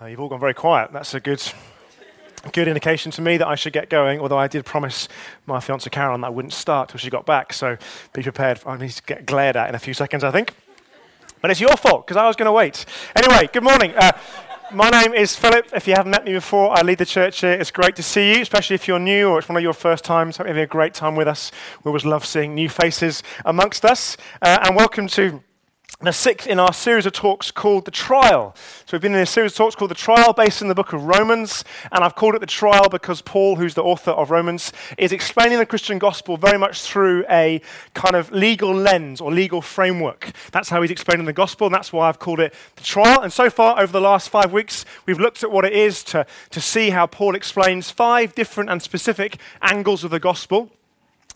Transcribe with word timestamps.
Uh, 0.00 0.04
you've 0.04 0.20
all 0.20 0.28
gone 0.28 0.40
very 0.40 0.52
quiet. 0.52 0.92
That's 0.92 1.14
a 1.14 1.20
good, 1.20 1.42
good 2.52 2.68
indication 2.68 3.10
to 3.12 3.22
me 3.22 3.38
that 3.38 3.48
I 3.48 3.54
should 3.54 3.72
get 3.72 3.88
going, 3.88 4.20
although 4.20 4.36
I 4.36 4.46
did 4.46 4.66
promise 4.66 5.08
my 5.46 5.56
fiancée 5.56 5.90
Carolyn 5.90 6.20
that 6.20 6.26
I 6.26 6.30
wouldn't 6.30 6.52
start 6.52 6.90
till 6.90 6.98
she 6.98 7.08
got 7.08 7.24
back, 7.24 7.54
so 7.54 7.78
be 8.12 8.22
prepared. 8.22 8.60
I 8.66 8.76
need 8.76 8.90
to 8.90 9.02
get 9.04 9.24
glared 9.24 9.56
at 9.56 9.70
in 9.70 9.74
a 9.74 9.78
few 9.78 9.94
seconds, 9.94 10.22
I 10.22 10.30
think. 10.30 10.52
But 11.40 11.50
it's 11.50 11.62
your 11.62 11.74
fault, 11.78 12.06
because 12.06 12.18
I 12.18 12.26
was 12.26 12.36
going 12.36 12.44
to 12.44 12.52
wait. 12.52 12.84
Anyway, 13.16 13.48
good 13.50 13.62
morning. 13.62 13.94
Uh, 13.96 14.12
my 14.70 14.90
name 14.90 15.14
is 15.14 15.34
Philip. 15.34 15.68
If 15.72 15.88
you 15.88 15.94
haven't 15.94 16.10
met 16.10 16.26
me 16.26 16.34
before, 16.34 16.76
I 16.76 16.82
lead 16.82 16.98
the 16.98 17.06
church 17.06 17.40
here. 17.40 17.52
It's 17.52 17.70
great 17.70 17.96
to 17.96 18.02
see 18.02 18.34
you, 18.34 18.42
especially 18.42 18.74
if 18.74 18.86
you're 18.86 18.98
new 18.98 19.30
or 19.30 19.38
it's 19.38 19.48
one 19.48 19.56
of 19.56 19.62
your 19.62 19.72
first 19.72 20.04
times. 20.04 20.36
Hope 20.36 20.46
you're 20.46 20.54
having 20.56 20.64
a 20.64 20.66
great 20.66 20.92
time 20.92 21.16
with 21.16 21.26
us. 21.26 21.52
We 21.84 21.88
always 21.88 22.04
love 22.04 22.26
seeing 22.26 22.54
new 22.54 22.68
faces 22.68 23.22
amongst 23.46 23.86
us. 23.86 24.18
Uh, 24.42 24.58
and 24.62 24.76
welcome 24.76 25.06
to 25.08 25.42
the 26.02 26.12
sixth 26.12 26.46
in 26.46 26.60
our 26.60 26.74
series 26.74 27.06
of 27.06 27.14
talks 27.14 27.50
called 27.50 27.86
The 27.86 27.90
Trial. 27.90 28.54
So, 28.84 28.88
we've 28.92 29.00
been 29.00 29.14
in 29.14 29.20
a 29.22 29.26
series 29.26 29.52
of 29.52 29.56
talks 29.56 29.74
called 29.74 29.90
The 29.90 29.94
Trial, 29.94 30.34
based 30.34 30.60
in 30.60 30.68
the 30.68 30.74
book 30.74 30.92
of 30.92 31.04
Romans. 31.04 31.64
And 31.90 32.04
I've 32.04 32.14
called 32.14 32.34
it 32.34 32.40
The 32.40 32.46
Trial 32.46 32.90
because 32.90 33.22
Paul, 33.22 33.56
who's 33.56 33.72
the 33.72 33.82
author 33.82 34.10
of 34.10 34.30
Romans, 34.30 34.74
is 34.98 35.10
explaining 35.10 35.58
the 35.58 35.64
Christian 35.64 35.98
gospel 35.98 36.36
very 36.36 36.58
much 36.58 36.82
through 36.82 37.24
a 37.30 37.62
kind 37.94 38.14
of 38.14 38.30
legal 38.30 38.74
lens 38.74 39.22
or 39.22 39.32
legal 39.32 39.62
framework. 39.62 40.32
That's 40.52 40.68
how 40.68 40.82
he's 40.82 40.90
explaining 40.90 41.24
the 41.24 41.32
gospel, 41.32 41.66
and 41.66 41.74
that's 41.74 41.94
why 41.94 42.10
I've 42.10 42.18
called 42.18 42.40
it 42.40 42.52
The 42.76 42.82
Trial. 42.82 43.22
And 43.22 43.32
so 43.32 43.48
far, 43.48 43.80
over 43.80 43.90
the 43.90 44.00
last 44.00 44.28
five 44.28 44.52
weeks, 44.52 44.84
we've 45.06 45.18
looked 45.18 45.42
at 45.42 45.50
what 45.50 45.64
it 45.64 45.72
is 45.72 46.04
to, 46.04 46.26
to 46.50 46.60
see 46.60 46.90
how 46.90 47.06
Paul 47.06 47.34
explains 47.34 47.90
five 47.90 48.34
different 48.34 48.68
and 48.68 48.82
specific 48.82 49.38
angles 49.62 50.04
of 50.04 50.10
the 50.10 50.20
gospel 50.20 50.70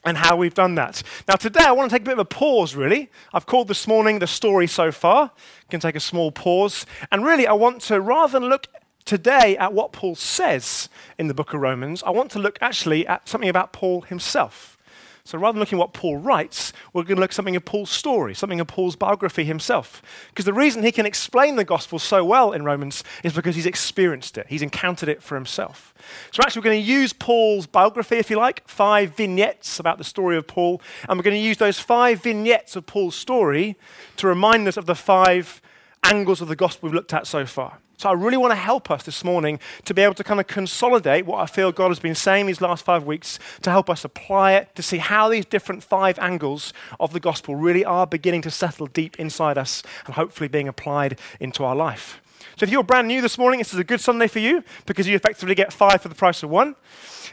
and 0.04 0.16
how 0.16 0.36
we've 0.36 0.54
done 0.54 0.74
that. 0.76 1.02
Now, 1.28 1.34
today 1.36 1.64
I 1.64 1.72
want 1.72 1.90
to 1.90 1.94
take 1.94 2.02
a 2.02 2.04
bit 2.04 2.12
of 2.12 2.18
a 2.20 2.24
pause, 2.24 2.74
really. 2.74 3.10
I've 3.32 3.46
called 3.46 3.68
this 3.68 3.86
morning 3.86 4.18
the 4.18 4.26
story 4.26 4.66
so 4.66 4.90
far. 4.92 5.30
Can 5.68 5.80
take 5.80 5.96
a 5.96 6.00
small 6.00 6.32
pause. 6.32 6.86
And 7.12 7.24
really, 7.24 7.46
I 7.46 7.52
want 7.52 7.82
to, 7.82 8.00
rather 8.00 8.38
than 8.38 8.48
look 8.48 8.66
today 9.04 9.56
at 9.56 9.72
what 9.72 9.92
Paul 9.92 10.14
says 10.14 10.88
in 11.18 11.28
the 11.28 11.34
book 11.34 11.52
of 11.52 11.60
Romans, 11.60 12.02
I 12.02 12.10
want 12.10 12.30
to 12.32 12.38
look 12.38 12.58
actually 12.60 13.06
at 13.06 13.28
something 13.28 13.48
about 13.48 13.72
Paul 13.72 14.02
himself. 14.02 14.78
So 15.24 15.38
rather 15.38 15.54
than 15.54 15.60
looking 15.60 15.78
at 15.78 15.80
what 15.80 15.92
Paul 15.92 16.16
writes, 16.16 16.72
we're 16.92 17.02
going 17.02 17.16
to 17.16 17.20
look 17.20 17.30
at 17.30 17.34
something 17.34 17.56
of 17.56 17.64
Paul's 17.64 17.90
story, 17.90 18.34
something 18.34 18.60
of 18.60 18.66
Paul's 18.66 18.96
biography 18.96 19.44
himself. 19.44 20.02
Because 20.28 20.44
the 20.44 20.52
reason 20.52 20.82
he 20.82 20.92
can 20.92 21.06
explain 21.06 21.56
the 21.56 21.64
gospel 21.64 21.98
so 21.98 22.24
well 22.24 22.52
in 22.52 22.64
Romans 22.64 23.04
is 23.22 23.32
because 23.32 23.54
he's 23.56 23.66
experienced 23.66 24.38
it, 24.38 24.46
he's 24.48 24.62
encountered 24.62 25.08
it 25.08 25.22
for 25.22 25.34
himself. 25.34 25.94
So 26.32 26.42
actually, 26.42 26.60
we're 26.60 26.70
going 26.70 26.84
to 26.84 26.90
use 26.90 27.12
Paul's 27.12 27.66
biography, 27.66 28.16
if 28.16 28.30
you 28.30 28.36
like, 28.36 28.66
five 28.66 29.14
vignettes 29.16 29.78
about 29.78 29.98
the 29.98 30.04
story 30.04 30.36
of 30.36 30.46
Paul, 30.46 30.80
and 31.08 31.18
we're 31.18 31.24
going 31.24 31.36
to 31.36 31.40
use 31.40 31.58
those 31.58 31.78
five 31.78 32.22
vignettes 32.22 32.76
of 32.76 32.86
Paul's 32.86 33.14
story 33.14 33.76
to 34.16 34.26
remind 34.26 34.66
us 34.68 34.76
of 34.76 34.86
the 34.86 34.94
five 34.94 35.60
angles 36.02 36.40
of 36.40 36.48
the 36.48 36.56
gospel 36.56 36.88
we've 36.88 36.94
looked 36.94 37.14
at 37.14 37.26
so 37.26 37.46
far. 37.46 37.78
So 38.00 38.08
I 38.08 38.12
really 38.12 38.38
want 38.38 38.52
to 38.52 38.56
help 38.56 38.90
us 38.90 39.02
this 39.02 39.22
morning 39.24 39.60
to 39.84 39.92
be 39.92 40.00
able 40.00 40.14
to 40.14 40.24
kind 40.24 40.40
of 40.40 40.46
consolidate 40.46 41.26
what 41.26 41.40
I 41.40 41.44
feel 41.44 41.70
God 41.70 41.88
has 41.88 41.98
been 41.98 42.14
saying 42.14 42.46
these 42.46 42.62
last 42.62 42.82
five 42.82 43.04
weeks 43.04 43.38
to 43.60 43.70
help 43.70 43.90
us 43.90 44.06
apply 44.06 44.54
it, 44.54 44.74
to 44.76 44.82
see 44.82 44.96
how 44.96 45.28
these 45.28 45.44
different 45.44 45.82
five 45.82 46.18
angles 46.18 46.72
of 46.98 47.12
the 47.12 47.20
gospel 47.20 47.56
really 47.56 47.84
are 47.84 48.06
beginning 48.06 48.40
to 48.42 48.50
settle 48.50 48.86
deep 48.86 49.20
inside 49.20 49.58
us 49.58 49.82
and 50.06 50.14
hopefully 50.14 50.48
being 50.48 50.66
applied 50.66 51.18
into 51.40 51.62
our 51.62 51.76
life. 51.76 52.22
So 52.56 52.64
if 52.64 52.70
you're 52.70 52.82
brand 52.82 53.08
new 53.08 53.20
this 53.20 53.38
morning, 53.38 53.58
this 53.58 53.72
is 53.72 53.78
a 53.78 53.84
good 53.84 54.00
Sunday 54.00 54.26
for 54.26 54.38
you 54.38 54.64
because 54.86 55.06
you 55.06 55.14
effectively 55.14 55.54
get 55.54 55.72
five 55.72 56.02
for 56.02 56.08
the 56.08 56.14
price 56.14 56.42
of 56.42 56.50
one. 56.50 56.76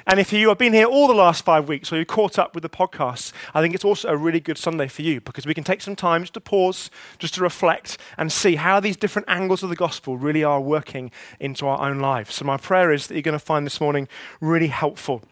And 0.06 0.20
if 0.20 0.32
you 0.32 0.50
have 0.50 0.58
been 0.58 0.74
here 0.74 0.86
all 0.86 1.08
the 1.08 1.14
last 1.14 1.44
five 1.44 1.68
weeks 1.68 1.92
or 1.92 1.98
you 1.98 2.06
caught 2.06 2.40
up 2.40 2.56
with 2.56 2.62
the 2.62 2.70
podcast, 2.70 3.34
I 3.54 3.62
think 3.62 3.76
it's 3.76 3.84
also 3.84 4.08
a 4.08 4.16
really 4.16 4.40
good 4.40 4.58
Sunday 4.58 4.88
for 4.88 5.02
you 5.02 5.20
because 5.20 5.46
we 5.46 5.54
can 5.54 5.66
take 5.66 5.82
some 5.82 5.96
time 5.96 6.24
just 6.24 6.34
to 6.36 6.42
pause, 6.42 6.90
just 7.20 7.34
to 7.36 7.42
reflect 7.42 7.98
and 8.18 8.32
see 8.32 8.56
how 8.56 8.80
these 8.80 8.96
different 8.96 9.28
angles 9.28 9.64
of 9.64 9.70
the 9.70 9.76
gospel 9.76 10.18
really 10.18 10.44
are 10.44 10.62
working 10.62 11.12
into 11.40 11.68
our 11.68 11.82
own 11.82 12.00
lives. 12.00 12.36
So, 12.36 12.46
my 12.46 12.58
prayer 12.58 12.94
is 12.94 13.08
that 13.08 13.16
you're 13.16 13.22
going 13.22 13.34
to 13.34 13.40
find 13.40 13.66
this 13.66 13.82
morning 13.82 14.08
really 14.40 14.68
helpful. 14.68 15.24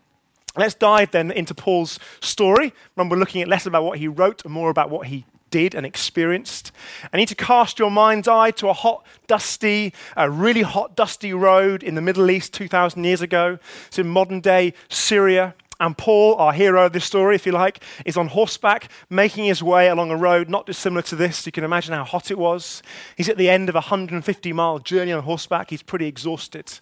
Let's 0.58 0.73
dive 0.73 1.12
then 1.12 1.31
into 1.31 1.53
Paul's 1.53 2.00
story. 2.22 2.73
Remember, 2.96 3.16
we're 3.16 3.19
looking 3.19 3.41
at 3.41 3.47
less 3.47 3.66
about 3.66 3.84
what 3.84 4.00
he 4.00 4.08
wrote 4.08 4.44
and 4.46 4.53
more 4.53 4.69
about 4.69 4.90
what 4.90 5.08
he 5.08 5.25
did 5.55 5.73
and 5.73 5.85
experienced. 5.85 6.73
I 7.13 7.17
need 7.17 7.29
to 7.29 7.35
cast 7.35 7.79
your 7.79 7.89
mind's 7.89 8.27
eye 8.27 8.51
to 8.51 8.67
a 8.67 8.73
hot, 8.73 9.05
dusty, 9.25 9.93
a 10.17 10.29
really 10.29 10.63
hot, 10.63 10.97
dusty 10.97 11.31
road 11.31 11.81
in 11.81 11.95
the 11.95 12.01
Middle 12.01 12.29
East 12.29 12.53
2,000 12.53 13.01
years 13.05 13.21
ago. 13.21 13.57
It's 13.88 13.97
in 13.97 14.09
modern 14.09 14.41
day 14.41 14.73
Syria. 14.89 15.55
And 15.79 15.97
Paul, 15.97 16.35
our 16.35 16.51
hero 16.51 16.88
of 16.88 16.91
this 16.91 17.05
story, 17.05 17.35
if 17.35 17.45
you 17.45 17.53
like, 17.53 17.81
is 18.05 18.17
on 18.17 18.27
horseback, 18.27 18.91
making 19.09 19.45
his 19.45 19.63
way 19.63 19.88
along 19.88 20.11
a 20.11 20.17
road 20.17 20.49
not 20.49 20.66
dissimilar 20.66 21.03
to 21.03 21.16
this. 21.16 21.45
You 21.45 21.53
can 21.53 21.63
imagine 21.63 21.93
how 21.93 22.03
hot 22.03 22.31
it 22.31 22.37
was. 22.37 22.83
He's 23.16 23.29
at 23.29 23.37
the 23.37 23.49
end 23.49 23.69
of 23.69 23.75
a 23.75 23.79
150 23.79 24.51
mile 24.51 24.79
journey 24.79 25.13
on 25.13 25.23
horseback. 25.23 25.69
He's 25.69 25.83
pretty 25.83 26.07
exhausted. 26.07 26.79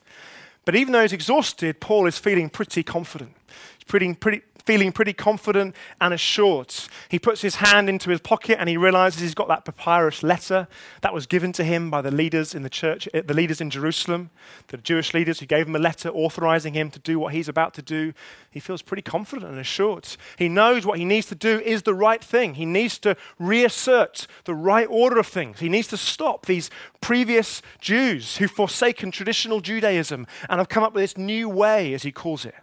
But 0.65 0.75
even 0.75 0.93
though 0.93 1.03
he's 1.03 1.13
exhausted, 1.13 1.79
Paul 1.79 2.07
is 2.07 2.17
feeling 2.17 2.49
pretty 2.49 2.81
confident. 2.81 3.35
He's 3.77 3.83
pretty, 3.85 4.15
pretty, 4.15 4.41
feeling 4.65 4.91
pretty 4.91 5.13
confident 5.13 5.75
and 5.99 6.13
assured. 6.13 6.73
He 7.09 7.19
puts 7.19 7.41
his 7.41 7.55
hand 7.55 7.89
into 7.89 8.09
his 8.09 8.21
pocket 8.21 8.59
and 8.59 8.69
he 8.69 8.77
realizes 8.77 9.21
he's 9.21 9.33
got 9.33 9.47
that 9.49 9.65
papyrus 9.65 10.23
letter 10.23 10.67
that 11.01 11.13
was 11.13 11.25
given 11.25 11.51
to 11.53 11.63
him 11.63 11.89
by 11.89 12.01
the 12.01 12.11
leaders 12.11 12.55
in 12.55 12.63
the 12.63 12.69
church, 12.69 13.07
eh, 13.13 13.21
the 13.25 13.33
leaders 13.33 13.59
in 13.59 13.69
Jerusalem, 13.69 14.29
the 14.67 14.77
Jewish 14.77 15.13
leaders 15.13 15.39
who 15.39 15.45
gave 15.45 15.67
him 15.67 15.75
a 15.75 15.79
letter 15.79 16.09
authorizing 16.09 16.73
him 16.73 16.89
to 16.91 16.99
do 16.99 17.19
what 17.19 17.33
he's 17.33 17.49
about 17.49 17.73
to 17.75 17.81
do. 17.81 18.13
He 18.49 18.59
feels 18.59 18.81
pretty 18.81 19.01
confident 19.01 19.51
and 19.51 19.59
assured. 19.59 20.07
He 20.37 20.49
knows 20.49 20.85
what 20.85 20.97
he 20.97 21.05
needs 21.05 21.27
to 21.27 21.35
do 21.35 21.59
is 21.59 21.83
the 21.83 21.93
right 21.93 22.23
thing. 22.23 22.55
He 22.55 22.65
needs 22.65 22.97
to 22.99 23.15
reassert 23.39 24.27
the 24.45 24.55
right 24.55 24.87
order 24.89 25.19
of 25.19 25.27
things. 25.27 25.59
He 25.59 25.69
needs 25.69 25.87
to 25.89 25.97
stop 25.97 26.45
these 26.45 26.69
previous 27.01 27.61
Jews 27.79 28.37
who've 28.37 28.49
forsaken 28.49 29.11
traditional 29.11 29.61
Judaism 29.61 30.25
and 30.49 30.59
have 30.59 30.69
come 30.69 30.83
up 30.83 30.93
with 30.93 31.03
this 31.03 31.17
new 31.17 31.49
way, 31.49 31.93
as 31.93 32.03
he 32.03 32.11
calls 32.11 32.45
it. 32.45 32.55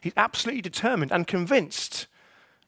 He's 0.00 0.12
absolutely 0.16 0.62
determined 0.62 1.12
and 1.12 1.26
convinced. 1.26 2.06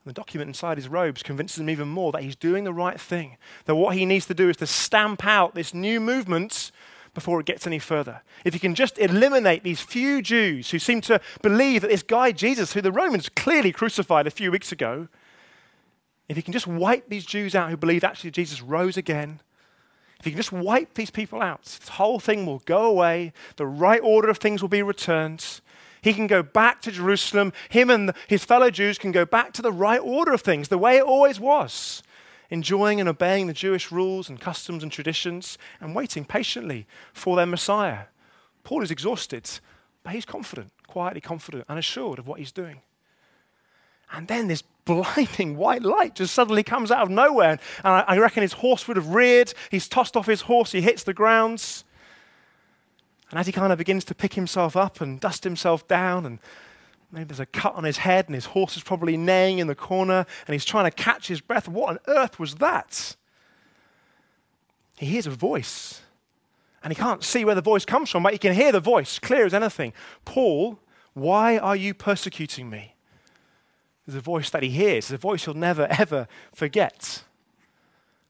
The 0.06 0.12
document 0.12 0.48
inside 0.48 0.78
his 0.78 0.88
robes 0.88 1.22
convinces 1.22 1.58
him 1.58 1.68
even 1.68 1.88
more 1.88 2.10
that 2.12 2.22
he's 2.22 2.36
doing 2.36 2.64
the 2.64 2.72
right 2.72 2.98
thing. 2.98 3.36
That 3.66 3.74
what 3.74 3.96
he 3.96 4.06
needs 4.06 4.26
to 4.26 4.34
do 4.34 4.48
is 4.48 4.56
to 4.58 4.66
stamp 4.66 5.24
out 5.26 5.54
this 5.54 5.74
new 5.74 6.00
movement 6.00 6.72
before 7.12 7.41
it 7.41 7.46
gets 7.46 7.66
any 7.66 7.78
further. 7.78 8.22
If 8.44 8.54
he 8.54 8.60
can 8.60 8.74
just 8.74 8.98
eliminate 8.98 9.62
these 9.62 9.80
few 9.80 10.22
Jews 10.22 10.70
who 10.70 10.78
seem 10.78 11.00
to 11.02 11.20
believe 11.42 11.82
that 11.82 11.91
this 11.91 12.02
guy 12.02 12.32
Jesus, 12.32 12.72
who 12.72 12.80
the 12.80 12.92
Romans 12.92 13.28
clearly 13.28 13.72
crucified 13.72 14.26
a 14.26 14.30
few 14.30 14.50
weeks 14.50 14.72
ago, 14.72 15.08
if 16.28 16.36
he 16.36 16.42
can 16.42 16.52
just 16.52 16.66
wipe 16.66 17.08
these 17.08 17.26
Jews 17.26 17.54
out 17.54 17.70
who 17.70 17.76
believe 17.76 18.04
actually 18.04 18.30
Jesus 18.30 18.62
rose 18.62 18.97
again, 18.97 19.41
if 20.18 20.24
he 20.24 20.30
can 20.30 20.38
just 20.38 20.52
wipe 20.52 20.94
these 20.94 21.10
people 21.10 21.42
out, 21.42 21.62
this 21.62 21.88
whole 21.91 22.20
thing 22.20 22.47
will 22.47 22.60
go 22.60 22.84
away, 22.84 23.32
the 23.56 23.66
right 23.66 24.00
order 24.02 24.28
of 24.28 24.38
things 24.38 24.62
will 24.62 24.68
be 24.68 24.82
returned, 24.82 25.60
he 26.02 26.12
can 26.12 26.26
go 26.26 26.42
back 26.42 26.80
to 26.82 26.90
Jerusalem. 26.90 27.52
Him 27.68 27.90
and 27.90 28.12
his 28.28 28.44
fellow 28.44 28.70
Jews 28.70 28.98
can 28.98 29.12
go 29.12 29.24
back 29.24 29.52
to 29.54 29.62
the 29.62 29.72
right 29.72 30.00
order 30.00 30.32
of 30.32 30.40
things, 30.40 30.68
the 30.68 30.78
way 30.78 30.96
it 30.96 31.02
always 31.02 31.38
was, 31.38 32.02
enjoying 32.50 33.00
and 33.00 33.08
obeying 33.08 33.46
the 33.46 33.52
Jewish 33.52 33.92
rules 33.92 34.28
and 34.28 34.40
customs 34.40 34.82
and 34.82 34.90
traditions 34.90 35.58
and 35.80 35.94
waiting 35.94 36.24
patiently 36.24 36.86
for 37.12 37.36
their 37.36 37.46
Messiah. 37.46 38.04
Paul 38.64 38.82
is 38.82 38.90
exhausted, 38.90 39.48
but 40.02 40.12
he's 40.12 40.24
confident, 40.24 40.72
quietly 40.86 41.20
confident 41.20 41.64
and 41.68 41.78
assured 41.78 42.18
of 42.18 42.26
what 42.26 42.38
he's 42.38 42.52
doing. 42.52 42.82
And 44.12 44.26
then 44.26 44.48
this 44.48 44.62
blinding 44.84 45.56
white 45.56 45.82
light 45.82 46.16
just 46.16 46.34
suddenly 46.34 46.64
comes 46.64 46.90
out 46.90 47.02
of 47.02 47.10
nowhere. 47.10 47.58
And 47.84 48.04
I 48.06 48.18
reckon 48.18 48.42
his 48.42 48.54
horse 48.54 48.88
would 48.88 48.96
have 48.96 49.14
reared. 49.14 49.54
He's 49.70 49.88
tossed 49.88 50.16
off 50.16 50.26
his 50.26 50.42
horse. 50.42 50.72
He 50.72 50.80
hits 50.80 51.04
the 51.04 51.14
grounds. 51.14 51.84
And 53.30 53.38
as 53.38 53.46
he 53.46 53.52
kind 53.52 53.72
of 53.72 53.78
begins 53.78 54.04
to 54.06 54.14
pick 54.14 54.34
himself 54.34 54.76
up 54.76 55.00
and 55.00 55.20
dust 55.20 55.44
himself 55.44 55.86
down, 55.86 56.26
and 56.26 56.38
maybe 57.12 57.24
there's 57.24 57.41
a 57.41 57.46
cut 57.46 57.74
on 57.74 57.84
his 57.84 57.98
head, 57.98 58.26
and 58.26 58.34
his 58.34 58.46
horse 58.46 58.76
is 58.76 58.82
probably 58.82 59.16
neighing 59.16 59.58
in 59.58 59.68
the 59.68 59.74
corner, 59.74 60.26
and 60.46 60.52
he's 60.52 60.64
trying 60.64 60.84
to 60.84 60.91
catch 60.91 61.28
his 61.28 61.41
breath. 61.41 61.68
What 61.68 61.91
on 61.91 61.98
earth 62.08 62.38
was 62.38 62.56
that? 62.56 63.16
He 64.98 65.06
hears 65.06 65.26
a 65.26 65.30
voice, 65.30 66.02
and 66.82 66.92
he 66.92 67.00
can't 67.00 67.22
see 67.22 67.44
where 67.44 67.54
the 67.54 67.62
voice 67.62 67.84
comes 67.84 68.10
from, 68.10 68.22
but 68.22 68.32
he 68.32 68.38
can 68.38 68.53
hear 68.53 68.72
the 68.72 68.80
voice 68.80 69.18
clear 69.18 69.47
as 69.47 69.54
anything. 69.54 69.92
Paul, 70.24 70.78
why 71.15 71.56
are 71.56 71.77
you 71.77 71.94
persecuting 71.94 72.68
me? 72.68 72.94
There's 74.06 74.16
a 74.16 74.21
voice 74.21 74.50
that 74.50 74.65
he 74.65 74.71
hears, 74.71 75.09
There's 75.09 75.18
a 75.18 75.21
voice 75.21 75.44
he'll 75.44 75.54
never, 75.54 75.86
ever 75.91 76.27
forget. 76.53 77.22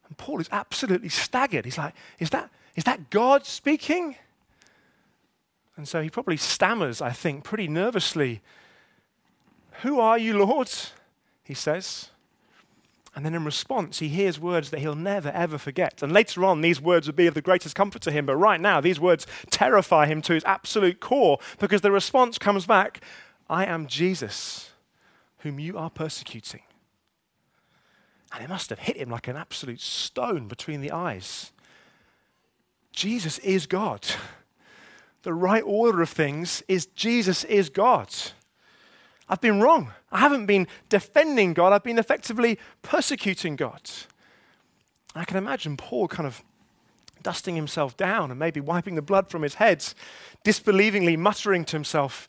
And 0.07 0.19
Paul 0.19 0.41
is 0.41 0.49
absolutely 0.53 1.09
staggered. 1.09 1.65
He's 1.65 1.79
like, 1.79 1.95
Is 2.19 2.31
that, 2.31 2.51
is 2.77 2.85
that 2.85 3.09
God 3.09 3.47
speaking? 3.47 4.17
And 5.77 5.89
so 5.89 6.03
he 6.03 6.11
probably 6.11 6.37
stammers, 6.37 7.01
I 7.01 7.11
think, 7.11 7.45
pretty 7.45 7.69
nervously. 7.69 8.43
Who 9.83 9.99
are 10.01 10.19
you, 10.19 10.45
Lord? 10.45 10.71
He 11.43 11.55
says. 11.55 12.11
And 13.15 13.25
then 13.25 13.35
in 13.35 13.45
response, 13.45 13.99
he 13.99 14.09
hears 14.09 14.39
words 14.39 14.71
that 14.71 14.81
he'll 14.81 14.95
never, 14.95 15.31
ever 15.31 15.59
forget. 15.59 16.03
And 16.03 16.13
later 16.13 16.45
on, 16.45 16.61
these 16.61 16.81
words 16.81 17.07
will 17.07 17.15
be 17.15 17.27
of 17.27 17.35
the 17.35 17.43
greatest 17.43 17.75
comfort 17.75 18.03
to 18.03 18.13
him. 18.13 18.27
But 18.27 18.37
right 18.37 18.61
now, 18.61 18.81
these 18.81 19.01
words 19.01 19.27
terrify 19.51 20.07
him 20.07 20.23
to 20.23 20.35
his 20.35 20.45
absolute 20.45 21.01
core 21.01 21.39
because 21.59 21.81
the 21.81 21.91
response 21.91 22.39
comes 22.39 22.67
back 22.67 23.03
I 23.49 23.65
am 23.65 23.89
Jesus, 23.89 24.71
whom 25.39 25.59
you 25.59 25.77
are 25.77 25.91
persecuting. 25.91 26.63
And 28.33 28.45
it 28.45 28.49
must 28.49 28.71
have 28.71 28.79
hit 28.79 28.97
him 28.97 29.11
like 29.11 29.27
an 29.27 29.37
absolute 29.37 29.81
stone 29.81 30.47
between 30.47 30.81
the 30.81 30.93
eyes. 30.93 31.51
Jesus 32.93 33.39
is 33.39 33.67
God. 33.67 34.07
The 35.23 35.35
right 35.35 35.63
order 35.65 36.03
of 36.03 36.09
things 36.09 36.63
is 36.69 36.87
Jesus 36.87 37.45
is 37.45 37.69
God. 37.69 38.09
I've 39.29 39.41
been 39.41 39.61
wrong. 39.61 39.93
I 40.11 40.19
haven't 40.19 40.47
been 40.47 40.67
defending 40.89 41.55
God, 41.55 41.73
I've 41.73 41.85
been 41.85 41.99
effectively 41.99 42.59
persecuting 42.83 43.57
God. 43.57 43.83
I 45.15 45.25
can 45.25 45.37
imagine 45.37 45.77
Paul 45.77 46.09
kind 46.09 46.27
of 46.27 46.43
dusting 47.23 47.57
himself 47.57 47.97
down 47.97 48.31
and 48.31 48.39
maybe 48.39 48.61
wiping 48.61 48.95
the 48.95 49.03
blood 49.03 49.29
from 49.29 49.43
his 49.43 49.55
head, 49.55 49.85
disbelievingly 50.45 51.17
muttering 51.17 51.65
to 51.67 51.77
himself, 51.77 52.29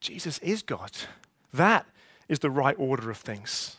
Jesus 0.00 0.38
is 0.38 0.62
God. 0.62 0.92
That 1.52 1.86
is 2.28 2.40
the 2.40 2.50
right 2.50 2.76
order 2.78 3.10
of 3.10 3.18
things. 3.18 3.76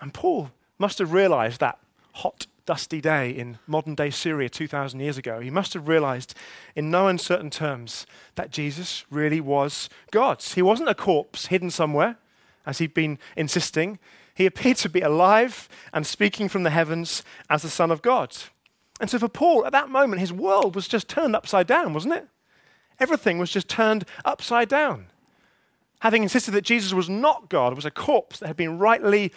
And 0.00 0.12
Paul 0.12 0.50
must 0.78 0.98
have 0.98 1.12
realized 1.12 1.60
that 1.60 1.78
hot, 2.12 2.46
dusty 2.66 3.00
day 3.00 3.30
in 3.30 3.58
modern 3.66 3.94
day 3.94 4.10
Syria 4.10 4.48
2,000 4.48 5.00
years 5.00 5.16
ago. 5.16 5.40
He 5.40 5.50
must 5.50 5.72
have 5.74 5.88
realized 5.88 6.34
in 6.74 6.90
no 6.90 7.08
uncertain 7.08 7.48
terms 7.48 8.06
that 8.34 8.50
Jesus 8.50 9.04
really 9.08 9.40
was 9.40 9.88
God. 10.10 10.42
He 10.42 10.62
wasn't 10.62 10.88
a 10.88 10.94
corpse 10.94 11.46
hidden 11.46 11.70
somewhere, 11.70 12.16
as 12.66 12.78
he'd 12.78 12.92
been 12.92 13.18
insisting. 13.36 13.98
He 14.34 14.44
appeared 14.44 14.76
to 14.78 14.88
be 14.88 15.00
alive 15.00 15.68
and 15.92 16.06
speaking 16.06 16.48
from 16.48 16.64
the 16.64 16.70
heavens 16.70 17.22
as 17.48 17.62
the 17.62 17.70
Son 17.70 17.90
of 17.90 18.02
God. 18.02 18.36
And 19.00 19.08
so 19.08 19.18
for 19.18 19.28
Paul, 19.28 19.64
at 19.64 19.72
that 19.72 19.88
moment, 19.88 20.20
his 20.20 20.32
world 20.32 20.74
was 20.74 20.88
just 20.88 21.08
turned 21.08 21.36
upside 21.36 21.66
down, 21.66 21.94
wasn't 21.94 22.14
it? 22.14 22.26
Everything 22.98 23.38
was 23.38 23.50
just 23.50 23.68
turned 23.68 24.04
upside 24.24 24.68
down. 24.68 25.06
Having 26.00 26.24
insisted 26.24 26.50
that 26.52 26.64
Jesus 26.64 26.92
was 26.92 27.08
not 27.08 27.48
God, 27.48 27.74
was 27.74 27.84
a 27.84 27.90
corpse 27.90 28.38
that 28.38 28.46
had 28.46 28.56
been 28.56 28.78
rightly 28.78 29.32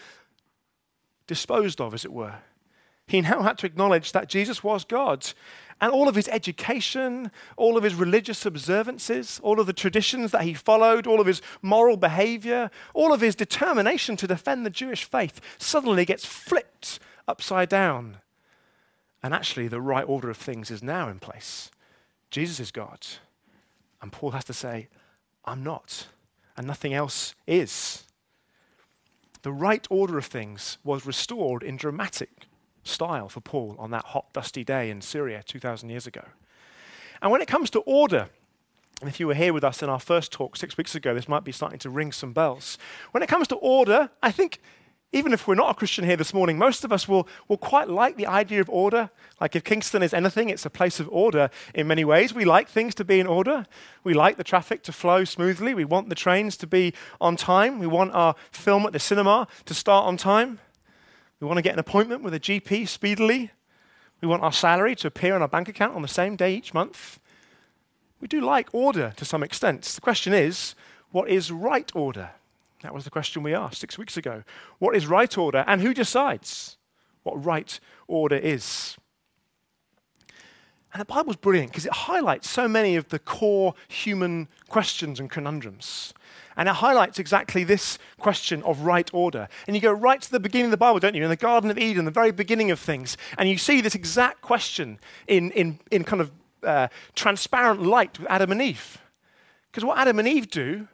disposed 1.27 1.79
of, 1.79 1.93
as 1.93 2.03
it 2.03 2.11
were, 2.11 2.35
he 3.09 3.21
now 3.21 3.41
had 3.41 3.57
to 3.57 3.65
acknowledge 3.65 4.11
that 4.11 4.29
Jesus 4.29 4.63
was 4.63 4.85
God. 4.85 5.33
And 5.81 5.91
all 5.91 6.07
of 6.07 6.13
his 6.13 6.27
education, 6.27 7.31
all 7.57 7.75
of 7.75 7.83
his 7.83 7.95
religious 7.95 8.45
observances, 8.45 9.39
all 9.41 9.59
of 9.59 9.65
the 9.65 9.73
traditions 9.73 10.29
that 10.31 10.43
he 10.43 10.53
followed, 10.53 11.07
all 11.07 11.19
of 11.19 11.25
his 11.25 11.41
moral 11.63 11.97
behavior, 11.97 12.69
all 12.93 13.11
of 13.11 13.21
his 13.21 13.35
determination 13.35 14.15
to 14.17 14.27
defend 14.27 14.63
the 14.63 14.69
Jewish 14.69 15.05
faith 15.05 15.41
suddenly 15.57 16.05
gets 16.05 16.23
flipped 16.23 16.99
upside 17.27 17.67
down. 17.67 18.17
And 19.23 19.33
actually, 19.33 19.67
the 19.67 19.81
right 19.81 20.05
order 20.07 20.29
of 20.29 20.37
things 20.37 20.69
is 20.69 20.83
now 20.83 21.09
in 21.09 21.17
place. 21.17 21.71
Jesus 22.29 22.59
is 22.59 22.71
God. 22.71 23.07
And 24.03 24.11
Paul 24.11 24.31
has 24.31 24.45
to 24.45 24.53
say, 24.53 24.87
I'm 25.45 25.63
not. 25.63 26.07
And 26.55 26.67
nothing 26.67 26.93
else 26.93 27.33
is. 27.47 28.03
The 29.41 29.51
right 29.51 29.87
order 29.89 30.19
of 30.19 30.25
things 30.25 30.77
was 30.83 31.07
restored 31.07 31.63
in 31.63 31.75
dramatic 31.75 32.48
style 32.89 33.29
for 33.29 33.41
Paul 33.41 33.75
on 33.79 33.91
that 33.91 34.05
hot, 34.05 34.33
dusty 34.33 34.63
day 34.63 34.89
in 34.89 35.01
Syria 35.01 35.43
2,000 35.45 35.89
years 35.89 36.07
ago. 36.07 36.25
And 37.21 37.31
when 37.31 37.41
it 37.41 37.47
comes 37.47 37.69
to 37.71 37.79
order, 37.81 38.29
if 39.05 39.19
you 39.19 39.27
were 39.27 39.35
here 39.35 39.53
with 39.53 39.63
us 39.63 39.81
in 39.81 39.89
our 39.89 39.99
first 39.99 40.31
talk 40.31 40.57
six 40.57 40.77
weeks 40.77 40.95
ago, 40.95 41.13
this 41.13 41.27
might 41.27 41.43
be 41.43 41.51
starting 41.51 41.79
to 41.79 41.89
ring 41.89 42.11
some 42.11 42.33
bells. 42.33 42.77
When 43.11 43.23
it 43.23 43.29
comes 43.29 43.47
to 43.49 43.55
order, 43.55 44.09
I 44.21 44.31
think 44.31 44.59
even 45.11 45.33
if 45.33 45.47
we're 45.47 45.55
not 45.55 45.71
a 45.71 45.73
Christian 45.73 46.05
here 46.05 46.17
this 46.17 46.35
morning, 46.35 46.57
most 46.57 46.83
of 46.83 46.91
us 46.91 47.07
will, 47.07 47.27
will 47.47 47.57
quite 47.57 47.89
like 47.89 48.15
the 48.15 48.27
idea 48.27 48.61
of 48.61 48.69
order. 48.69 49.09
Like 49.41 49.55
if 49.55 49.63
Kingston 49.63 50.03
is 50.03 50.13
anything, 50.13 50.49
it's 50.49 50.65
a 50.65 50.69
place 50.69 50.99
of 50.99 51.09
order 51.11 51.49
in 51.73 51.87
many 51.87 52.05
ways. 52.05 52.33
We 52.33 52.45
like 52.45 52.69
things 52.69 52.93
to 52.95 53.03
be 53.03 53.19
in 53.19 53.25
order. 53.25 53.65
We 54.03 54.13
like 54.13 54.37
the 54.37 54.43
traffic 54.43 54.83
to 54.83 54.91
flow 54.91 55.23
smoothly. 55.23 55.73
We 55.73 55.85
want 55.85 56.09
the 56.09 56.15
trains 56.15 56.57
to 56.57 56.67
be 56.67 56.93
on 57.19 57.37
time. 57.37 57.79
We 57.79 57.87
want 57.87 58.13
our 58.13 58.35
film 58.51 58.85
at 58.85 58.93
the 58.93 58.99
cinema 58.99 59.47
to 59.65 59.73
start 59.73 60.05
on 60.05 60.15
time. 60.15 60.59
We 61.39 61.47
want 61.47 61.57
to 61.57 61.61
get 61.61 61.73
an 61.73 61.79
appointment 61.79 62.21
with 62.21 62.33
a 62.33 62.39
GP 62.39 62.87
speedily. 62.87 63.51
We 64.21 64.27
want 64.27 64.43
our 64.43 64.51
salary 64.51 64.95
to 64.97 65.07
appear 65.07 65.35
on 65.35 65.41
our 65.41 65.47
bank 65.47 65.69
account 65.69 65.95
on 65.95 66.01
the 66.01 66.07
same 66.07 66.35
day 66.35 66.53
each 66.53 66.73
month. 66.73 67.19
We 68.19 68.27
do 68.27 68.41
like 68.41 68.67
order 68.73 69.13
to 69.15 69.23
some 69.23 69.43
extent. 69.43 69.83
The 69.83 70.01
question 70.01 70.33
is, 70.33 70.75
what 71.11 71.29
is 71.29 71.51
right 71.51 71.89
order? 71.95 72.31
That 72.81 72.93
was 72.93 73.05
the 73.05 73.09
question 73.09 73.43
we 73.43 73.53
asked 73.53 73.79
six 73.79 73.97
weeks 73.97 74.17
ago. 74.17 74.43
What 74.79 74.95
is 74.95 75.07
right 75.07 75.37
order 75.37 75.63
and 75.67 75.81
who 75.81 75.93
decides 75.93 76.77
what 77.23 77.43
right 77.43 77.79
order 78.07 78.37
is? 78.37 78.97
And 80.93 81.01
the 81.01 81.05
Bible's 81.05 81.35
brilliant 81.35 81.71
because 81.71 81.85
it 81.85 81.93
highlights 81.93 82.49
so 82.49 82.67
many 82.67 82.95
of 82.95 83.09
the 83.09 83.19
core 83.19 83.75
human 83.87 84.47
questions 84.67 85.19
and 85.19 85.29
conundrums. 85.29 86.13
And 86.57 86.67
it 86.67 86.75
highlights 86.75 87.19
exactly 87.19 87.63
this 87.63 87.97
question 88.19 88.61
of 88.63 88.81
right 88.81 89.09
order. 89.13 89.47
And 89.67 89.75
you 89.75 89.81
go 89.81 89.91
right 89.91 90.21
to 90.21 90.31
the 90.31 90.39
beginning 90.39 90.65
of 90.65 90.71
the 90.71 90.77
Bible, 90.77 90.99
don't 90.99 91.15
you? 91.15 91.23
In 91.23 91.29
the 91.29 91.35
Garden 91.35 91.69
of 91.69 91.77
Eden, 91.77 92.05
the 92.05 92.11
very 92.11 92.31
beginning 92.31 92.71
of 92.71 92.79
things. 92.79 93.17
And 93.37 93.49
you 93.49 93.57
see 93.57 93.81
this 93.81 93.95
exact 93.95 94.41
question 94.41 94.99
in, 95.27 95.51
in, 95.51 95.79
in 95.91 96.03
kind 96.03 96.21
of 96.21 96.31
uh, 96.63 96.87
transparent 97.15 97.81
light 97.81 98.19
with 98.19 98.29
Adam 98.29 98.51
and 98.51 98.61
Eve. 98.61 98.99
Because 99.71 99.85
what 99.85 99.97
Adam 99.97 100.19
and 100.19 100.27
Eve 100.27 100.49
do 100.49 100.87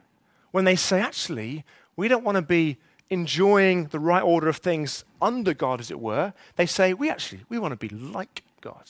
when 0.52 0.64
they 0.64 0.76
say, 0.76 1.00
actually, 1.00 1.64
we 1.96 2.08
don't 2.08 2.24
want 2.24 2.36
to 2.36 2.42
be 2.42 2.78
enjoying 3.10 3.86
the 3.86 3.98
right 3.98 4.22
order 4.22 4.48
of 4.48 4.56
things 4.56 5.04
under 5.20 5.54
God, 5.54 5.80
as 5.80 5.90
it 5.90 6.00
were, 6.00 6.32
they 6.56 6.66
say, 6.66 6.92
we 6.92 7.10
actually, 7.10 7.42
we 7.48 7.58
want 7.58 7.72
to 7.72 7.76
be 7.76 7.88
like 7.88 8.42
God. 8.60 8.84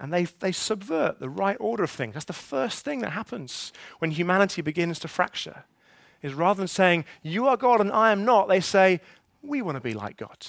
And 0.00 0.12
they, 0.12 0.24
they 0.24 0.50
subvert 0.50 1.20
the 1.20 1.28
right 1.28 1.58
order 1.60 1.84
of 1.84 1.90
things. 1.90 2.14
That's 2.14 2.24
the 2.24 2.32
first 2.32 2.84
thing 2.84 3.00
that 3.00 3.10
happens 3.10 3.72
when 3.98 4.10
humanity 4.10 4.62
begins 4.62 4.98
to 5.00 5.08
fracture. 5.08 5.64
Is 6.22 6.34
rather 6.34 6.58
than 6.58 6.68
saying, 6.68 7.04
You 7.22 7.46
are 7.46 7.56
God 7.56 7.80
and 7.80 7.92
I 7.92 8.10
am 8.10 8.24
not, 8.24 8.48
they 8.48 8.60
say, 8.60 9.00
We 9.42 9.60
want 9.60 9.76
to 9.76 9.80
be 9.80 9.92
like 9.92 10.16
God. 10.16 10.46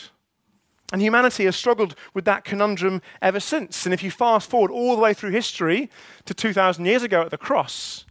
And 0.92 1.02
humanity 1.02 1.46
has 1.46 1.56
struggled 1.56 1.96
with 2.14 2.26
that 2.26 2.44
conundrum 2.44 3.02
ever 3.22 3.40
since. 3.40 3.86
And 3.86 3.94
if 3.94 4.04
you 4.04 4.12
fast 4.12 4.50
forward 4.50 4.72
all 4.72 4.96
the 4.96 5.02
way 5.02 5.14
through 5.14 5.32
history 5.32 5.90
to 6.26 6.34
2,000 6.34 6.86
years 6.86 7.04
ago 7.04 7.22
at 7.22 7.32
the 7.32 7.38
cross, 7.38 8.06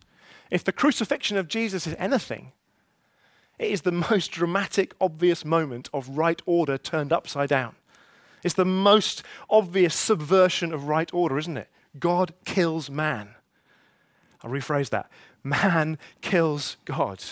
if 0.51 0.65
the 0.65 0.73
crucifixion 0.73 1.37
of 1.37 1.49
Jesus 1.49 1.87
is 1.87 1.95
anything, 1.99 2.53
it 3.59 3.71
is 3.71 3.83
the 3.83 3.93
most 3.93 4.31
dramatic, 4.31 4.95
obvious 5.01 5.45
moment 5.45 5.91
of 5.93 6.17
right 6.17 6.41
order 6.47 6.79
turned 6.79 7.13
upside 7.13 7.51
down. 7.51 7.75
It's 8.43 8.55
the 8.55 8.65
most 8.65 9.23
obvious 9.49 9.95
subversion 9.95 10.73
of 10.73 10.85
right 10.89 11.13
order, 11.13 11.39
isn't 11.39 11.57
it? 11.57 11.69
God 11.99 12.33
kills 12.45 12.91
man. 12.91 13.35
I'll 14.43 14.51
rephrase 14.51 14.91
that. 14.91 15.11
Man 15.43 15.99
kills 16.21 16.77
God. 16.85 17.23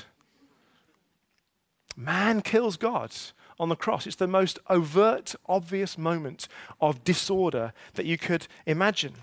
Man 1.96 2.42
kills 2.42 2.76
God 2.76 3.12
on 3.58 3.68
the 3.68 3.76
cross. 3.76 4.06
It's 4.06 4.16
the 4.16 4.26
most 4.26 4.58
overt, 4.68 5.34
obvious 5.46 5.98
moment 5.98 6.48
of 6.80 7.04
disorder 7.04 7.72
that 7.94 8.06
you 8.06 8.18
could 8.18 8.46
imagine. 8.66 9.14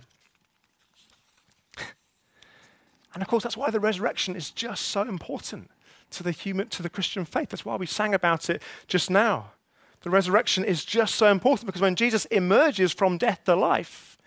And 3.13 3.21
of 3.21 3.29
course, 3.29 3.43
that's 3.43 3.55
why 3.55 3.69
the 3.69 3.79
resurrection 3.79 4.35
is 4.35 4.51
just 4.51 4.87
so 4.87 5.03
important 5.03 5.71
to 6.11 6.21
the 6.21 6.31
human, 6.31 6.67
to 6.67 6.83
the 6.83 6.89
Christian 6.89 7.23
faith. 7.23 7.47
That's 7.47 7.63
why 7.63 7.77
we 7.77 7.85
sang 7.85 8.13
about 8.13 8.49
it 8.49 8.61
just 8.87 9.09
now 9.09 9.51
the 10.05 10.11
resurrection 10.11 10.63
is 10.63 10.85
just 10.85 11.15
so 11.15 11.31
important 11.31 11.65
because 11.65 11.81
when 11.81 11.95
Jesus 11.95 12.25
emerges 12.25 12.93
from 12.93 13.17
death 13.17 13.43
to 13.45 13.55
life, 13.55 14.19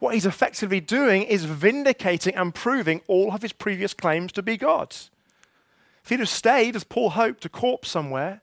what 0.00 0.14
he's 0.14 0.26
effectively 0.26 0.80
doing 0.80 1.22
is 1.22 1.44
vindicating 1.44 2.34
and 2.34 2.52
proving 2.52 3.00
all 3.06 3.32
of 3.32 3.42
his 3.42 3.52
previous 3.52 3.94
claims 3.94 4.32
to 4.32 4.42
be 4.42 4.56
God. 4.56 4.92
If 6.02 6.08
he'd 6.08 6.18
have 6.18 6.28
stayed, 6.28 6.74
as 6.74 6.82
Paul 6.82 7.10
hoped, 7.10 7.44
a 7.44 7.48
corpse 7.48 7.88
somewhere, 7.88 8.40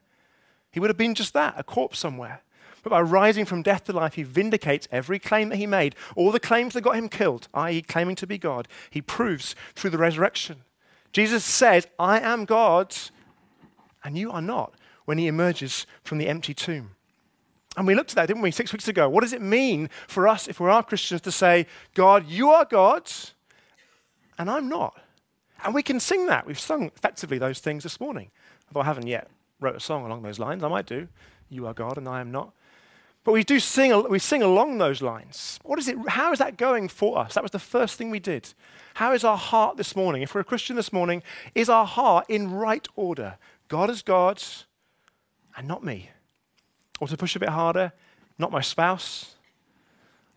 he 0.72 0.80
would 0.80 0.90
have 0.90 0.96
been 0.96 1.16
just 1.16 1.34
that, 1.34 1.56
a 1.58 1.64
corpse 1.64 2.00
somewhere. 2.00 2.44
But 2.82 2.92
by 2.92 3.02
rising 3.02 3.44
from 3.44 3.62
death 3.62 3.84
to 3.84 3.94
life, 3.94 4.14
he 4.14 4.24
vindicates 4.24 4.88
every 4.90 5.20
claim 5.20 5.50
that 5.50 5.58
he 5.58 5.68
made, 5.68 5.98
all 6.16 6.32
the 6.32 6.40
claims 6.40 6.76
that 6.76 6.82
got 6.82 6.96
him 6.96 7.10
killed, 7.10 7.50
i.e., 7.54 7.82
claiming 7.82 8.16
to 8.16 8.26
be 8.26 8.38
God, 8.38 8.70
he 8.90 9.02
proves 9.02 9.54
through 9.76 9.90
the 9.90 9.98
resurrection. 9.98 10.64
Jesus 11.12 11.44
says, 11.44 11.88
I 12.00 12.22
am 12.22 12.46
God, 12.46 12.96
and 14.02 14.18
you 14.18 14.32
are 14.32 14.42
not 14.42 14.76
when 15.12 15.18
he 15.18 15.28
emerges 15.28 15.86
from 16.06 16.20
the 16.20 16.30
empty 16.30 16.54
tomb. 16.54 16.92
And 17.76 17.86
we 17.86 17.96
looked 17.96 18.12
at 18.12 18.16
that, 18.16 18.28
didn't 18.28 18.44
we, 18.44 18.50
six 18.50 18.72
weeks 18.72 18.88
ago? 18.88 19.10
What 19.10 19.24
does 19.24 19.34
it 19.34 19.42
mean 19.42 19.90
for 20.08 20.26
us, 20.26 20.48
if 20.48 20.62
we 20.62 20.70
are 20.70 20.82
Christians, 20.82 21.20
to 21.24 21.34
say, 21.34 21.68
God, 21.94 22.30
you 22.30 22.50
are 22.50 22.64
God, 22.64 23.12
and 24.40 24.50
I'm 24.50 24.70
not? 24.70 24.98
And 25.66 25.74
we 25.74 25.84
can 25.84 26.00
sing 26.00 26.28
that. 26.28 26.48
We've 26.48 26.58
sung 26.58 26.92
effectively 26.96 27.38
those 27.38 27.60
things 27.60 27.84
this 27.84 28.00
morning. 28.00 28.32
Although 28.70 28.84
I 28.84 28.86
haven't 28.86 29.08
yet 29.08 29.28
wrote 29.60 29.76
a 29.76 29.82
song 29.82 30.06
along 30.06 30.22
those 30.22 30.40
lines. 30.40 30.64
I 30.64 30.70
might 30.70 30.86
do. 30.86 31.10
You 31.50 31.68
are 31.68 31.74
God, 31.74 31.98
and 31.98 32.08
I 32.08 32.22
am 32.22 32.32
not. 32.32 32.54
But 33.26 33.34
we 33.34 33.44
do 33.44 33.60
sing, 33.60 34.08
we 34.08 34.18
sing 34.18 34.42
along 34.42 34.78
those 34.78 35.02
lines. 35.02 35.60
What 35.64 35.78
is 35.78 35.90
it, 35.90 35.98
how 36.08 36.32
is 36.32 36.40
that 36.40 36.56
going 36.56 36.88
for 36.88 37.18
us? 37.18 37.34
That 37.34 37.44
was 37.44 37.52
the 37.52 37.60
first 37.60 37.98
thing 37.98 38.12
we 38.12 38.22
did. 38.22 38.54
How 38.94 39.12
is 39.12 39.26
our 39.26 39.38
heart 39.38 39.76
this 39.76 39.94
morning? 39.94 40.22
If 40.22 40.34
we're 40.34 40.40
a 40.40 40.46
Christian 40.46 40.78
this 40.78 40.94
morning, 40.94 41.22
is 41.54 41.68
our 41.68 41.86
heart 41.86 42.28
in 42.30 42.50
right 42.50 42.88
order? 42.96 43.36
God 43.68 43.90
is 43.90 44.02
God, 44.02 44.42
and 45.56 45.68
not 45.68 45.84
me. 45.84 46.10
Or 47.00 47.08
to 47.08 47.18
push 47.18 47.36
a 47.36 47.40
bit 47.40 47.50
harder, 47.50 47.94
not 48.38 48.52
my 48.52 48.62
spouse, 48.62 49.36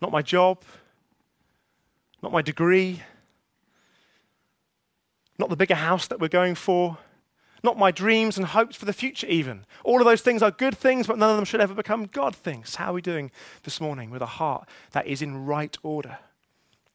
not 0.01 0.13
my 0.13 0.23
job, 0.23 0.63
not 2.23 2.33
my 2.33 2.43
degree, 2.43 3.03
not 5.39 5.51
the 5.51 5.57
bigger 5.57 5.75
house 5.75 6.07
that 6.07 6.21
we're 6.21 6.29
going 6.29 6.55
for, 6.55 6.99
not 7.63 7.79
my 7.79 7.91
dreams 7.91 8.37
and 8.37 8.47
hopes 8.47 8.77
for 8.77 8.85
the 8.85 8.93
future, 8.93 9.27
even. 9.27 9.65
All 9.85 10.01
of 10.01 10.07
those 10.07 10.21
things 10.21 10.43
are 10.43 10.51
good 10.51 10.77
things, 10.77 11.07
but 11.07 11.19
none 11.19 11.31
of 11.31 11.37
them 11.37 11.45
should 11.45 11.61
ever 11.61 11.75
become 11.75 12.07
God 12.07 12.37
things. 12.37 12.75
How 12.77 12.91
are 12.91 12.95
we 12.95 13.03
doing 13.03 13.31
this 13.63 13.81
morning 13.81 14.11
with 14.11 14.23
a 14.23 14.27
heart 14.27 14.69
that 14.93 15.07
is 15.07 15.23
in 15.23 15.47
right 15.47 15.77
order? 15.83 16.19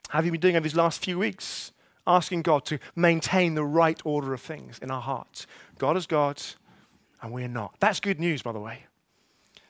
have 0.09 0.25
you 0.25 0.31
been 0.31 0.41
doing 0.41 0.55
over 0.55 0.63
these 0.63 0.75
last 0.75 1.03
few 1.03 1.19
weeks? 1.19 1.71
Asking 2.07 2.41
God 2.41 2.65
to 2.65 2.79
maintain 2.95 3.53
the 3.53 3.63
right 3.63 4.01
order 4.03 4.33
of 4.33 4.41
things 4.41 4.79
in 4.79 4.89
our 4.89 5.01
hearts. 5.01 5.45
God 5.77 5.95
is 5.95 6.07
God, 6.07 6.41
and 7.21 7.31
we're 7.31 7.47
not. 7.47 7.75
That's 7.79 7.99
good 7.99 8.19
news, 8.19 8.41
by 8.41 8.51
the 8.51 8.59
way. 8.59 8.85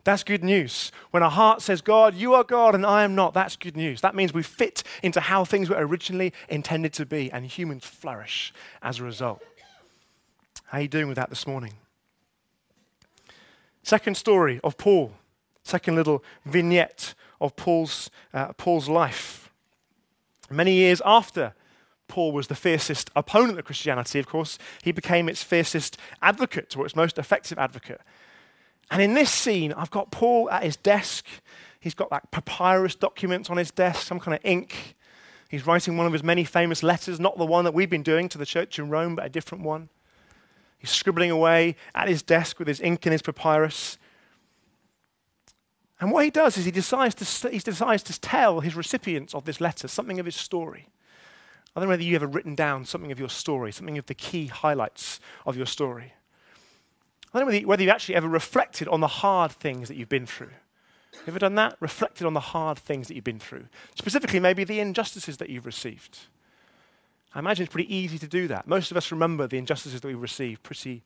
That's 0.04 0.24
good 0.24 0.44
news. 0.44 0.92
When 1.12 1.24
our 1.24 1.30
heart 1.32 1.62
says, 1.62 1.82
God, 1.82 2.16
you 2.16 2.34
are 2.34 2.44
God 2.44 2.74
and 2.74 2.86
I 2.86 3.04
am 3.04 3.16
not, 3.16 3.34
that's 3.34 3.56
good 3.56 3.76
news. 3.76 4.02
That 4.02 4.16
means 4.16 4.34
we 4.34 4.44
fit 4.44 4.84
into 5.04 5.20
how 5.20 5.44
things 5.46 5.70
were 5.70 5.76
originally 5.76 6.34
intended 6.48 6.94
to 6.94 7.06
be, 7.06 7.32
and 7.32 7.46
humans 7.46 7.86
flourish 7.86 8.54
as 8.82 9.00
a 9.00 9.04
result. 9.04 9.42
How 10.66 10.78
are 10.78 10.82
you 10.82 10.88
doing 10.88 11.08
with 11.08 11.18
that 11.18 11.30
this 11.30 11.46
morning? 11.46 11.74
Second 13.84 14.16
story 14.16 14.60
of 14.64 14.78
Paul, 14.78 15.14
second 15.64 15.96
little 15.96 16.24
vignette 16.46 17.14
of 17.42 17.56
Paul's, 17.56 18.10
uh, 18.34 18.54
Paul's 18.54 18.88
life. 18.88 19.52
Many 20.50 20.74
years 20.74 21.02
after 21.06 21.54
Paul 22.10 22.34
was 22.34 22.48
the 22.48 22.56
fiercest 22.56 23.10
opponent 23.16 23.58
of 23.58 23.66
Christianity, 23.66 24.20
of 24.20 24.28
course, 24.28 24.58
he 24.84 24.92
became 24.92 25.30
its 25.30 25.44
fiercest 25.44 25.98
advocate, 26.22 26.76
or 26.76 26.86
its 26.86 26.96
most 26.96 27.18
effective 27.18 27.58
advocate. 27.58 28.02
And 28.92 29.02
in 29.02 29.14
this 29.14 29.32
scene, 29.32 29.72
I've 29.74 29.92
got 29.92 30.12
Paul 30.12 30.50
at 30.50 30.64
his 30.64 30.76
desk. 30.76 31.26
He's 31.80 31.94
got 31.94 32.12
like 32.12 32.32
papyrus 32.32 32.96
documents 32.96 33.50
on 33.50 33.58
his 33.58 33.72
desk, 33.72 34.06
some 34.06 34.20
kind 34.20 34.36
of 34.36 34.42
ink. 34.44 34.96
He's 35.48 35.66
writing 35.66 35.96
one 35.96 36.08
of 36.08 36.14
his 36.14 36.24
many 36.24 36.44
famous 36.44 36.84
letters, 36.84 37.20
not 37.20 37.38
the 37.38 37.46
one 37.46 37.64
that 37.66 37.74
we've 37.74 37.90
been 37.90 38.04
doing 38.04 38.28
to 38.30 38.38
the 38.38 38.46
church 38.46 38.78
in 38.80 38.90
Rome, 38.90 39.16
but 39.16 39.26
a 39.26 39.30
different 39.30 39.64
one. 39.64 39.90
He's 40.78 40.92
scribbling 40.92 41.32
away 41.32 41.76
at 41.94 42.08
his 42.08 42.22
desk 42.22 42.60
with 42.60 42.68
his 42.68 42.82
ink 42.82 43.06
and 43.06 43.12
his 43.12 43.22
papyrus. 43.22 43.98
And 46.00 46.12
what 46.12 46.24
he 46.24 46.32
does 46.32 46.58
is 46.58 46.66
he 46.66 46.72
decides 46.72 47.16
to, 47.16 47.50
he 47.50 47.60
decides 47.60 48.04
to 48.04 48.20
tell 48.20 48.62
his 48.62 48.76
recipients 48.76 49.36
of 49.36 49.46
this 49.46 49.60
letter 49.60 49.88
something 49.88 50.20
of 50.20 50.26
his 50.26 50.36
story. 50.36 50.88
I 51.80 51.84
don't 51.84 51.88
know 51.88 51.94
whether 51.94 52.04
you've 52.04 52.22
ever 52.22 52.28
written 52.28 52.56
down 52.56 52.84
something 52.84 53.10
of 53.10 53.20
your 53.20 53.30
story, 53.30 53.72
something 53.72 53.98
of 53.98 54.08
the 54.08 54.14
key 54.14 54.48
highlights 54.48 55.22
of 55.46 55.56
your 55.56 55.66
story. 55.66 56.12
I 57.34 57.40
don't 57.40 57.44
know 57.44 57.46
whether, 57.46 57.84
you, 57.84 57.86
you've 57.86 57.96
actually 57.96 58.16
ever 58.16 58.28
reflected 58.28 58.90
on 58.90 59.00
the 59.00 59.08
hard 59.08 59.54
things 59.54 59.88
that 59.88 59.96
you've 59.96 60.10
been 60.10 60.26
through. 60.26 60.50
Have 61.14 61.22
you 61.26 61.32
ever 61.32 61.40
done 61.40 61.56
that? 61.56 61.78
Reflected 61.80 62.28
on 62.28 62.34
the 62.34 62.42
hard 62.42 62.78
things 62.78 63.08
that 63.08 63.16
you've 63.16 63.24
been 63.24 63.40
through. 63.40 63.68
Specifically, 63.96 64.42
maybe 64.42 64.66
the 64.66 64.82
injustices 64.82 65.38
that 65.38 65.50
you've 65.50 65.66
received. 65.66 66.20
I 67.34 67.40
imagine 67.40 67.64
it's 67.64 67.72
pretty 67.72 67.96
easy 67.96 68.20
to 68.20 68.28
do 68.28 68.50
that. 68.50 68.68
Most 68.68 68.92
of 68.92 68.98
us 68.98 69.10
remember 69.10 69.48
the 69.48 69.58
injustices 69.58 70.02
that 70.02 70.08
we 70.10 70.16
received 70.16 70.64
pretty 70.64 71.04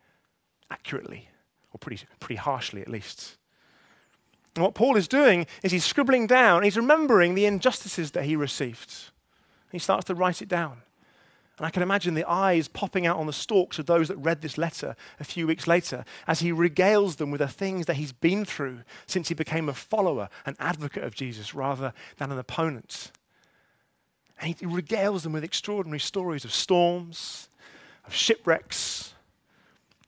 accurately, 0.71 1.29
or 1.71 1.77
pretty, 1.77 2.03
pretty 2.19 2.37
harshly 2.37 2.81
at 2.81 2.89
least. 2.89 3.37
And 4.55 4.63
what 4.63 4.73
Paul 4.73 4.97
is 4.97 5.07
doing 5.07 5.45
is 5.61 5.71
he's 5.71 5.85
scribbling 5.85 6.25
down, 6.25 6.63
he's 6.63 6.77
remembering 6.77 7.35
the 7.35 7.45
injustices 7.45 8.09
that 8.13 8.23
he 8.23 8.35
received. 8.35 9.11
He 9.73 9.79
starts 9.79 10.05
to 10.05 10.15
write 10.15 10.41
it 10.41 10.47
down. 10.47 10.83
And 11.57 11.65
I 11.65 11.71
can 11.71 11.81
imagine 11.83 12.13
the 12.13 12.29
eyes 12.29 12.67
popping 12.67 13.07
out 13.07 13.17
on 13.17 13.25
the 13.25 13.33
stalks 13.33 13.79
of 13.79 13.87
those 13.87 14.07
that 14.07 14.17
read 14.17 14.41
this 14.41 14.57
letter 14.57 14.95
a 15.19 15.23
few 15.23 15.47
weeks 15.47 15.67
later 15.67 16.05
as 16.27 16.39
he 16.39 16.51
regales 16.51 17.17
them 17.17 17.31
with 17.31 17.39
the 17.39 17.47
things 17.47 17.87
that 17.87 17.95
he's 17.95 18.11
been 18.11 18.45
through 18.45 18.81
since 19.07 19.27
he 19.27 19.33
became 19.33 19.67
a 19.67 19.73
follower, 19.73 20.29
an 20.45 20.55
advocate 20.59 21.03
of 21.03 21.15
Jesus 21.15 21.55
rather 21.55 21.91
than 22.17 22.31
an 22.31 22.37
opponent. 22.37 23.11
And 24.39 24.55
he 24.55 24.65
regales 24.65 25.23
them 25.23 25.33
with 25.33 25.43
extraordinary 25.43 25.99
stories 25.99 26.45
of 26.45 26.53
storms, 26.53 27.49
of 28.05 28.13
shipwrecks, 28.13 29.15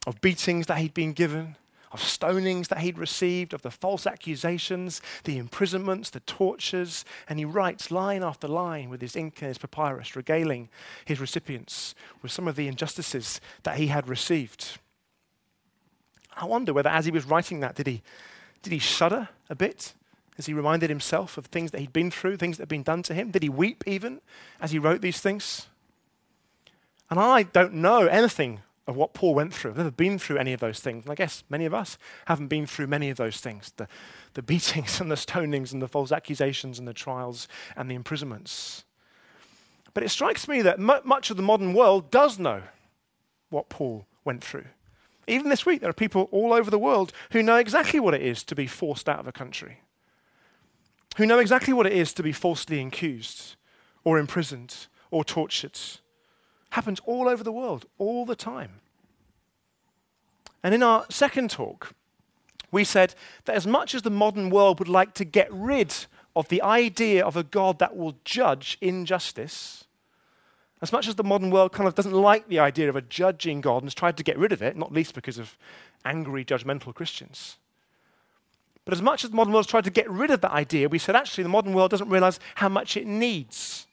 of 0.05 0.22
beatings 0.22 0.67
that 0.67 0.77
he'd 0.77 0.93
been 0.93 1.13
given, 1.13 1.55
of 1.92 2.01
stonings 2.01 2.68
that 2.68 2.80
he'd 2.80 2.98
received, 2.98 3.54
of 3.54 3.62
the 3.62 3.72
false 3.72 4.06
accusations, 4.06 5.01
the 5.24 5.38
imprisonments, 5.38 6.10
the 6.10 6.20
tortures, 6.22 7.06
and 7.30 7.39
he 7.39 7.46
writes 7.46 7.92
line 7.92 8.24
after 8.24 8.48
line 8.48 8.89
with 8.89 9.01
his 9.01 9.15
ink 9.15 9.42
and 9.42 9.48
his 9.48 9.58
papyrus, 9.58 10.15
regaling 10.15 10.70
his 11.06 11.20
recipients 11.20 11.96
with 12.22 12.32
some 12.32 12.48
of 12.48 12.56
the 12.56 12.68
injustices 12.68 13.39
that 13.63 13.77
he 13.77 13.88
had 13.88 14.08
received. 14.08 14.77
I 16.36 16.46
wonder 16.46 16.74
whether 16.74 16.89
as 16.89 17.06
he 17.06 17.12
was 17.12 17.25
writing 17.25 17.62
that, 17.62 17.75
did 17.75 17.88
he, 17.88 18.01
did 18.62 18.74
he 18.74 18.80
shudder 18.80 19.30
a 19.50 19.56
bit 19.56 19.94
as 20.38 20.48
he 20.48 20.54
reminded 20.54 20.89
himself 20.89 21.38
of 21.38 21.46
things 21.46 21.72
that 21.72 21.80
he'd 21.80 21.94
been 21.94 22.12
through, 22.12 22.38
things 22.38 22.58
that 22.58 22.63
had 22.63 22.70
been 22.70 22.84
done 22.84 23.04
to 23.04 23.13
him? 23.13 23.32
Did 23.32 23.44
he 23.44 23.50
weep 23.50 23.84
even 23.88 24.22
as 24.60 24.72
he 24.72 24.80
wrote 24.80 25.01
these 25.01 25.22
things? 25.22 25.68
And 27.10 27.20
I 27.20 27.44
don't 27.44 27.75
know 27.75 28.08
anything 28.08 28.62
of 28.88 28.96
what 28.96 29.13
Paul 29.13 29.34
went 29.34 29.54
through. 29.54 29.72
I've 29.72 29.77
never 29.77 29.92
been 29.92 30.20
through 30.20 30.38
any 30.38 30.54
of 30.54 30.60
those 30.60 30.80
things. 30.80 31.06
And 31.06 31.12
I 31.12 31.15
guess 31.15 31.44
many 31.50 31.65
of 31.65 31.74
us 31.74 31.98
haven't 32.25 32.48
been 32.48 32.68
through 32.68 32.88
many 32.88 33.10
of 33.10 33.18
those 33.18 33.38
things 33.38 33.74
the, 33.77 33.88
the 34.34 34.42
beatings 34.44 35.01
and 35.01 35.10
the 35.10 35.15
stonings 35.15 35.74
and 35.74 35.82
the 35.82 35.88
false 35.88 36.12
accusations 36.12 36.77
and 36.77 36.88
the 36.88 36.94
trials 36.94 37.48
and 37.75 37.89
the 37.89 37.96
imprisonments. 37.96 38.86
But 39.94 40.04
it 40.04 40.10
strikes 40.10 40.48
me 40.48 40.62
that 40.62 40.80
much 40.80 41.30
of 41.30 41.38
the 41.38 41.44
modern 41.44 41.74
world 41.74 42.12
does 42.12 42.38
know 42.38 42.63
what 43.50 43.70
Paul 43.70 44.06
went 44.25 44.44
through. 44.44 44.65
Even 45.27 45.50
this 45.50 45.65
week, 45.65 45.80
there 45.80 45.89
are 45.89 45.94
people 45.94 46.27
all 46.32 46.54
over 46.54 46.70
the 46.70 46.77
world 46.77 47.13
who 47.32 47.42
know 47.42 47.56
exactly 47.56 48.00
what 48.00 48.13
it 48.13 48.22
is 48.22 48.44
to 48.44 48.56
be 48.56 48.68
forced 48.68 49.08
out 49.08 49.20
of 49.20 49.27
a 49.27 49.32
country, 49.32 49.80
who 51.15 51.25
know 51.25 51.39
exactly 51.39 51.74
what 51.74 51.88
it 51.88 51.94
is 51.94 52.13
to 52.13 52.24
be 52.24 52.34
falsely 52.34 52.80
accused 52.82 53.56
or 54.04 54.20
imprisoned 54.20 54.88
or 55.10 55.24
tortured 55.24 55.80
Happens 56.75 57.00
all 57.05 57.29
over 57.29 57.41
the 57.41 57.53
world, 57.53 57.86
all 57.98 58.25
the 58.25 58.36
time. 58.36 58.82
And 60.62 60.75
in 60.75 60.84
our 60.84 61.05
second 61.10 61.50
talk, 61.50 61.94
we 62.70 62.84
said 62.84 63.15
that 63.46 63.55
as 63.55 63.65
much 63.65 63.96
as 63.96 64.01
the 64.01 64.10
modern 64.10 64.50
world 64.50 64.79
would 64.79 64.89
like 64.89 65.13
to 65.13 65.24
get 65.24 65.48
rid 65.53 65.96
of 66.36 66.50
the 66.50 66.62
idea 66.62 67.25
of 67.25 67.38
a 67.38 67.44
God 67.44 67.79
that 67.79 67.96
will 67.96 68.17
judge 68.25 68.77
injustice, 68.82 69.86
as 70.82 70.91
much 70.91 71.08
as 71.08 71.15
the 71.15 71.24
modern 71.24 71.50
world 71.50 71.72
kind 71.72 71.88
of 71.88 71.96
doesn't 71.96 72.12
like 72.12 72.50
the 72.50 72.60
idea 72.60 72.89
of 72.89 72.98
a 72.98 73.01
judging 73.01 73.62
God 73.62 73.77
and 73.77 73.86
has 73.86 73.96
tried 73.96 74.17
to 74.17 74.24
get 74.24 74.38
rid 74.38 74.51
of 74.51 74.62
it, 74.62 74.75
not 74.75 74.91
least 74.91 75.15
because 75.15 75.38
of 75.38 75.58
angry, 76.03 76.44
judgmental 76.44 76.94
Christians. 76.94 77.55
But 78.84 78.94
as 78.94 79.01
much 79.01 79.24
as 79.24 79.29
the 79.29 79.38
modern 79.38 79.53
world 79.53 79.63
has 79.63 79.72
tried 79.72 79.86
to 79.86 79.91
get 79.91 80.12
rid 80.12 80.29
of 80.29 80.41
that 80.41 80.51
idea, 80.51 80.89
we 80.89 81.00
said 81.00 81.15
actually 81.15 81.44
the 81.44 81.50
modern 81.50 81.72
world 81.72 81.91
doesn't 81.91 82.10
realize 82.10 82.38
how 82.55 82.67
much 82.67 82.98
it 82.98 83.08
needs 83.08 83.88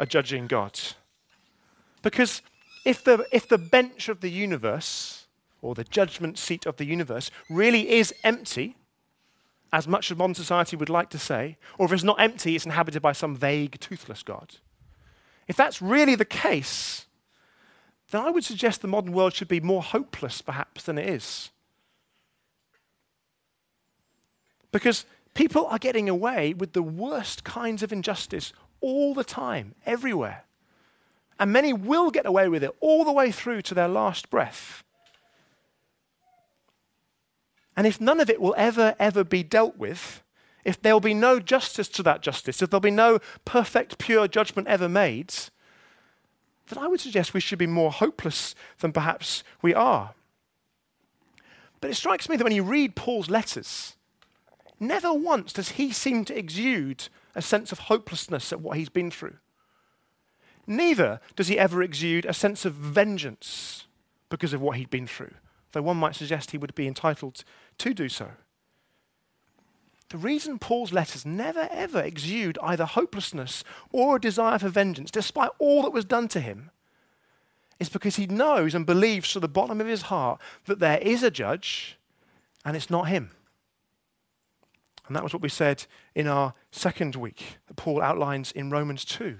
a 0.00 0.04
judging 0.04 0.48
God. 0.48 0.80
Because 2.04 2.42
if 2.84 3.02
the, 3.02 3.26
if 3.32 3.48
the 3.48 3.58
bench 3.58 4.08
of 4.10 4.20
the 4.20 4.28
universe, 4.28 5.26
or 5.62 5.74
the 5.74 5.84
judgment 5.84 6.38
seat 6.38 6.66
of 6.66 6.76
the 6.76 6.84
universe, 6.84 7.30
really 7.48 7.90
is 7.90 8.14
empty, 8.22 8.76
as 9.72 9.88
much 9.88 10.10
as 10.10 10.16
modern 10.18 10.34
society 10.34 10.76
would 10.76 10.90
like 10.90 11.08
to 11.10 11.18
say, 11.18 11.56
or 11.78 11.86
if 11.86 11.92
it's 11.92 12.04
not 12.04 12.20
empty, 12.20 12.54
it's 12.54 12.66
inhabited 12.66 13.00
by 13.00 13.12
some 13.12 13.34
vague, 13.34 13.80
toothless 13.80 14.22
God. 14.22 14.56
If 15.48 15.56
that's 15.56 15.80
really 15.80 16.14
the 16.14 16.26
case, 16.26 17.06
then 18.10 18.20
I 18.20 18.30
would 18.30 18.44
suggest 18.44 18.82
the 18.82 18.88
modern 18.88 19.12
world 19.12 19.32
should 19.32 19.48
be 19.48 19.60
more 19.60 19.82
hopeless, 19.82 20.42
perhaps, 20.42 20.84
than 20.84 20.98
it 20.98 21.08
is. 21.08 21.50
Because 24.70 25.06
people 25.32 25.66
are 25.66 25.78
getting 25.78 26.10
away 26.10 26.52
with 26.52 26.74
the 26.74 26.82
worst 26.82 27.44
kinds 27.44 27.82
of 27.82 27.94
injustice 27.94 28.52
all 28.82 29.14
the 29.14 29.24
time, 29.24 29.74
everywhere. 29.86 30.44
And 31.38 31.52
many 31.52 31.72
will 31.72 32.10
get 32.10 32.26
away 32.26 32.48
with 32.48 32.62
it 32.62 32.74
all 32.80 33.04
the 33.04 33.12
way 33.12 33.30
through 33.32 33.62
to 33.62 33.74
their 33.74 33.88
last 33.88 34.30
breath. 34.30 34.84
And 37.76 37.86
if 37.86 38.00
none 38.00 38.20
of 38.20 38.30
it 38.30 38.40
will 38.40 38.54
ever, 38.56 38.94
ever 38.98 39.24
be 39.24 39.42
dealt 39.42 39.76
with, 39.76 40.22
if 40.64 40.80
there 40.80 40.94
will 40.94 41.00
be 41.00 41.14
no 41.14 41.40
justice 41.40 41.88
to 41.88 42.02
that 42.04 42.22
justice, 42.22 42.62
if 42.62 42.70
there'll 42.70 42.80
be 42.80 42.90
no 42.90 43.18
perfect, 43.44 43.98
pure 43.98 44.28
judgment 44.28 44.68
ever 44.68 44.88
made, 44.88 45.34
then 46.68 46.78
I 46.78 46.86
would 46.86 47.00
suggest 47.00 47.34
we 47.34 47.40
should 47.40 47.58
be 47.58 47.66
more 47.66 47.92
hopeless 47.92 48.54
than 48.78 48.92
perhaps 48.92 49.44
we 49.60 49.74
are. 49.74 50.14
But 51.80 51.90
it 51.90 51.96
strikes 51.96 52.28
me 52.28 52.36
that 52.36 52.44
when 52.44 52.54
you 52.54 52.62
read 52.62 52.96
Paul's 52.96 53.28
letters, 53.28 53.96
never 54.80 55.12
once 55.12 55.52
does 55.52 55.70
he 55.70 55.92
seem 55.92 56.24
to 56.24 56.38
exude 56.38 57.08
a 57.34 57.42
sense 57.42 57.72
of 57.72 57.80
hopelessness 57.80 58.52
at 58.52 58.60
what 58.60 58.78
he's 58.78 58.88
been 58.88 59.10
through. 59.10 59.36
Neither 60.66 61.20
does 61.36 61.48
he 61.48 61.58
ever 61.58 61.82
exude 61.82 62.24
a 62.24 62.32
sense 62.32 62.64
of 62.64 62.74
vengeance 62.74 63.86
because 64.30 64.52
of 64.52 64.60
what 64.60 64.76
he'd 64.76 64.90
been 64.90 65.06
through, 65.06 65.34
though 65.72 65.82
one 65.82 65.96
might 65.96 66.16
suggest 66.16 66.50
he 66.50 66.58
would 66.58 66.74
be 66.74 66.86
entitled 66.86 67.44
to 67.78 67.94
do 67.94 68.08
so. 68.08 68.30
The 70.08 70.18
reason 70.18 70.58
Paul's 70.58 70.92
letters 70.92 71.26
never 71.26 71.68
ever 71.70 72.00
exude 72.00 72.58
either 72.62 72.84
hopelessness 72.84 73.64
or 73.90 74.16
a 74.16 74.20
desire 74.20 74.58
for 74.58 74.68
vengeance, 74.68 75.10
despite 75.10 75.50
all 75.58 75.82
that 75.82 75.92
was 75.92 76.04
done 76.04 76.28
to 76.28 76.40
him, 76.40 76.70
is 77.80 77.88
because 77.88 78.16
he 78.16 78.26
knows 78.26 78.74
and 78.74 78.86
believes 78.86 79.32
to 79.32 79.40
the 79.40 79.48
bottom 79.48 79.80
of 79.80 79.86
his 79.86 80.02
heart 80.02 80.40
that 80.66 80.78
there 80.78 80.98
is 80.98 81.22
a 81.22 81.30
judge 81.30 81.98
and 82.64 82.76
it's 82.76 82.90
not 82.90 83.08
him. 83.08 83.30
And 85.06 85.16
that 85.16 85.22
was 85.22 85.32
what 85.32 85.42
we 85.42 85.48
said 85.48 85.84
in 86.14 86.26
our 86.26 86.54
second 86.70 87.16
week 87.16 87.58
that 87.66 87.76
Paul 87.76 88.00
outlines 88.00 88.52
in 88.52 88.70
Romans 88.70 89.04
2 89.04 89.38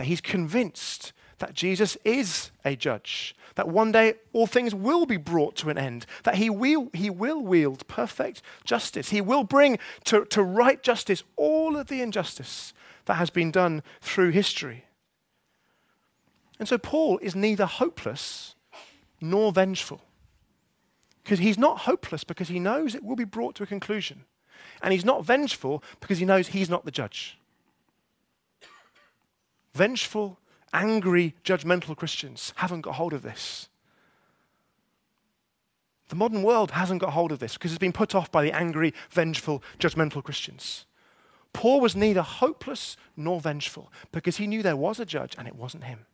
that 0.00 0.06
he's 0.06 0.22
convinced 0.22 1.12
that 1.40 1.52
Jesus 1.52 1.98
is 2.06 2.52
a 2.64 2.74
judge, 2.74 3.36
that 3.54 3.68
one 3.68 3.92
day 3.92 4.14
all 4.32 4.46
things 4.46 4.74
will 4.74 5.04
be 5.04 5.18
brought 5.18 5.56
to 5.56 5.68
an 5.68 5.76
end, 5.76 6.06
that 6.22 6.36
he 6.36 6.48
will, 6.48 6.88
he 6.94 7.10
will 7.10 7.42
wield 7.42 7.86
perfect 7.86 8.40
justice. 8.64 9.10
He 9.10 9.20
will 9.20 9.44
bring 9.44 9.78
to, 10.04 10.24
to 10.24 10.42
right 10.42 10.82
justice 10.82 11.22
all 11.36 11.76
of 11.76 11.88
the 11.88 12.00
injustice 12.00 12.72
that 13.04 13.16
has 13.16 13.28
been 13.28 13.50
done 13.50 13.82
through 14.00 14.30
history. 14.30 14.86
And 16.58 16.66
so 16.66 16.78
Paul 16.78 17.18
is 17.18 17.36
neither 17.36 17.66
hopeless 17.66 18.54
nor 19.20 19.52
vengeful. 19.52 20.00
Because 21.22 21.40
he's 21.40 21.58
not 21.58 21.80
hopeless 21.80 22.24
because 22.24 22.48
he 22.48 22.58
knows 22.58 22.94
it 22.94 23.04
will 23.04 23.16
be 23.16 23.24
brought 23.24 23.54
to 23.56 23.64
a 23.64 23.66
conclusion. 23.66 24.24
And 24.80 24.94
he's 24.94 25.04
not 25.04 25.26
vengeful 25.26 25.84
because 26.00 26.16
he 26.16 26.24
knows 26.24 26.48
he's 26.48 26.70
not 26.70 26.86
the 26.86 26.90
judge. 26.90 27.36
Vengeful, 29.74 30.38
angry, 30.72 31.34
judgmental 31.44 31.96
Christians 31.96 32.52
haven't 32.56 32.82
got 32.82 32.94
hold 32.94 33.12
of 33.12 33.22
this. 33.22 33.68
The 36.08 36.16
modern 36.16 36.42
world 36.42 36.72
hasn't 36.72 37.00
got 37.00 37.12
hold 37.12 37.30
of 37.30 37.38
this 37.38 37.54
because 37.54 37.70
it's 37.70 37.78
been 37.78 37.92
put 37.92 38.16
off 38.16 38.32
by 38.32 38.42
the 38.42 38.52
angry, 38.52 38.92
vengeful, 39.10 39.62
judgmental 39.78 40.24
Christians. 40.24 40.84
Paul 41.52 41.80
was 41.80 41.94
neither 41.94 42.22
hopeless 42.22 42.96
nor 43.16 43.40
vengeful 43.40 43.92
because 44.10 44.36
he 44.36 44.46
knew 44.46 44.62
there 44.62 44.76
was 44.76 44.98
a 44.98 45.06
judge 45.06 45.34
and 45.38 45.46
it 45.46 45.54
wasn't 45.54 45.84
him. 45.84 46.06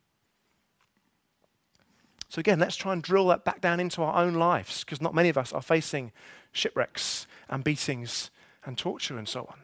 So, 2.29 2.39
again, 2.39 2.59
let's 2.59 2.75
try 2.75 2.93
and 2.93 3.01
drill 3.01 3.27
that 3.27 3.45
back 3.45 3.61
down 3.61 3.79
into 3.79 4.03
our 4.03 4.21
own 4.23 4.33
lives 4.33 4.83
because 4.83 5.01
not 5.01 5.15
many 5.15 5.29
of 5.29 5.37
us 5.37 5.53
are 5.53 5.61
facing 5.61 6.11
shipwrecks 6.51 7.25
and 7.49 7.63
beatings 7.63 8.29
and 8.65 8.77
torture 8.77 9.17
and 9.17 9.27
so 9.27 9.41
on. 9.49 9.59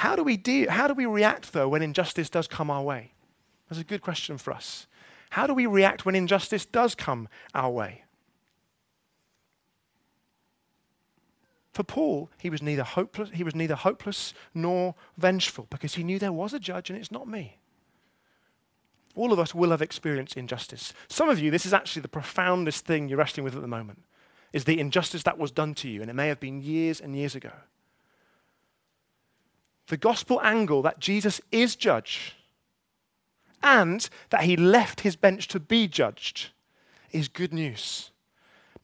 How 0.00 0.16
do 0.16 0.24
we, 0.24 0.38
de- 0.38 0.64
how 0.64 0.88
do 0.88 0.94
we 0.94 1.04
react, 1.04 1.52
though, 1.52 1.68
when 1.68 1.82
injustice 1.82 2.30
does 2.30 2.48
come 2.48 2.70
our 2.70 2.82
way? 2.82 3.12
That's 3.68 3.82
a 3.82 3.84
good 3.84 4.00
question 4.00 4.38
for 4.38 4.50
us. 4.50 4.86
How 5.28 5.46
do 5.46 5.52
we 5.52 5.66
react 5.66 6.06
when 6.06 6.14
injustice 6.14 6.64
does 6.64 6.94
come 6.94 7.28
our 7.54 7.70
way? 7.70 8.04
For 11.74 11.82
Paul, 11.82 12.30
he 12.38 12.48
was 12.48 12.62
neither 12.62 12.82
hopeless, 12.82 13.28
he 13.34 13.44
was 13.44 13.54
neither 13.54 13.74
hopeless 13.74 14.32
nor 14.54 14.94
vengeful 15.18 15.66
because 15.68 15.96
he 15.96 16.02
knew 16.02 16.18
there 16.18 16.32
was 16.32 16.54
a 16.54 16.58
judge 16.58 16.88
and 16.88 16.98
it's 16.98 17.12
not 17.12 17.28
me. 17.28 17.58
All 19.14 19.34
of 19.34 19.38
us 19.38 19.54
will 19.54 19.70
have 19.70 19.82
experienced 19.82 20.34
injustice. 20.34 20.94
Some 21.08 21.28
of 21.28 21.38
you, 21.38 21.50
this 21.50 21.66
is 21.66 21.74
actually 21.74 22.00
the 22.00 22.08
profoundest 22.08 22.86
thing 22.86 23.10
you're 23.10 23.18
wrestling 23.18 23.44
with 23.44 23.54
at 23.54 23.60
the 23.60 23.68
moment, 23.68 24.02
is 24.54 24.64
the 24.64 24.80
injustice 24.80 25.24
that 25.24 25.36
was 25.36 25.50
done 25.50 25.74
to 25.74 25.90
you, 25.90 26.00
and 26.00 26.08
it 26.08 26.14
may 26.14 26.28
have 26.28 26.40
been 26.40 26.62
years 26.62 27.02
and 27.02 27.14
years 27.14 27.34
ago. 27.34 27.52
The 29.90 29.96
gospel 29.96 30.40
angle 30.40 30.82
that 30.82 31.00
Jesus 31.00 31.40
is 31.50 31.74
judge 31.74 32.36
and 33.60 34.08
that 34.30 34.44
he 34.44 34.56
left 34.56 35.00
his 35.00 35.16
bench 35.16 35.48
to 35.48 35.58
be 35.58 35.88
judged 35.88 36.50
is 37.10 37.26
good 37.26 37.52
news. 37.52 38.12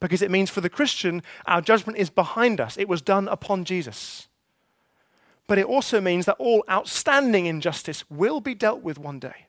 Because 0.01 0.21
it 0.21 0.29
means 0.29 0.49
for 0.49 0.59
the 0.59 0.69
Christian, 0.69 1.23
our 1.45 1.61
judgment 1.61 1.97
is 1.97 2.09
behind 2.09 2.59
us. 2.59 2.75
It 2.75 2.89
was 2.89 3.01
done 3.01 3.29
upon 3.29 3.63
Jesus. 3.63 4.27
But 5.47 5.57
it 5.57 5.65
also 5.65 6.01
means 6.01 6.25
that 6.25 6.35
all 6.39 6.65
outstanding 6.69 7.45
injustice 7.45 8.03
will 8.09 8.41
be 8.41 8.53
dealt 8.53 8.81
with 8.81 8.99
one 8.99 9.17
day. 9.17 9.47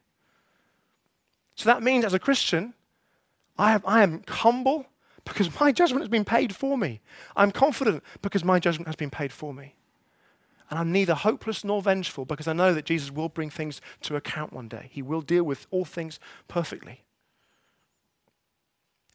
So 1.56 1.68
that 1.68 1.82
means 1.82 2.04
as 2.04 2.14
a 2.14 2.20
Christian, 2.20 2.72
I, 3.58 3.72
have, 3.72 3.84
I 3.84 4.04
am 4.04 4.22
humble 4.28 4.86
because 5.24 5.58
my 5.60 5.72
judgment 5.72 6.02
has 6.02 6.08
been 6.08 6.24
paid 6.24 6.54
for 6.54 6.78
me. 6.78 7.00
I'm 7.34 7.50
confident 7.50 8.04
because 8.22 8.44
my 8.44 8.60
judgment 8.60 8.86
has 8.86 8.94
been 8.94 9.10
paid 9.10 9.32
for 9.32 9.52
me. 9.52 9.74
And 10.70 10.78
I'm 10.78 10.92
neither 10.92 11.14
hopeless 11.14 11.64
nor 11.64 11.80
vengeful 11.80 12.24
because 12.24 12.46
I 12.46 12.52
know 12.52 12.74
that 12.74 12.84
Jesus 12.84 13.10
will 13.10 13.28
bring 13.28 13.48
things 13.48 13.80
to 14.02 14.16
account 14.16 14.52
one 14.52 14.68
day. 14.68 14.88
He 14.90 15.00
will 15.02 15.22
deal 15.22 15.44
with 15.44 15.66
all 15.70 15.84
things 15.84 16.20
perfectly. 16.46 17.04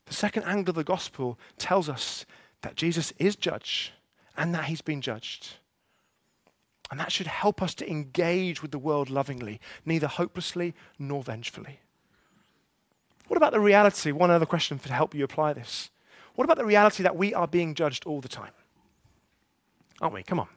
The 0.06 0.14
second 0.14 0.44
angle 0.44 0.72
of 0.72 0.76
the 0.76 0.84
gospel 0.84 1.40
tells 1.58 1.88
us 1.90 2.26
that 2.62 2.76
Jesus 2.76 3.14
is 3.20 3.36
judge 3.36 3.94
and 4.36 4.54
that 4.54 4.66
he's 4.66 4.82
been 4.82 5.02
judged. 5.02 5.56
And 6.92 7.00
that 7.00 7.12
should 7.12 7.28
help 7.28 7.62
us 7.62 7.74
to 7.76 7.90
engage 7.90 8.62
with 8.62 8.72
the 8.72 8.80
world 8.80 9.10
lovingly, 9.10 9.60
neither 9.86 10.08
hopelessly 10.08 10.74
nor 11.00 11.24
vengefully. 11.24 11.80
What 13.28 13.38
about 13.38 13.54
the 13.54 13.60
reality? 13.60 14.12
One 14.12 14.32
other 14.32 14.46
question 14.46 14.80
to 14.80 14.94
help 14.94 15.16
you 15.16 15.24
apply 15.24 15.54
this. 15.54 15.90
What 16.36 16.46
about 16.46 16.58
the 16.58 16.66
reality 16.66 17.04
that 17.04 17.16
we 17.16 17.34
are 17.34 17.48
being 17.48 17.74
judged 17.74 18.06
all 18.06 18.22
the 18.22 18.28
time? 18.28 18.52
Aren't 20.02 20.16
we? 20.16 20.24
Come 20.24 20.40
on. 20.40 20.48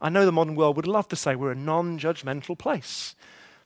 I 0.00 0.08
know 0.08 0.26
the 0.26 0.32
modern 0.32 0.54
world 0.54 0.76
would 0.76 0.86
love 0.86 1.08
to 1.08 1.16
say 1.16 1.34
we're 1.36 1.52
a 1.52 1.56
non 1.56 1.98
judgmental 1.98 2.58
place. 2.58 3.14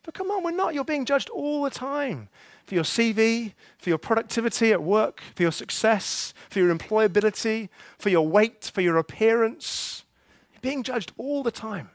But 0.02 0.14
come 0.14 0.30
on, 0.30 0.42
we're 0.42 0.52
not. 0.52 0.74
You're 0.74 0.84
being 0.84 1.04
judged 1.04 1.28
all 1.30 1.62
the 1.62 1.70
time 1.70 2.28
for 2.64 2.74
your 2.74 2.84
CV, 2.84 3.54
for 3.78 3.88
your 3.88 3.98
productivity 3.98 4.72
at 4.72 4.82
work, 4.82 5.22
for 5.34 5.42
your 5.42 5.52
success, 5.52 6.34
for 6.50 6.58
your 6.58 6.74
employability, 6.74 7.68
for 7.98 8.08
your 8.08 8.26
weight, 8.26 8.70
for 8.72 8.80
your 8.80 8.98
appearance. 8.98 10.04
You're 10.52 10.60
being 10.60 10.82
judged 10.82 11.12
all 11.16 11.42
the 11.42 11.50
time. 11.50 11.90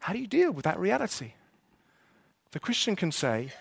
How 0.00 0.12
do 0.12 0.18
you 0.18 0.26
deal 0.26 0.52
with 0.52 0.64
that 0.64 0.78
reality? 0.78 1.32
The 2.52 2.60
Christian 2.60 2.96
can 2.96 3.12
say, 3.12 3.52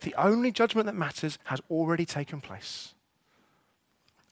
the 0.00 0.14
only 0.16 0.50
judgment 0.50 0.86
that 0.86 0.94
matters 0.94 1.38
has 1.44 1.60
already 1.70 2.04
taken 2.04 2.40
place. 2.40 2.94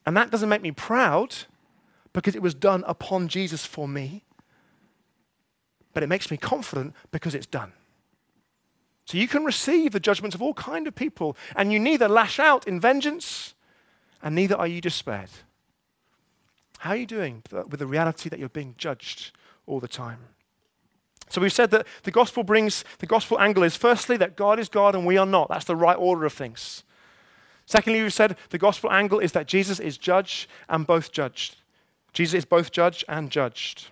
And 0.05 0.15
that 0.17 0.31
doesn't 0.31 0.49
make 0.49 0.61
me 0.61 0.71
proud 0.71 1.35
because 2.13 2.35
it 2.35 2.41
was 2.41 2.53
done 2.53 2.83
upon 2.87 3.27
Jesus 3.27 3.65
for 3.65 3.87
me, 3.87 4.23
but 5.93 6.03
it 6.03 6.07
makes 6.07 6.31
me 6.31 6.37
confident 6.37 6.93
because 7.11 7.35
it's 7.35 7.45
done. 7.45 7.73
So 9.05 9.17
you 9.17 9.27
can 9.27 9.43
receive 9.43 9.91
the 9.91 9.99
judgments 9.99 10.35
of 10.35 10.41
all 10.41 10.53
kind 10.53 10.87
of 10.87 10.95
people, 10.95 11.35
and 11.55 11.71
you 11.71 11.79
neither 11.79 12.07
lash 12.07 12.39
out 12.39 12.67
in 12.67 12.79
vengeance, 12.79 13.53
and 14.21 14.35
neither 14.35 14.55
are 14.55 14.67
you 14.67 14.81
despaired. 14.81 15.29
How 16.79 16.91
are 16.91 16.97
you 16.97 17.05
doing 17.05 17.43
with 17.51 17.79
the 17.79 17.87
reality 17.87 18.29
that 18.29 18.39
you're 18.39 18.49
being 18.49 18.75
judged 18.77 19.31
all 19.67 19.79
the 19.79 19.87
time? 19.87 20.19
So 21.29 21.39
we've 21.39 21.53
said 21.53 21.71
that 21.71 21.87
the 22.03 22.11
gospel 22.11 22.43
brings, 22.43 22.83
the 22.99 23.05
gospel 23.05 23.39
angle 23.39 23.63
is 23.63 23.77
firstly 23.77 24.17
that 24.17 24.35
God 24.35 24.59
is 24.59 24.67
God 24.67 24.95
and 24.95 25.05
we 25.05 25.17
are 25.17 25.25
not. 25.25 25.47
That's 25.47 25.65
the 25.65 25.75
right 25.75 25.95
order 25.95 26.25
of 26.25 26.33
things. 26.33 26.83
Secondly, 27.65 28.01
we've 28.01 28.11
said 28.11 28.35
the 28.49 28.57
gospel 28.57 28.91
angle 28.91 29.19
is 29.19 29.31
that 29.31 29.47
Jesus 29.47 29.79
is 29.79 29.97
judge 29.97 30.49
and 30.67 30.85
both 30.85 31.11
judged. 31.11 31.55
Jesus 32.13 32.39
is 32.39 32.45
both 32.45 32.71
judge 32.71 33.05
and 33.07 33.29
judged. 33.29 33.89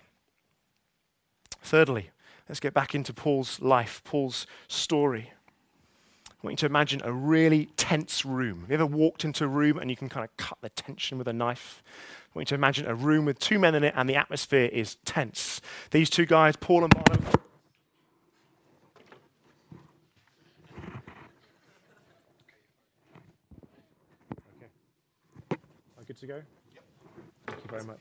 Thirdly, 1.62 2.10
let's 2.48 2.60
get 2.60 2.74
back 2.74 2.94
into 2.94 3.12
Paul's 3.12 3.60
life, 3.60 4.02
Paul's 4.04 4.46
story. 4.68 5.32
I 6.28 6.46
want 6.46 6.54
you 6.54 6.56
to 6.58 6.66
imagine 6.66 7.02
a 7.04 7.12
really 7.12 7.66
tense 7.76 8.24
room. 8.24 8.62
Have 8.62 8.70
you 8.70 8.74
ever 8.74 8.86
walked 8.86 9.24
into 9.24 9.44
a 9.44 9.48
room 9.48 9.78
and 9.78 9.90
you 9.90 9.96
can 9.96 10.08
kind 10.08 10.24
of 10.24 10.34
cut 10.38 10.58
the 10.62 10.70
tension 10.70 11.18
with 11.18 11.28
a 11.28 11.32
knife? 11.32 11.82
I 12.34 12.38
want 12.38 12.50
you 12.50 12.56
to 12.56 12.60
imagine 12.60 12.86
a 12.86 12.94
room 12.94 13.26
with 13.26 13.38
two 13.38 13.58
men 13.58 13.74
in 13.74 13.84
it 13.84 13.92
and 13.96 14.08
the 14.08 14.16
atmosphere 14.16 14.70
is 14.72 14.96
tense. 15.04 15.60
These 15.90 16.08
two 16.08 16.24
guys, 16.24 16.56
Paul 16.56 16.84
and 16.84 16.94
Barnabas, 16.94 17.36
good 26.06 26.18
to 26.18 26.26
go? 26.26 26.42
Very 27.70 27.84
much. 27.84 28.00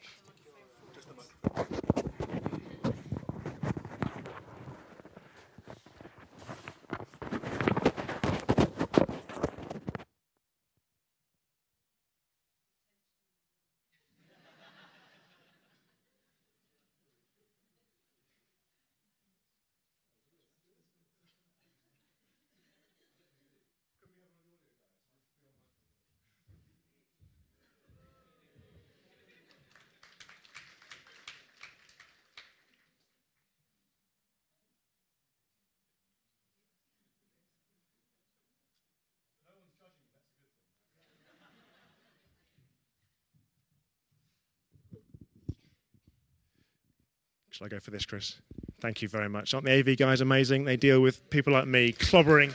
Shall 47.60 47.66
I 47.66 47.70
go 47.72 47.80
for 47.82 47.92
this, 47.92 48.06
Chris? 48.06 48.38
Thank 48.80 49.02
you 49.02 49.10
very 49.10 49.28
much. 49.28 49.54
Aren't 49.54 49.66
the 49.66 49.74
AV 49.74 49.98
guys 49.98 50.22
amazing? 50.22 50.64
They 50.64 50.78
deal 50.78 51.02
with 51.02 51.30
people 51.30 51.52
like 51.52 51.68
me 51.68 51.92
clobbering. 51.92 52.54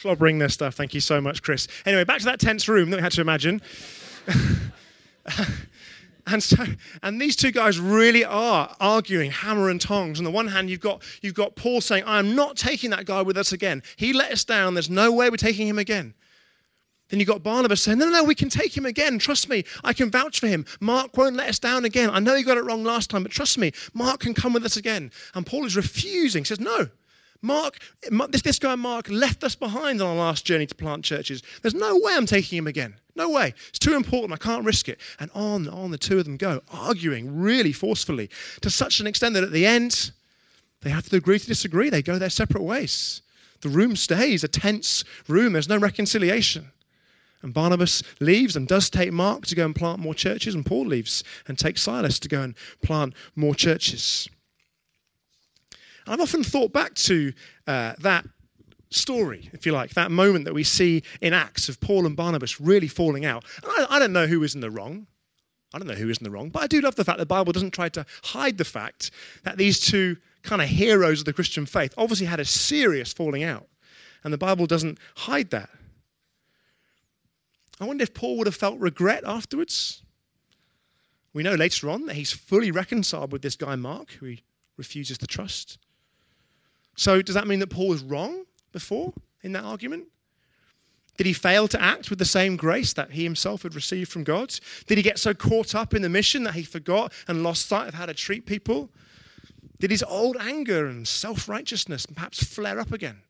clobbering 0.00 0.38
their 0.38 0.48
stuff. 0.48 0.76
Thank 0.76 0.94
you 0.94 1.00
so 1.00 1.20
much, 1.20 1.42
Chris. 1.42 1.66
Anyway, 1.84 2.04
back 2.04 2.20
to 2.20 2.24
that 2.26 2.38
tense 2.38 2.68
room 2.68 2.90
that 2.90 2.98
we 2.98 3.02
had 3.02 3.10
to 3.10 3.20
imagine. 3.20 3.60
And 6.28 6.42
so, 6.42 6.56
and 7.04 7.20
these 7.20 7.36
two 7.36 7.52
guys 7.52 7.78
really 7.78 8.24
are 8.24 8.74
arguing 8.80 9.30
hammer 9.30 9.70
and 9.70 9.80
tongs. 9.80 10.18
On 10.18 10.24
the 10.24 10.30
one 10.32 10.48
hand, 10.48 10.68
you've 10.68 10.80
got, 10.80 11.04
you've 11.22 11.34
got 11.34 11.54
Paul 11.54 11.80
saying, 11.80 12.02
I 12.02 12.18
am 12.18 12.34
not 12.34 12.56
taking 12.56 12.90
that 12.90 13.06
guy 13.06 13.22
with 13.22 13.36
us 13.36 13.52
again. 13.52 13.80
He 13.94 14.12
let 14.12 14.32
us 14.32 14.42
down. 14.42 14.74
There's 14.74 14.90
no 14.90 15.12
way 15.12 15.30
we're 15.30 15.36
taking 15.36 15.68
him 15.68 15.78
again. 15.78 16.14
Then 17.08 17.20
you've 17.20 17.28
got 17.28 17.42
Barnabas 17.42 17.82
saying, 17.82 17.98
No, 17.98 18.06
no, 18.06 18.12
no, 18.12 18.24
we 18.24 18.34
can 18.34 18.48
take 18.48 18.76
him 18.76 18.84
again. 18.84 19.18
Trust 19.18 19.48
me. 19.48 19.64
I 19.84 19.92
can 19.92 20.10
vouch 20.10 20.40
for 20.40 20.48
him. 20.48 20.64
Mark 20.80 21.16
won't 21.16 21.36
let 21.36 21.48
us 21.48 21.58
down 21.58 21.84
again. 21.84 22.10
I 22.10 22.18
know 22.18 22.34
you 22.34 22.44
got 22.44 22.58
it 22.58 22.64
wrong 22.64 22.82
last 22.82 23.10
time, 23.10 23.22
but 23.22 23.32
trust 23.32 23.58
me, 23.58 23.72
Mark 23.94 24.20
can 24.20 24.34
come 24.34 24.52
with 24.52 24.64
us 24.64 24.76
again. 24.76 25.12
And 25.34 25.46
Paul 25.46 25.64
is 25.66 25.76
refusing. 25.76 26.42
He 26.42 26.46
says, 26.46 26.60
No. 26.60 26.88
Mark, 27.42 27.78
this, 28.30 28.42
this 28.42 28.58
guy 28.58 28.74
Mark 28.74 29.08
left 29.10 29.44
us 29.44 29.54
behind 29.54 30.00
on 30.00 30.08
our 30.08 30.16
last 30.16 30.44
journey 30.44 30.66
to 30.66 30.74
plant 30.74 31.04
churches. 31.04 31.42
There's 31.62 31.74
no 31.74 31.96
way 31.98 32.14
I'm 32.14 32.26
taking 32.26 32.58
him 32.58 32.66
again. 32.66 32.94
No 33.14 33.30
way. 33.30 33.54
It's 33.68 33.78
too 33.78 33.94
important. 33.94 34.32
I 34.32 34.36
can't 34.42 34.64
risk 34.64 34.88
it. 34.88 34.98
And 35.20 35.30
on 35.34 35.66
and 35.66 35.70
on 35.70 35.90
the 35.90 35.98
two 35.98 36.18
of 36.18 36.24
them 36.24 36.38
go, 36.38 36.62
arguing 36.72 37.40
really 37.40 37.72
forcefully 37.72 38.30
to 38.62 38.70
such 38.70 39.00
an 39.00 39.06
extent 39.06 39.34
that 39.34 39.44
at 39.44 39.52
the 39.52 39.66
end, 39.66 40.12
they 40.80 40.90
have 40.90 41.08
to 41.10 41.16
agree 41.16 41.38
to 41.38 41.46
disagree. 41.46 41.88
They 41.88 42.02
go 42.02 42.18
their 42.18 42.30
separate 42.30 42.62
ways. 42.62 43.22
The 43.60 43.68
room 43.68 43.96
stays 43.96 44.42
a 44.42 44.48
tense 44.48 45.04
room. 45.28 45.52
There's 45.52 45.68
no 45.68 45.78
reconciliation. 45.78 46.72
And 47.46 47.54
Barnabas 47.54 48.02
leaves 48.18 48.56
and 48.56 48.66
does 48.66 48.90
take 48.90 49.12
Mark 49.12 49.46
to 49.46 49.54
go 49.54 49.64
and 49.64 49.72
plant 49.72 50.00
more 50.00 50.16
churches, 50.16 50.52
and 50.52 50.66
Paul 50.66 50.84
leaves 50.84 51.22
and 51.46 51.56
takes 51.56 51.80
Silas 51.80 52.18
to 52.18 52.28
go 52.28 52.42
and 52.42 52.56
plant 52.82 53.14
more 53.36 53.54
churches. 53.54 54.28
I've 56.08 56.20
often 56.20 56.42
thought 56.42 56.72
back 56.72 56.94
to 56.94 57.32
uh, 57.68 57.92
that 58.00 58.26
story, 58.90 59.48
if 59.52 59.64
you 59.64 59.70
like, 59.70 59.90
that 59.90 60.10
moment 60.10 60.44
that 60.46 60.54
we 60.54 60.64
see 60.64 61.04
in 61.20 61.32
Acts 61.32 61.68
of 61.68 61.80
Paul 61.80 62.04
and 62.04 62.16
Barnabas 62.16 62.60
really 62.60 62.88
falling 62.88 63.24
out. 63.24 63.44
I, 63.64 63.86
I, 63.90 63.98
don't 64.00 64.12
know 64.12 64.26
who 64.26 64.42
is 64.42 64.56
in 64.56 64.60
the 64.60 64.70
wrong. 64.70 65.06
I 65.72 65.78
don't 65.78 65.86
know 65.86 65.94
who 65.94 66.10
is 66.10 66.18
in 66.18 66.24
the 66.24 66.32
wrong, 66.32 66.48
but 66.48 66.64
I 66.64 66.66
do 66.66 66.80
love 66.80 66.96
the 66.96 67.04
fact 67.04 67.18
that 67.18 67.28
the 67.28 67.32
Bible 67.32 67.52
doesn't 67.52 67.74
try 67.74 67.88
to 67.90 68.04
hide 68.24 68.58
the 68.58 68.64
fact 68.64 69.12
that 69.44 69.56
these 69.56 69.78
two 69.78 70.16
kind 70.42 70.60
of 70.60 70.66
heroes 70.66 71.20
of 71.20 71.26
the 71.26 71.32
Christian 71.32 71.64
faith 71.64 71.94
obviously 71.96 72.26
had 72.26 72.40
a 72.40 72.44
serious 72.44 73.12
falling 73.12 73.44
out. 73.44 73.68
And 74.24 74.32
the 74.32 74.38
Bible 74.38 74.66
doesn't 74.66 74.98
hide 75.14 75.50
that. 75.50 75.70
I 77.80 77.84
wonder 77.84 78.02
if 78.02 78.14
Paul 78.14 78.38
would 78.38 78.46
have 78.46 78.56
felt 78.56 78.78
regret 78.78 79.22
afterwards. 79.26 80.02
We 81.32 81.42
know 81.42 81.54
later 81.54 81.90
on 81.90 82.06
that 82.06 82.14
he's 82.14 82.32
fully 82.32 82.70
reconciled 82.70 83.32
with 83.32 83.42
this 83.42 83.56
guy 83.56 83.76
Mark, 83.76 84.12
who 84.12 84.26
he 84.26 84.42
refuses 84.76 85.18
to 85.18 85.26
trust. 85.26 85.78
So, 86.96 87.20
does 87.20 87.34
that 87.34 87.46
mean 87.46 87.58
that 87.58 87.68
Paul 87.68 87.88
was 87.88 88.02
wrong 88.02 88.44
before 88.72 89.12
in 89.42 89.52
that 89.52 89.64
argument? 89.64 90.06
Did 91.18 91.26
he 91.26 91.32
fail 91.32 91.66
to 91.68 91.80
act 91.80 92.10
with 92.10 92.18
the 92.18 92.24
same 92.24 92.56
grace 92.56 92.92
that 92.94 93.12
he 93.12 93.22
himself 93.22 93.62
had 93.62 93.74
received 93.74 94.10
from 94.10 94.24
God? 94.24 94.58
Did 94.86 94.98
he 94.98 95.02
get 95.02 95.18
so 95.18 95.34
caught 95.34 95.74
up 95.74 95.94
in 95.94 96.02
the 96.02 96.08
mission 96.08 96.42
that 96.44 96.54
he 96.54 96.62
forgot 96.62 97.12
and 97.26 97.42
lost 97.42 97.66
sight 97.66 97.88
of 97.88 97.94
how 97.94 98.06
to 98.06 98.14
treat 98.14 98.46
people? 98.46 98.90
Did 99.78 99.90
his 99.90 100.02
old 100.02 100.36
anger 100.38 100.86
and 100.86 101.06
self 101.06 101.48
righteousness 101.48 102.06
perhaps 102.06 102.42
flare 102.44 102.80
up 102.80 102.92
again? 102.92 103.22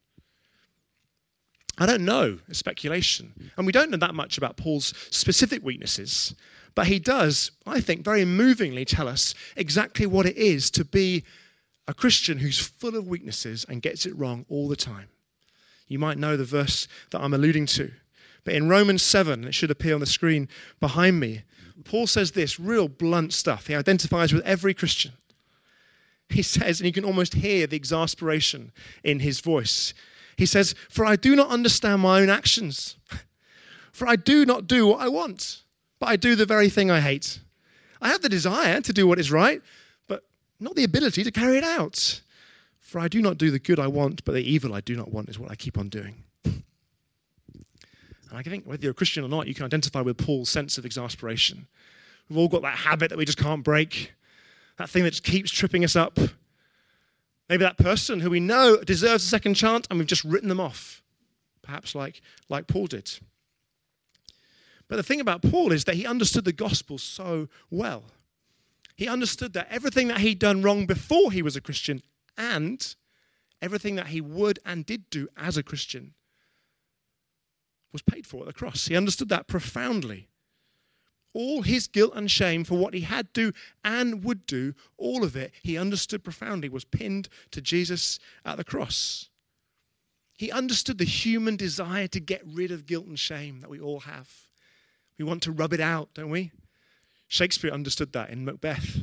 I 1.79 1.87
don't 1.87 2.05
know, 2.05 2.39
it's 2.49 2.59
speculation. 2.59 3.51
And 3.57 3.67
we 3.67 3.73
don't 3.73 3.91
know 3.91 3.99
that 3.99 4.15
much 4.15 4.39
about 4.39 4.57
Paul's 4.57 4.95
specific 5.11 5.63
weaknesses, 5.63 6.35
but 6.75 6.87
he 6.87 6.99
does, 6.99 7.51
I 7.67 7.81
think, 7.81 8.05
very 8.05 8.25
movingly 8.25 8.85
tell 8.85 9.09
us 9.09 9.35
exactly 9.57 10.07
what 10.07 10.27
it 10.27 10.37
is 10.37 10.71
to 10.73 10.85
be 10.85 11.25
a 11.89 11.95
Christian 11.95 12.39
who's 12.39 12.59
full 12.59 12.97
of 12.97 13.07
weaknesses 13.07 13.65
and 13.69 13.83
gets 13.83 14.07
it 14.07 14.17
wrong 14.17 14.45
all 14.49 14.69
the 14.69 14.77
time. 14.77 15.09
You 15.87 15.99
might 15.99 16.19
know 16.19 16.37
the 16.37 16.45
verse 16.45 16.89
that 17.11 17.21
I'm 17.21 17.35
alluding 17.35 17.67
to. 17.67 17.93
But 18.45 18.55
in 18.55 18.69
Romans 18.69 19.03
7, 19.03 19.45
it 19.45 19.55
should 19.55 19.71
appear 19.71 19.95
on 19.95 20.01
the 20.01 20.07
screen 20.07 20.49
behind 20.81 21.21
me, 21.21 21.43
Paul 21.85 22.07
says 22.07 22.33
this 22.33 22.59
real 22.59 22.89
blunt 22.89 23.33
stuff. 23.33 23.67
He 23.67 23.75
identifies 23.75 24.33
with 24.33 24.45
every 24.45 24.75
Christian. 24.75 25.13
He 26.29 26.43
says, 26.43 26.81
and 26.81 26.87
you 26.87 26.93
can 26.93 27.05
almost 27.05 27.35
hear 27.35 27.67
the 27.67 27.77
exasperation 27.77 28.73
in 29.05 29.21
his 29.21 29.41
voice. 29.41 29.95
He 30.37 30.47
says, 30.47 30.75
For 30.89 31.05
I 31.05 31.17
do 31.17 31.35
not 31.35 31.49
understand 31.49 32.03
my 32.03 32.21
own 32.21 32.31
actions. 32.31 32.97
For 33.93 34.07
I 34.07 34.17
do 34.17 34.45
not 34.45 34.67
do 34.67 34.87
what 34.87 35.01
I 35.01 35.09
want, 35.09 35.63
but 35.99 36.09
I 36.11 36.17
do 36.17 36.35
the 36.35 36.45
very 36.45 36.69
thing 36.69 36.91
I 36.91 37.01
hate. 37.01 37.41
I 38.03 38.09
have 38.09 38.21
the 38.21 38.29
desire 38.29 38.81
to 38.83 38.93
do 38.93 39.07
what 39.07 39.19
is 39.19 39.33
right, 39.33 39.63
but 40.07 40.25
not 40.61 40.77
the 40.77 40.85
ability 40.85 41.25
to 41.25 41.31
carry 41.31 41.57
it 41.57 41.65
out. 41.65 42.21
For 42.79 43.01
I 43.01 43.09
do 43.09 43.23
not 43.23 43.39
do 43.39 43.51
the 43.51 43.59
good 43.59 43.81
I 43.81 43.87
want, 43.87 44.25
but 44.25 44.33
the 44.33 44.43
evil 44.43 44.75
I 44.75 44.81
do 44.81 44.95
not 44.95 45.11
want 45.11 45.31
is 45.31 45.39
what 45.39 45.51
I 45.51 45.55
keep 45.55 45.79
on 45.79 45.89
doing. 45.89 46.25
And 46.45 48.39
I 48.39 48.43
think 48.43 48.65
whether 48.65 48.83
you're 48.83 48.91
a 48.91 48.95
Christian 48.95 49.25
or 49.25 49.29
not, 49.29 49.47
you 49.47 49.55
can 49.55 49.65
identify 49.65 50.03
with 50.03 50.19
Paul's 50.19 50.51
sense 50.51 50.77
of 50.77 50.85
exasperation. 50.85 51.67
We've 52.29 52.39
all 52.39 52.49
got 52.49 52.63
that 52.63 52.77
habit 52.77 53.09
that 53.11 53.17
we 53.17 53.25
just 53.25 53.39
can't 53.39 53.65
break, 53.65 54.13
that 54.77 54.91
thing 54.91 55.05
that 55.05 55.13
just 55.13 55.25
keeps 55.25 55.51
tripping 55.51 55.85
us 55.85 55.97
up. 55.97 56.19
Maybe 57.49 57.63
that 57.63 57.79
person 57.79 58.21
who 58.21 58.31
we 58.31 58.41
know 58.41 58.79
deserves 58.79 59.25
a 59.25 59.29
second 59.29 59.55
chance 59.55 59.87
and 59.89 59.99
we've 59.99 60.09
just 60.09 60.25
written 60.25 60.49
them 60.49 60.61
off, 60.61 61.03
perhaps 61.63 61.95
like, 61.95 62.21
like 62.49 62.67
Paul 62.67 62.87
did. 62.87 63.11
But 64.89 64.97
the 64.97 65.03
thing 65.03 65.21
about 65.21 65.43
Paul 65.43 65.73
is 65.73 65.85
that 65.85 65.95
he 65.97 66.07
understood 66.07 66.45
the 66.45 66.53
gospel 66.53 66.99
so 66.99 67.49
well. 67.71 68.05
He 68.97 69.09
understood 69.09 69.53
that 69.53 69.69
everything 69.71 70.09
that 70.09 70.19
he'd 70.19 70.39
done 70.39 70.63
wrong 70.63 70.87
before 70.87 71.31
he 71.33 71.43
was 71.43 71.57
a 71.57 71.61
Christian 71.61 72.03
and 72.37 72.95
everything 73.61 73.97
that 73.97 74.09
he 74.09 74.21
would 74.21 74.59
and 74.65 74.87
did 74.87 75.09
do 75.11 75.29
as 75.37 75.57
a 75.57 75.63
Christian 75.63 76.15
was 77.93 78.03
paid 78.03 78.27
for 78.27 78.41
at 78.41 78.47
the 78.47 78.53
cross. 78.53 78.87
He 78.87 78.97
understood 78.97 79.29
that 79.29 79.49
profoundly. 79.49 80.29
All 81.37 81.61
his 81.61 81.87
guilt 81.87 82.15
and 82.15 82.31
shame 82.31 82.65
for 82.65 82.79
what 82.79 82.95
he 82.95 83.03
had 83.03 83.31
do 83.35 83.53
and 83.85 84.25
would 84.25 84.47
do, 84.47 84.73
all 84.97 85.23
of 85.23 85.37
it, 85.37 85.53
he 85.63 85.77
understood 85.77 86.25
profoundly, 86.25 86.71
was 86.71 86.87
pinned 86.87 87.29
to 87.51 87.61
Jesus 87.61 88.19
at 88.47 88.57
the 88.57 88.65
cross. 88.65 89.29
He 90.33 90.51
understood 90.51 90.97
the 90.97 91.05
human 91.05 91.57
desire 91.57 92.09
to 92.09 92.21
get 92.21 92.41
rid 92.47 92.71
of 92.71 92.87
guilt 92.87 93.05
and 93.05 93.19
shame 93.19 93.61
that 93.61 93.69
we 93.69 93.79
all 93.79 94.01
have. 94.01 94.31
We 95.19 95.27
want 95.27 95.43
to 95.43 95.53
rub 95.53 95.75
it 95.75 95.81
out, 95.81 96.09
don't 96.15 96.31
we? 96.31 96.53
Shakespeare 97.29 97.71
understood 97.71 98.15
that 98.15 98.31
in 98.31 98.47
Macbeth. 98.47 99.01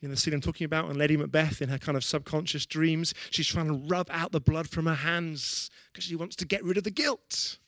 Know, 0.00 0.08
the 0.08 0.16
scene 0.16 0.32
I'm 0.32 0.40
talking 0.40 0.64
about, 0.64 0.88
and 0.88 0.96
Lady 0.96 1.18
Macbeth 1.18 1.60
in 1.60 1.68
her 1.68 1.76
kind 1.76 1.98
of 1.98 2.04
subconscious 2.04 2.64
dreams, 2.64 3.12
she's 3.28 3.46
trying 3.46 3.66
to 3.66 3.74
rub 3.74 4.08
out 4.10 4.32
the 4.32 4.40
blood 4.40 4.70
from 4.70 4.86
her 4.86 4.94
hands 4.94 5.68
because 5.92 6.04
she 6.04 6.16
wants 6.16 6.34
to 6.36 6.46
get 6.46 6.64
rid 6.64 6.78
of 6.78 6.84
the 6.84 6.90
guilt. 6.90 7.58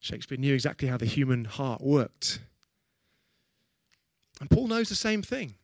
Shakespeare 0.00 0.38
knew 0.38 0.54
exactly 0.54 0.88
how 0.88 0.96
the 0.96 1.06
human 1.06 1.44
heart 1.44 1.82
worked. 1.82 2.40
And 4.40 4.50
Paul 4.50 4.68
knows 4.68 4.88
the 4.88 4.94
same 4.94 5.22
thing. 5.22 5.54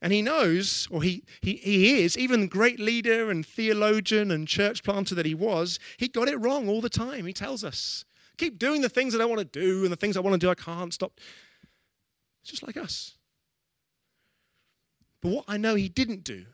And 0.00 0.12
he 0.12 0.22
knows, 0.22 0.86
or 0.90 1.02
he, 1.02 1.24
he, 1.40 1.56
he 1.56 2.02
is, 2.02 2.16
even 2.16 2.46
great 2.46 2.78
leader 2.78 3.30
and 3.30 3.44
theologian 3.44 4.30
and 4.30 4.46
church 4.46 4.82
planter 4.82 5.14
that 5.14 5.26
he 5.26 5.34
was, 5.34 5.78
he 5.96 6.08
got 6.08 6.28
it 6.28 6.36
wrong 6.36 6.68
all 6.68 6.80
the 6.80 6.90
time, 6.90 7.26
he 7.26 7.32
tells 7.32 7.64
us 7.64 8.04
keep 8.36 8.58
doing 8.58 8.80
the 8.80 8.88
things 8.88 9.12
that 9.12 9.22
I 9.22 9.24
want 9.24 9.40
to 9.40 9.44
do, 9.44 9.84
and 9.84 9.92
the 9.92 9.96
things 9.96 10.16
I 10.16 10.20
want 10.20 10.34
to 10.34 10.38
do, 10.38 10.50
I 10.50 10.54
can't 10.54 10.92
stop. 10.92 11.12
It's 12.42 12.50
just 12.50 12.62
like 12.62 12.76
us. 12.76 13.16
But 15.20 15.32
what 15.32 15.44
I 15.48 15.56
know 15.56 15.74
he 15.74 15.88
didn't 15.88 16.24
do, 16.24 16.46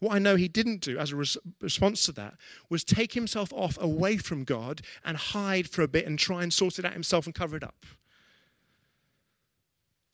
what 0.00 0.14
I 0.14 0.18
know 0.18 0.36
he 0.36 0.48
didn't 0.48 0.80
do 0.80 0.98
as 0.98 1.12
a 1.12 1.16
res- 1.16 1.38
response 1.60 2.04
to 2.06 2.12
that, 2.12 2.34
was 2.70 2.84
take 2.84 3.14
himself 3.14 3.52
off 3.52 3.76
away 3.80 4.16
from 4.18 4.44
God 4.44 4.82
and 5.04 5.16
hide 5.16 5.68
for 5.68 5.82
a 5.82 5.88
bit 5.88 6.06
and 6.06 6.18
try 6.18 6.42
and 6.42 6.52
sort 6.52 6.78
it 6.78 6.84
out 6.84 6.92
himself 6.92 7.26
and 7.26 7.34
cover 7.34 7.56
it 7.56 7.64
up. 7.64 7.86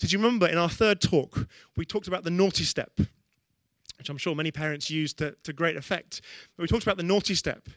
Did 0.04 0.12
you 0.12 0.18
remember 0.18 0.46
in 0.46 0.58
our 0.58 0.68
third 0.68 1.00
talk, 1.00 1.48
we 1.78 1.86
talked 1.86 2.08
about 2.08 2.24
the 2.24 2.30
naughty 2.30 2.64
step, 2.64 2.92
which 3.96 4.10
I'm 4.10 4.18
sure 4.18 4.34
many 4.34 4.50
parents 4.50 4.90
use 4.90 5.14
to, 5.14 5.34
to 5.44 5.54
great 5.54 5.78
effect. 5.78 6.20
But 6.54 6.64
we 6.64 6.68
talked 6.68 6.82
about 6.82 6.98
the 6.98 7.02
naughty 7.02 7.34
step. 7.34 7.70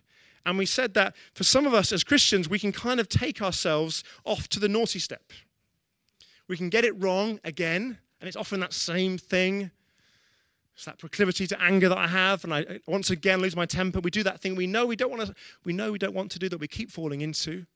And 0.46 0.58
we 0.58 0.66
said 0.66 0.94
that 0.96 1.16
for 1.34 1.46
some 1.46 1.66
of 1.66 1.74
us 1.74 1.94
as 1.94 2.04
Christians, 2.04 2.50
we 2.50 2.60
can 2.60 2.74
kind 2.74 3.00
of 3.00 3.08
take 3.08 3.42
ourselves 3.42 4.04
off 4.26 4.50
to 4.50 4.60
the 4.60 4.68
naughty 4.68 5.00
step. 5.00 5.32
We 6.50 6.58
can 6.58 6.68
get 6.68 6.84
it 6.84 7.02
wrong 7.02 7.40
again, 7.46 7.98
and 8.20 8.28
it's 8.28 8.36
often 8.36 8.60
that 8.60 8.74
same 8.74 9.18
thing. 9.18 9.72
It's 10.76 10.84
that 10.84 11.00
proclivity 11.00 11.48
to 11.48 11.62
anger 11.62 11.88
that 11.88 11.98
I 11.98 12.08
have, 12.08 12.44
and 12.44 12.54
I 12.54 12.82
once 12.88 13.10
again 13.10 13.40
lose 13.40 13.56
my 13.56 13.66
temper. 13.66 14.02
We 14.02 14.12
do 14.12 14.24
that 14.24 14.42
thing 14.42 14.58
we 14.58 14.68
know 14.68 14.86
we 14.86 14.98
don't 14.98 15.12
want 15.12 15.28
to, 15.28 15.34
we 15.64 15.72
know 15.72 15.94
we 15.94 15.98
don't 15.98 16.14
want 16.14 16.32
to 16.32 16.40
do 16.40 16.50
that 16.50 16.60
we 16.60 16.68
keep 16.68 16.92
falling 16.92 17.22
into. 17.22 17.68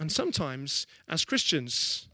And 0.00 0.10
sometimes, 0.10 0.86
as 1.06 1.26
Christians, 1.26 2.06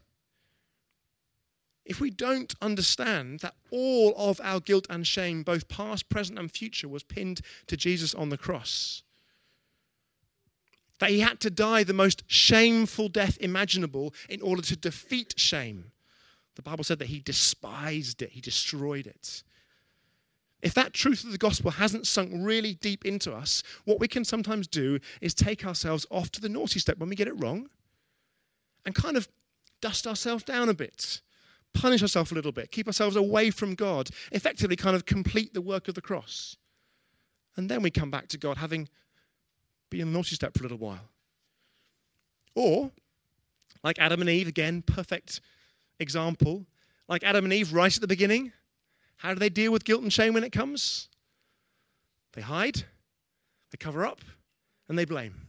if 1.87 2.01
we 2.01 2.09
don't 2.09 2.53
understand 2.61 3.39
that 3.39 3.55
all 3.71 4.13
of 4.17 4.41
our 4.43 4.59
guilt 4.59 4.85
and 4.89 5.07
shame, 5.07 5.41
both 5.41 5.67
past, 5.69 6.09
present, 6.09 6.37
and 6.37 6.51
future, 6.51 6.87
was 6.87 7.03
pinned 7.03 7.41
to 7.67 7.77
Jesus 7.77 8.13
on 8.13 8.29
the 8.29 8.37
cross, 8.37 9.03
that 10.99 11.09
he 11.09 11.21
had 11.21 11.39
to 11.39 11.49
die 11.49 11.83
the 11.83 11.93
most 11.93 12.23
shameful 12.27 13.07
death 13.07 13.37
imaginable 13.39 14.13
in 14.29 14.41
order 14.41 14.61
to 14.61 14.75
defeat 14.75 15.33
shame. 15.37 15.91
The 16.55 16.61
Bible 16.61 16.83
said 16.83 16.99
that 16.99 17.07
he 17.07 17.19
despised 17.19 18.21
it, 18.21 18.31
he 18.31 18.41
destroyed 18.41 19.07
it. 19.07 19.43
If 20.61 20.73
that 20.73 20.93
truth 20.93 21.23
of 21.23 21.31
the 21.31 21.37
gospel 21.37 21.71
hasn't 21.71 22.07
sunk 22.07 22.31
really 22.33 22.73
deep 22.73 23.05
into 23.05 23.31
us, 23.31 23.61
what 23.85 23.99
we 23.99 24.07
can 24.07 24.25
sometimes 24.25 24.67
do 24.67 24.99
is 25.21 25.33
take 25.33 25.65
ourselves 25.65 26.05
off 26.09 26.31
to 26.31 26.41
the 26.41 26.49
naughty 26.49 26.79
step 26.79 26.97
when 26.97 27.09
we 27.09 27.15
get 27.15 27.27
it 27.27 27.39
wrong 27.39 27.69
and 28.85 28.95
kind 28.95 29.15
of 29.15 29.27
dust 29.81 30.07
ourselves 30.07 30.43
down 30.43 30.67
a 30.67 30.73
bit, 30.73 31.21
punish 31.73 32.01
ourselves 32.01 32.31
a 32.31 32.35
little 32.35 32.51
bit, 32.51 32.71
keep 32.71 32.87
ourselves 32.87 33.15
away 33.15 33.51
from 33.51 33.75
God, 33.75 34.09
effectively 34.31 34.75
kind 34.75 34.95
of 34.95 35.05
complete 35.05 35.53
the 35.53 35.61
work 35.61 35.87
of 35.87 35.95
the 35.95 36.01
cross. 36.01 36.57
And 37.55 37.69
then 37.69 37.81
we 37.81 37.91
come 37.91 38.11
back 38.11 38.27
to 38.29 38.37
God 38.37 38.57
having 38.57 38.87
been 39.89 40.01
in 40.01 40.11
the 40.11 40.17
naughty 40.17 40.35
step 40.35 40.53
for 40.53 40.61
a 40.61 40.63
little 40.63 40.77
while. 40.77 41.09
Or, 42.55 42.91
like 43.83 43.99
Adam 43.99 44.21
and 44.21 44.29
Eve, 44.29 44.47
again, 44.47 44.81
perfect 44.81 45.41
example, 45.99 46.65
like 47.07 47.23
Adam 47.23 47.45
and 47.45 47.53
Eve 47.53 47.73
right 47.73 47.93
at 47.93 48.01
the 48.01 48.07
beginning, 48.07 48.51
how 49.17 49.33
do 49.33 49.39
they 49.39 49.49
deal 49.49 49.71
with 49.71 49.85
guilt 49.85 50.03
and 50.03 50.13
shame 50.13 50.33
when 50.33 50.43
it 50.43 50.51
comes? 50.51 51.09
They 52.33 52.41
hide, 52.41 52.83
they 53.71 53.77
cover 53.79 54.05
up, 54.05 54.21
and 54.87 54.97
they 54.97 55.05
blame. 55.05 55.47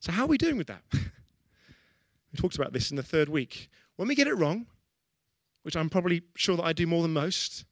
So, 0.00 0.12
how 0.12 0.24
are 0.24 0.28
we 0.28 0.38
doing 0.38 0.56
with 0.56 0.68
that? 0.68 0.82
we 2.32 2.38
talked 2.38 2.56
about 2.56 2.72
this 2.72 2.90
in 2.90 2.96
the 2.96 3.02
third 3.02 3.28
week. 3.28 3.68
When 3.96 4.08
we 4.08 4.14
get 4.14 4.26
it 4.26 4.34
wrong, 4.34 4.66
which 5.62 5.76
I'm 5.76 5.90
probably 5.90 6.22
sure 6.34 6.56
that 6.56 6.64
I 6.64 6.72
do 6.72 6.86
more 6.86 7.02
than 7.02 7.12
most, 7.12 7.64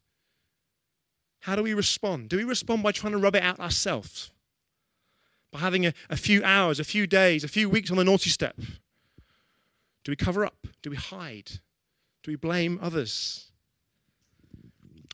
how 1.40 1.56
do 1.56 1.62
we 1.62 1.74
respond? 1.74 2.28
Do 2.28 2.36
we 2.36 2.44
respond 2.44 2.82
by 2.82 2.92
trying 2.92 3.12
to 3.12 3.18
rub 3.18 3.36
it 3.36 3.42
out 3.42 3.60
ourselves? 3.60 4.32
By 5.52 5.60
having 5.60 5.86
a, 5.86 5.94
a 6.10 6.16
few 6.16 6.42
hours, 6.44 6.80
a 6.80 6.84
few 6.84 7.06
days, 7.06 7.44
a 7.44 7.48
few 7.48 7.70
weeks 7.70 7.90
on 7.90 7.96
the 7.96 8.04
naughty 8.04 8.30
step? 8.30 8.56
Do 8.56 10.12
we 10.12 10.16
cover 10.16 10.44
up? 10.44 10.66
Do 10.82 10.90
we 10.90 10.96
hide? 10.96 11.60
Do 12.22 12.30
we 12.30 12.36
blame 12.36 12.78
others? 12.82 13.50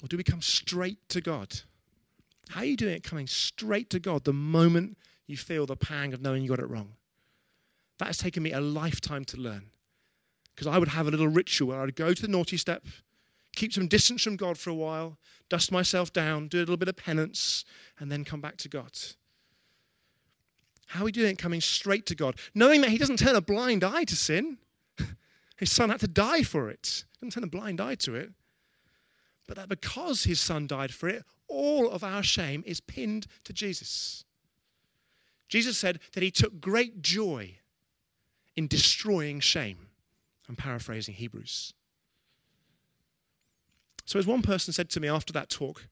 Or 0.02 0.08
do 0.08 0.16
we 0.16 0.24
come 0.24 0.42
straight 0.42 0.98
to 1.10 1.20
God? 1.20 1.60
How 2.50 2.60
are 2.60 2.66
you 2.66 2.76
doing 2.76 2.94
it 2.94 3.02
coming 3.02 3.26
straight 3.26 3.90
to 3.90 3.98
God 3.98 4.24
the 4.24 4.32
moment 4.32 4.98
you 5.26 5.36
feel 5.36 5.66
the 5.66 5.76
pang 5.76 6.12
of 6.12 6.20
knowing 6.20 6.42
you 6.42 6.48
got 6.48 6.58
it 6.58 6.68
wrong? 6.68 6.92
That 7.98 8.06
has 8.06 8.18
taken 8.18 8.42
me 8.42 8.52
a 8.52 8.60
lifetime 8.60 9.24
to 9.26 9.36
learn. 9.36 9.70
Because 10.54 10.66
I 10.66 10.78
would 10.78 10.88
have 10.88 11.06
a 11.06 11.10
little 11.10 11.28
ritual 11.28 11.68
where 11.68 11.80
I'd 11.80 11.96
go 11.96 12.12
to 12.12 12.22
the 12.22 12.28
naughty 12.28 12.56
step, 12.56 12.84
keep 13.54 13.72
some 13.72 13.88
distance 13.88 14.22
from 14.22 14.36
God 14.36 14.58
for 14.58 14.70
a 14.70 14.74
while, 14.74 15.18
dust 15.48 15.72
myself 15.72 16.12
down, 16.12 16.48
do 16.48 16.58
a 16.58 16.60
little 16.60 16.76
bit 16.76 16.88
of 16.88 16.96
penance, 16.96 17.64
and 17.98 18.10
then 18.10 18.24
come 18.24 18.40
back 18.40 18.56
to 18.58 18.68
God. 18.68 18.92
How 20.88 21.02
are 21.02 21.04
we 21.04 21.12
doing 21.12 21.32
it 21.32 21.38
coming 21.38 21.60
straight 21.60 22.06
to 22.06 22.14
God? 22.14 22.36
Knowing 22.54 22.80
that 22.82 22.90
He 22.90 22.98
doesn't 22.98 23.18
turn 23.18 23.36
a 23.36 23.40
blind 23.40 23.82
eye 23.82 24.04
to 24.04 24.16
sin. 24.16 24.58
His 25.56 25.72
Son 25.72 25.90
had 25.90 26.00
to 26.00 26.08
die 26.08 26.42
for 26.42 26.68
it. 26.70 27.04
He 27.12 27.26
doesn't 27.26 27.40
turn 27.40 27.44
a 27.44 27.50
blind 27.50 27.80
eye 27.80 27.96
to 27.96 28.14
it. 28.14 28.30
But 29.46 29.56
that 29.56 29.68
because 29.68 30.24
His 30.24 30.40
Son 30.40 30.66
died 30.66 30.92
for 30.92 31.08
it, 31.08 31.24
all 31.48 31.90
of 31.90 32.04
our 32.04 32.22
shame 32.22 32.62
is 32.66 32.80
pinned 32.80 33.26
to 33.44 33.52
Jesus. 33.52 34.24
Jesus 35.48 35.76
said 35.76 36.00
that 36.12 36.22
He 36.22 36.30
took 36.30 36.60
great 36.60 37.02
joy 37.02 37.58
in 38.56 38.66
destroying 38.66 39.40
shame. 39.40 39.88
I'm 40.48 40.56
paraphrasing 40.56 41.14
Hebrews. 41.14 41.72
So, 44.04 44.18
as 44.18 44.26
one 44.26 44.42
person 44.42 44.72
said 44.72 44.90
to 44.90 45.00
me 45.00 45.08
after 45.08 45.32
that 45.32 45.48
talk, 45.48 45.88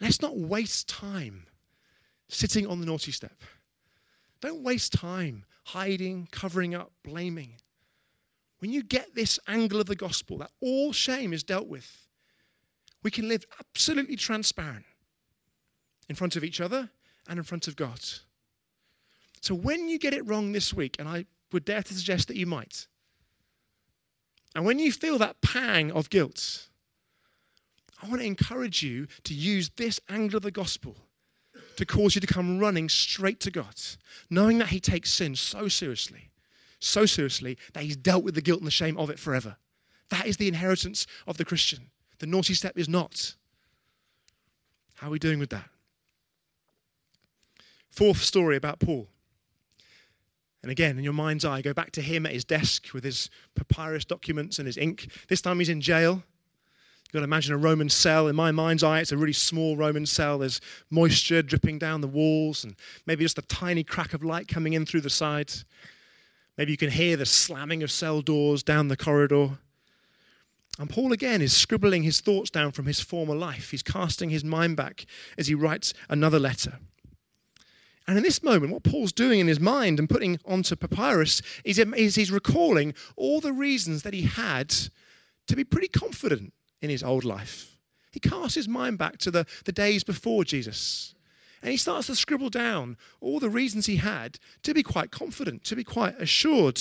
let's 0.00 0.20
not 0.20 0.36
waste 0.36 0.88
time 0.88 1.46
sitting 2.28 2.66
on 2.66 2.80
the 2.80 2.86
naughty 2.86 3.12
step. 3.12 3.40
Don't 4.40 4.62
waste 4.62 4.92
time 4.92 5.44
hiding, 5.64 6.28
covering 6.30 6.74
up, 6.74 6.92
blaming. 7.02 7.54
When 8.58 8.72
you 8.72 8.82
get 8.82 9.14
this 9.14 9.38
angle 9.46 9.80
of 9.80 9.86
the 9.86 9.96
gospel 9.96 10.38
that 10.38 10.50
all 10.60 10.92
shame 10.92 11.32
is 11.32 11.42
dealt 11.42 11.68
with, 11.68 12.08
we 13.02 13.10
can 13.10 13.28
live 13.28 13.44
absolutely 13.60 14.16
transparent 14.16 14.84
in 16.08 16.16
front 16.16 16.36
of 16.36 16.44
each 16.44 16.60
other 16.60 16.90
and 17.28 17.38
in 17.38 17.44
front 17.44 17.68
of 17.68 17.76
God. 17.76 18.00
So 19.40 19.54
when 19.54 19.88
you 19.88 19.98
get 19.98 20.14
it 20.14 20.26
wrong 20.26 20.52
this 20.52 20.72
week, 20.72 20.96
and 20.98 21.08
I 21.08 21.26
would 21.52 21.64
dare 21.64 21.82
to 21.82 21.94
suggest 21.94 22.28
that 22.28 22.36
you 22.36 22.46
might, 22.46 22.86
and 24.56 24.64
when 24.64 24.78
you 24.78 24.90
feel 24.90 25.18
that 25.18 25.42
pang 25.42 25.92
of 25.92 26.08
guilt, 26.08 26.68
I 28.02 28.08
want 28.08 28.22
to 28.22 28.26
encourage 28.26 28.82
you 28.82 29.06
to 29.24 29.34
use 29.34 29.70
this 29.76 30.00
angle 30.08 30.38
of 30.38 30.42
the 30.42 30.50
gospel 30.50 30.96
to 31.76 31.84
cause 31.84 32.14
you 32.14 32.22
to 32.22 32.26
come 32.26 32.58
running 32.58 32.88
straight 32.88 33.38
to 33.40 33.50
God, 33.50 33.74
knowing 34.30 34.56
that 34.58 34.68
He 34.68 34.80
takes 34.80 35.12
sin 35.12 35.36
so 35.36 35.68
seriously, 35.68 36.30
so 36.80 37.04
seriously 37.04 37.58
that 37.74 37.82
He's 37.82 37.98
dealt 37.98 38.24
with 38.24 38.34
the 38.34 38.40
guilt 38.40 38.60
and 38.60 38.66
the 38.66 38.70
shame 38.70 38.96
of 38.96 39.10
it 39.10 39.18
forever. 39.18 39.56
That 40.08 40.26
is 40.26 40.38
the 40.38 40.48
inheritance 40.48 41.06
of 41.26 41.36
the 41.36 41.44
Christian. 41.44 41.90
The 42.18 42.26
naughty 42.26 42.54
step 42.54 42.78
is 42.78 42.88
not. 42.88 43.34
How 44.94 45.08
are 45.08 45.10
we 45.10 45.18
doing 45.18 45.38
with 45.38 45.50
that? 45.50 45.68
Fourth 47.90 48.22
story 48.22 48.56
about 48.56 48.78
Paul. 48.78 49.08
And 50.66 50.72
again, 50.72 50.98
in 50.98 51.04
your 51.04 51.12
mind's 51.12 51.44
eye, 51.44 51.62
go 51.62 51.72
back 51.72 51.92
to 51.92 52.02
him 52.02 52.26
at 52.26 52.32
his 52.32 52.44
desk 52.44 52.92
with 52.92 53.04
his 53.04 53.30
papyrus 53.54 54.04
documents 54.04 54.58
and 54.58 54.66
his 54.66 54.76
ink. 54.76 55.06
This 55.28 55.40
time 55.40 55.60
he's 55.60 55.68
in 55.68 55.80
jail. 55.80 56.24
You've 57.04 57.12
got 57.12 57.20
to 57.20 57.24
imagine 57.24 57.54
a 57.54 57.56
Roman 57.56 57.88
cell. 57.88 58.26
In 58.26 58.34
my 58.34 58.50
mind's 58.50 58.82
eye, 58.82 58.98
it's 58.98 59.12
a 59.12 59.16
really 59.16 59.32
small 59.32 59.76
Roman 59.76 60.06
cell. 60.06 60.38
There's 60.38 60.60
moisture 60.90 61.40
dripping 61.40 61.78
down 61.78 62.00
the 62.00 62.08
walls 62.08 62.64
and 62.64 62.74
maybe 63.06 63.24
just 63.24 63.38
a 63.38 63.42
tiny 63.42 63.84
crack 63.84 64.12
of 64.12 64.24
light 64.24 64.48
coming 64.48 64.72
in 64.72 64.84
through 64.84 65.02
the 65.02 65.08
sides. 65.08 65.64
Maybe 66.58 66.72
you 66.72 66.76
can 66.76 66.90
hear 66.90 67.16
the 67.16 67.26
slamming 67.26 67.84
of 67.84 67.92
cell 67.92 68.20
doors 68.20 68.64
down 68.64 68.88
the 68.88 68.96
corridor. 68.96 69.58
And 70.80 70.90
Paul 70.90 71.12
again 71.12 71.42
is 71.42 71.56
scribbling 71.56 72.02
his 72.02 72.20
thoughts 72.20 72.50
down 72.50 72.72
from 72.72 72.86
his 72.86 72.98
former 72.98 73.36
life. 73.36 73.70
He's 73.70 73.84
casting 73.84 74.30
his 74.30 74.42
mind 74.42 74.76
back 74.76 75.06
as 75.38 75.46
he 75.46 75.54
writes 75.54 75.94
another 76.08 76.40
letter. 76.40 76.80
And 78.08 78.16
in 78.16 78.22
this 78.22 78.42
moment, 78.42 78.72
what 78.72 78.84
Paul's 78.84 79.12
doing 79.12 79.40
in 79.40 79.48
his 79.48 79.58
mind 79.58 79.98
and 79.98 80.08
putting 80.08 80.38
onto 80.44 80.76
papyrus 80.76 81.42
is, 81.64 81.76
he's 81.76 82.30
recalling 82.30 82.94
all 83.16 83.40
the 83.40 83.52
reasons 83.52 84.02
that 84.02 84.14
he 84.14 84.22
had 84.22 84.72
to 85.48 85.56
be 85.56 85.64
pretty 85.64 85.88
confident 85.88 86.52
in 86.80 86.90
his 86.90 87.02
old 87.02 87.24
life. 87.24 87.76
He 88.12 88.20
casts 88.20 88.54
his 88.54 88.68
mind 88.68 88.98
back 88.98 89.18
to 89.18 89.30
the, 89.30 89.44
the 89.64 89.72
days 89.72 90.04
before 90.04 90.44
Jesus. 90.44 91.14
And 91.62 91.70
he 91.70 91.76
starts 91.76 92.06
to 92.06 92.14
scribble 92.14 92.50
down 92.50 92.96
all 93.20 93.40
the 93.40 93.50
reasons 93.50 93.86
he 93.86 93.96
had 93.96 94.38
to 94.62 94.72
be 94.72 94.82
quite 94.82 95.10
confident, 95.10 95.64
to 95.64 95.74
be 95.74 95.84
quite 95.84 96.14
assured. 96.20 96.80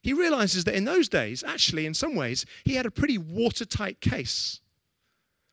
He 0.00 0.12
realizes 0.12 0.64
that 0.64 0.76
in 0.76 0.84
those 0.84 1.08
days, 1.08 1.42
actually, 1.42 1.86
in 1.86 1.94
some 1.94 2.14
ways, 2.14 2.46
he 2.64 2.76
had 2.76 2.86
a 2.86 2.90
pretty 2.90 3.18
watertight 3.18 4.00
case 4.00 4.60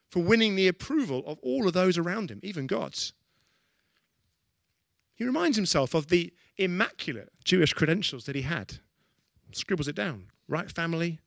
for 0.09 0.21
winning 0.21 0.55
the 0.55 0.67
approval 0.67 1.23
of 1.25 1.39
all 1.41 1.67
of 1.67 1.73
those 1.73 1.97
around 1.97 2.29
him, 2.29 2.39
even 2.43 2.67
God's. 2.67 3.13
He 5.23 5.27
reminds 5.27 5.55
himself 5.55 5.93
of 5.93 6.07
the 6.07 6.33
immaculate 6.57 7.31
Jewish 7.45 7.71
credentials 7.71 8.25
that 8.25 8.35
he 8.35 8.41
had, 8.41 8.79
scribbles 9.53 9.87
it 9.87 9.95
down 9.95 10.25
right 10.49 10.69
family, 10.69 11.21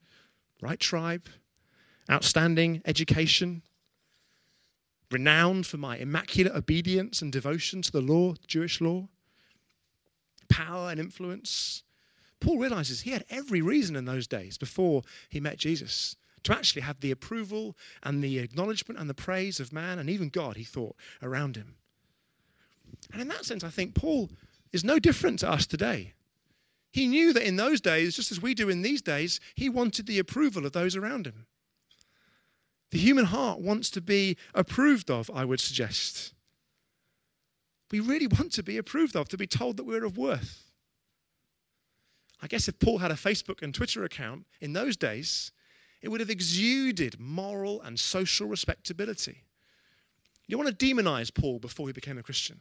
right 0.61 0.79
tribe, 0.79 1.31
outstanding 2.11 2.83
education, 2.85 3.63
renowned 5.11 5.67
for 5.67 5.79
my 5.79 5.97
immaculate 5.97 6.55
obedience 6.55 7.23
and 7.23 7.33
devotion 7.33 7.81
to 7.81 7.91
the 7.91 8.03
law, 8.03 8.35
Jewish 8.47 8.83
law, 8.83 9.09
power 10.51 10.91
and 10.91 11.01
influence. 11.01 11.83
Paul 12.39 12.59
realizes 12.59 13.01
he 13.01 13.13
had 13.13 13.25
every 13.31 13.63
reason 13.63 13.97
in 13.97 14.05
those 14.05 14.27
days 14.27 14.59
before 14.59 15.05
he 15.31 15.41
met 15.41 15.57
Jesus 15.57 16.17
to 16.43 16.53
actually 16.53 16.83
have 16.83 17.01
the 17.01 17.13
approval 17.13 17.75
and 18.03 18.23
the 18.23 18.41
acknowledgement 18.41 19.01
and 19.01 19.09
the 19.09 19.15
praise 19.15 19.59
of 19.59 19.73
man 19.73 19.99
and 19.99 20.11
even 20.11 20.29
God, 20.29 20.57
he 20.57 20.65
thought, 20.65 20.97
around 21.23 21.57
him. 21.57 21.77
And 23.13 23.23
in 23.23 23.29
that 23.29 23.45
sense, 23.45 23.65
I 23.65 23.71
think 23.71 23.95
Paul 23.95 24.31
is 24.73 24.85
no 24.85 24.99
different 24.99 25.39
to 25.41 25.51
us 25.51 25.67
today. 25.67 26.15
He 26.93 27.07
knew 27.07 27.33
that 27.33 27.47
in 27.47 27.57
those 27.57 27.81
days, 27.81 28.17
just 28.17 28.33
as 28.33 28.41
we 28.41 28.55
do 28.55 28.69
in 28.69 28.83
these 28.83 29.03
days, 29.03 29.41
he 29.55 29.69
wanted 29.69 30.07
the 30.07 30.19
approval 30.19 30.65
of 30.65 30.73
those 30.73 30.97
around 30.97 31.27
him. 31.27 31.47
The 32.91 32.99
human 32.99 33.27
heart 33.27 33.61
wants 33.61 33.91
to 33.91 34.01
be 34.01 34.37
approved 34.55 35.11
of, 35.11 35.31
I 35.35 35.45
would 35.45 35.61
suggest. 35.61 36.33
We 37.91 38.01
really 38.01 38.27
want 38.27 38.53
to 38.53 38.63
be 38.63 38.79
approved 38.79 39.17
of, 39.17 39.29
to 39.29 39.37
be 39.37 39.47
told 39.47 39.77
that 39.77 39.85
we're 39.85 40.05
of 40.05 40.17
worth. 40.17 40.71
I 42.43 42.47
guess 42.47 42.69
if 42.69 42.79
Paul 42.79 42.99
had 42.99 43.11
a 43.11 43.15
Facebook 43.15 43.63
and 43.63 43.75
Twitter 43.75 44.05
account 44.05 44.47
in 44.61 44.73
those 44.73 44.97
days, 44.97 45.53
it 46.03 46.09
would 46.09 46.21
have 46.21 46.31
exuded 46.31 47.19
moral 47.19 47.81
and 47.83 47.99
social 47.99 48.47
respectability. 48.47 49.45
You 50.47 50.59
want 50.59 50.79
to 50.79 50.87
demonize 50.87 51.35
Paul 51.35 51.59
before 51.59 51.89
he 51.89 51.93
became 51.93 52.19
a 52.19 52.23
Christian. 52.23 52.61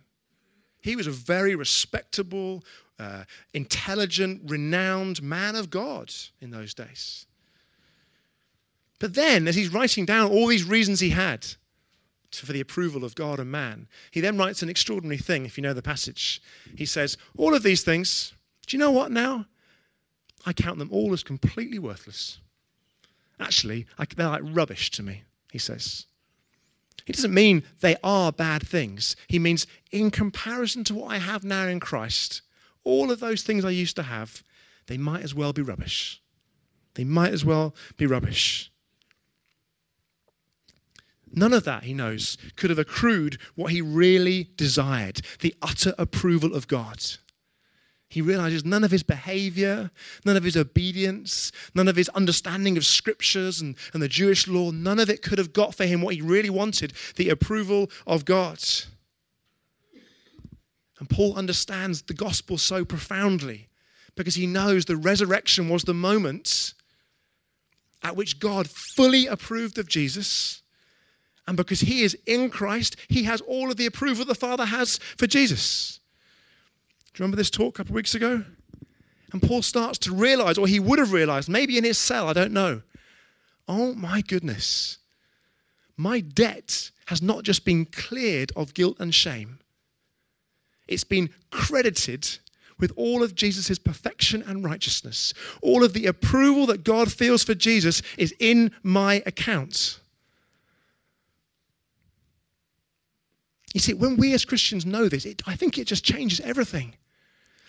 He 0.86 0.96
was 0.96 1.08
a 1.08 1.12
very 1.12 1.56
respectable, 1.56 2.64
uh, 3.00 3.24
intelligent, 3.56 4.44
renowned 4.46 5.24
man 5.24 5.56
of 5.56 5.72
God 5.72 6.14
in 6.40 6.52
those 6.52 6.76
days. 6.76 7.26
But 9.00 9.16
then, 9.16 9.48
as 9.48 9.56
he's 9.56 9.74
writing 9.74 10.06
down 10.06 10.30
all 10.30 10.46
these 10.46 10.64
reasons 10.64 11.00
he 11.00 11.10
had 11.10 11.48
for 12.32 12.54
the 12.54 12.60
approval 12.60 13.04
of 13.04 13.16
God 13.16 13.40
and 13.40 13.50
man, 13.50 13.88
he 14.12 14.22
then 14.22 14.38
writes 14.38 14.62
an 14.62 14.70
extraordinary 14.70 15.18
thing, 15.18 15.44
if 15.44 15.58
you 15.58 15.64
know 15.64 15.74
the 15.74 15.82
passage. 15.82 16.40
He 16.76 16.86
says, 16.86 17.18
All 17.36 17.56
of 17.56 17.64
these 17.64 17.82
things, 17.82 18.34
do 18.68 18.78
you 18.78 18.80
know 18.80 18.92
what 18.92 19.12
now? 19.12 19.48
I 20.46 20.54
count 20.54 20.78
them 20.78 20.92
all 20.92 21.14
as 21.14 21.24
completely 21.24 21.80
worthless. 21.80 22.38
Actually, 23.40 23.88
they're 24.16 24.28
like 24.28 24.44
rubbish 24.44 24.92
to 24.92 25.02
me, 25.02 25.24
he 25.52 25.58
says. 25.58 26.06
He 27.06 27.14
doesn't 27.14 27.34
mean 27.34 27.64
they 27.82 27.96
are 28.04 28.32
bad 28.32 28.66
things. 28.68 29.16
He 29.28 29.38
means, 29.38 29.68
in 29.92 30.10
comparison 30.10 30.84
to 30.86 30.96
what 30.96 31.12
I 31.12 31.18
have 31.18 31.44
now 31.44 31.68
in 31.68 31.80
Christ, 31.80 32.42
all 32.84 33.12
of 33.12 33.20
those 33.20 33.44
things 33.44 33.66
I 33.66 33.70
used 33.70 33.96
to 33.98 34.04
have, 34.04 34.44
they 34.88 34.98
might 34.98 35.24
as 35.24 35.36
well 35.36 35.54
be 35.54 35.62
rubbish. 35.62 36.22
They 36.96 37.04
might 37.04 37.34
as 37.34 37.46
well 37.46 37.76
be 37.98 38.06
rubbish. 38.06 38.72
None 41.32 41.54
of 41.54 41.66
that, 41.66 41.84
he 41.84 41.94
knows, 41.94 42.38
could 42.56 42.70
have 42.70 42.80
accrued 42.80 43.38
what 43.56 43.72
he 43.72 43.82
really 43.82 44.50
desired 44.56 45.22
the 45.42 45.54
utter 45.62 45.94
approval 45.98 46.56
of 46.56 46.68
God. 46.68 47.04
He 48.10 48.22
realizes 48.22 48.64
none 48.64 48.84
of 48.84 48.92
his 48.92 49.04
behavior, 49.04 49.92
none 50.26 50.38
of 50.38 50.44
his 50.44 50.56
obedience, 50.56 51.52
none 51.74 51.88
of 51.88 51.96
his 51.96 52.10
understanding 52.10 52.78
of 52.78 52.86
scriptures 52.86 53.62
and, 53.62 53.76
and 53.94 54.02
the 54.02 54.08
Jewish 54.08 54.48
law, 54.48 54.72
none 54.72 55.00
of 55.00 55.10
it 55.10 55.22
could 55.22 55.38
have 55.38 55.54
got 55.54 55.76
for 55.76 55.86
him 55.86 56.02
what 56.02 56.16
he 56.16 56.22
really 56.22 56.50
wanted 56.50 56.94
the 57.16 57.30
approval 57.30 57.90
of 58.06 58.24
God. 58.24 58.60
And 61.00 61.10
Paul 61.10 61.36
understands 61.36 62.04
the 62.04 62.14
gospel 62.14 62.58
so 62.58 62.86
profoundly 62.86 63.68
because 64.16 64.36
he 64.36 64.48
knows 64.48 64.86
the 64.86 64.96
resurrection 64.96 65.68
was 65.68 65.84
the 65.84 65.94
moment 65.94 66.74
at 68.02 68.16
which 68.16 68.40
God 68.40 68.70
fully 68.70 69.28
approved 69.28 69.78
of 69.78 69.90
Jesus. 69.90 70.62
And 71.48 71.58
because 71.58 71.82
he 71.82 72.04
is 72.04 72.18
in 72.26 72.50
Christ, 72.50 72.96
he 73.08 73.24
has 73.24 73.42
all 73.42 73.70
of 73.70 73.78
the 73.78 73.86
approval 73.86 74.26
the 74.26 74.36
Father 74.36 74.66
has 74.66 74.98
for 75.18 75.28
Jesus. 75.28 76.00
Do 77.16 77.22
you 77.22 77.24
remember 77.24 77.38
this 77.38 77.50
talk 77.50 77.76
a 77.76 77.78
couple 77.78 77.94
of 77.94 77.96
weeks 77.96 78.14
ago? 78.14 78.44
And 79.32 79.42
Paul 79.42 79.62
starts 79.62 79.98
to 80.00 80.14
realize, 80.14 80.58
or 80.58 80.68
he 80.68 80.82
would 80.82 81.00
have 81.00 81.14
realized, 81.14 81.48
maybe 81.48 81.78
in 81.78 81.86
his 81.86 81.98
cell, 81.98 82.28
I 82.28 82.34
don't 82.34 82.52
know. 82.52 82.82
Oh 83.70 83.94
my 83.94 84.20
goodness. 84.20 84.98
My 85.96 86.20
debt 86.20 86.92
has 87.06 87.22
not 87.22 87.44
just 87.44 87.64
been 87.64 87.86
cleared 87.86 88.52
of 88.58 88.74
guilt 88.74 88.98
and 89.00 89.16
shame, 89.16 89.60
it's 90.90 91.06
been 91.06 91.30
credited 91.52 92.38
with 92.80 92.92
all 92.98 93.24
of 93.24 93.34
Jesus' 93.34 93.80
perfection 93.80 94.44
and 94.46 94.66
righteousness. 94.66 95.34
All 95.62 95.86
of 95.86 95.94
the 95.94 96.08
approval 96.08 96.66
that 96.66 96.84
God 96.84 97.14
feels 97.14 97.46
for 97.46 97.56
Jesus 97.56 98.02
is 98.18 98.36
in 98.42 98.72
my 98.84 99.24
account. 99.26 100.02
You 103.74 103.80
see, 103.80 103.94
when 103.94 104.18
we 104.18 104.34
as 104.34 104.44
Christians 104.44 104.86
know 104.86 105.08
this, 105.08 105.26
it, 105.26 105.42
I 105.48 105.56
think 105.56 105.78
it 105.78 105.88
just 105.88 106.04
changes 106.04 106.42
everything. 106.42 106.96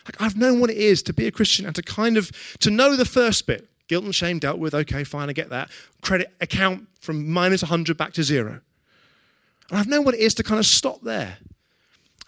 Like 0.06 0.20
I've 0.20 0.36
known 0.36 0.60
what 0.60 0.70
it 0.70 0.76
is 0.76 1.02
to 1.04 1.12
be 1.12 1.26
a 1.26 1.30
Christian 1.30 1.66
and 1.66 1.74
to 1.74 1.82
kind 1.82 2.16
of 2.16 2.30
to 2.60 2.70
know 2.70 2.96
the 2.96 3.04
first 3.04 3.46
bit, 3.46 3.68
guilt 3.88 4.04
and 4.04 4.14
shame 4.14 4.38
dealt 4.38 4.58
with. 4.58 4.74
Okay, 4.74 5.04
fine, 5.04 5.28
I 5.28 5.32
get 5.32 5.50
that. 5.50 5.70
Credit 6.00 6.32
account 6.40 6.88
from 7.00 7.30
minus 7.30 7.62
100 7.62 7.96
back 7.96 8.12
to 8.14 8.22
zero. 8.22 8.60
And 9.68 9.78
I've 9.78 9.88
known 9.88 10.04
what 10.04 10.14
it 10.14 10.20
is 10.20 10.34
to 10.34 10.42
kind 10.44 10.60
of 10.60 10.66
stop 10.66 11.02
there 11.02 11.38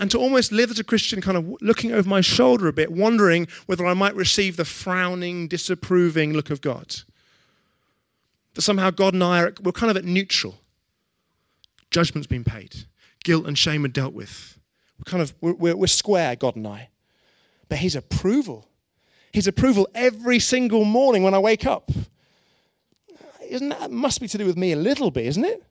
and 0.01 0.11
to 0.11 0.19
almost 0.19 0.53
live 0.53 0.71
as 0.71 0.79
a 0.79 0.85
Christian, 0.85 1.21
kind 1.21 1.37
of 1.37 1.57
looking 1.61 1.93
over 1.93 2.09
my 2.09 2.21
shoulder 2.21 2.69
a 2.69 2.73
bit, 2.73 2.93
wondering 2.93 3.49
whether 3.67 3.87
I 3.87 3.95
might 3.95 4.15
receive 4.15 4.57
the 4.57 4.65
frowning, 4.65 5.49
disapproving 5.49 6.33
look 6.33 6.51
of 6.51 6.61
God. 6.61 6.97
That 8.55 8.63
somehow 8.63 8.91
God 8.91 9.15
and 9.15 9.23
I 9.23 9.43
are 9.43 9.55
we're 9.63 9.73
kind 9.73 9.91
of 9.91 9.97
at 9.97 10.05
neutral. 10.05 10.57
Judgment's 11.91 12.27
been 12.27 12.45
paid, 12.45 12.87
guilt 13.25 13.47
and 13.47 13.57
shame 13.57 13.85
are 13.85 13.89
dealt 13.89 14.15
with. 14.15 14.59
We're 14.99 15.11
kind 15.11 15.23
of 15.23 15.33
we're, 15.41 15.77
we're 15.77 15.87
square, 15.87 16.35
God 16.37 16.57
and 16.57 16.67
I. 16.67 16.91
But 17.69 17.79
His 17.79 17.97
approval, 17.97 18.69
His 19.33 19.47
approval 19.47 19.89
every 19.95 20.39
single 20.39 20.85
morning 20.85 21.23
when 21.23 21.35
I 21.35 21.39
wake 21.39 21.67
up, 21.67 21.91
isn't 23.49 23.69
that 23.71 23.91
must 23.91 24.21
be 24.21 24.29
to 24.29 24.39
do 24.39 24.47
with 24.47 24.57
me 24.57 24.73
a 24.73 24.77
little 24.77 25.11
bit, 25.11 25.27
isn't 25.27 25.45
it? 25.45 25.65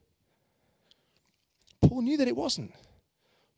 Paul 1.81 2.01
knew 2.01 2.17
that 2.17 2.27
it 2.27 2.36
wasn't. 2.36 2.73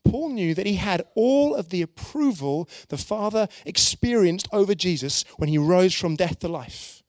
Paul 0.04 0.30
knew 0.30 0.54
that 0.54 0.66
he 0.66 0.74
had 0.74 1.06
all 1.14 1.54
of 1.54 1.68
the 1.68 1.82
approval 1.82 2.68
the 2.88 2.98
Father 2.98 3.48
experienced 3.64 4.48
over 4.52 4.74
Jesus 4.74 5.24
when 5.36 5.48
he 5.48 5.58
rose 5.58 5.94
from 5.94 6.16
death 6.16 6.38
to 6.40 6.48
life. 6.48 6.99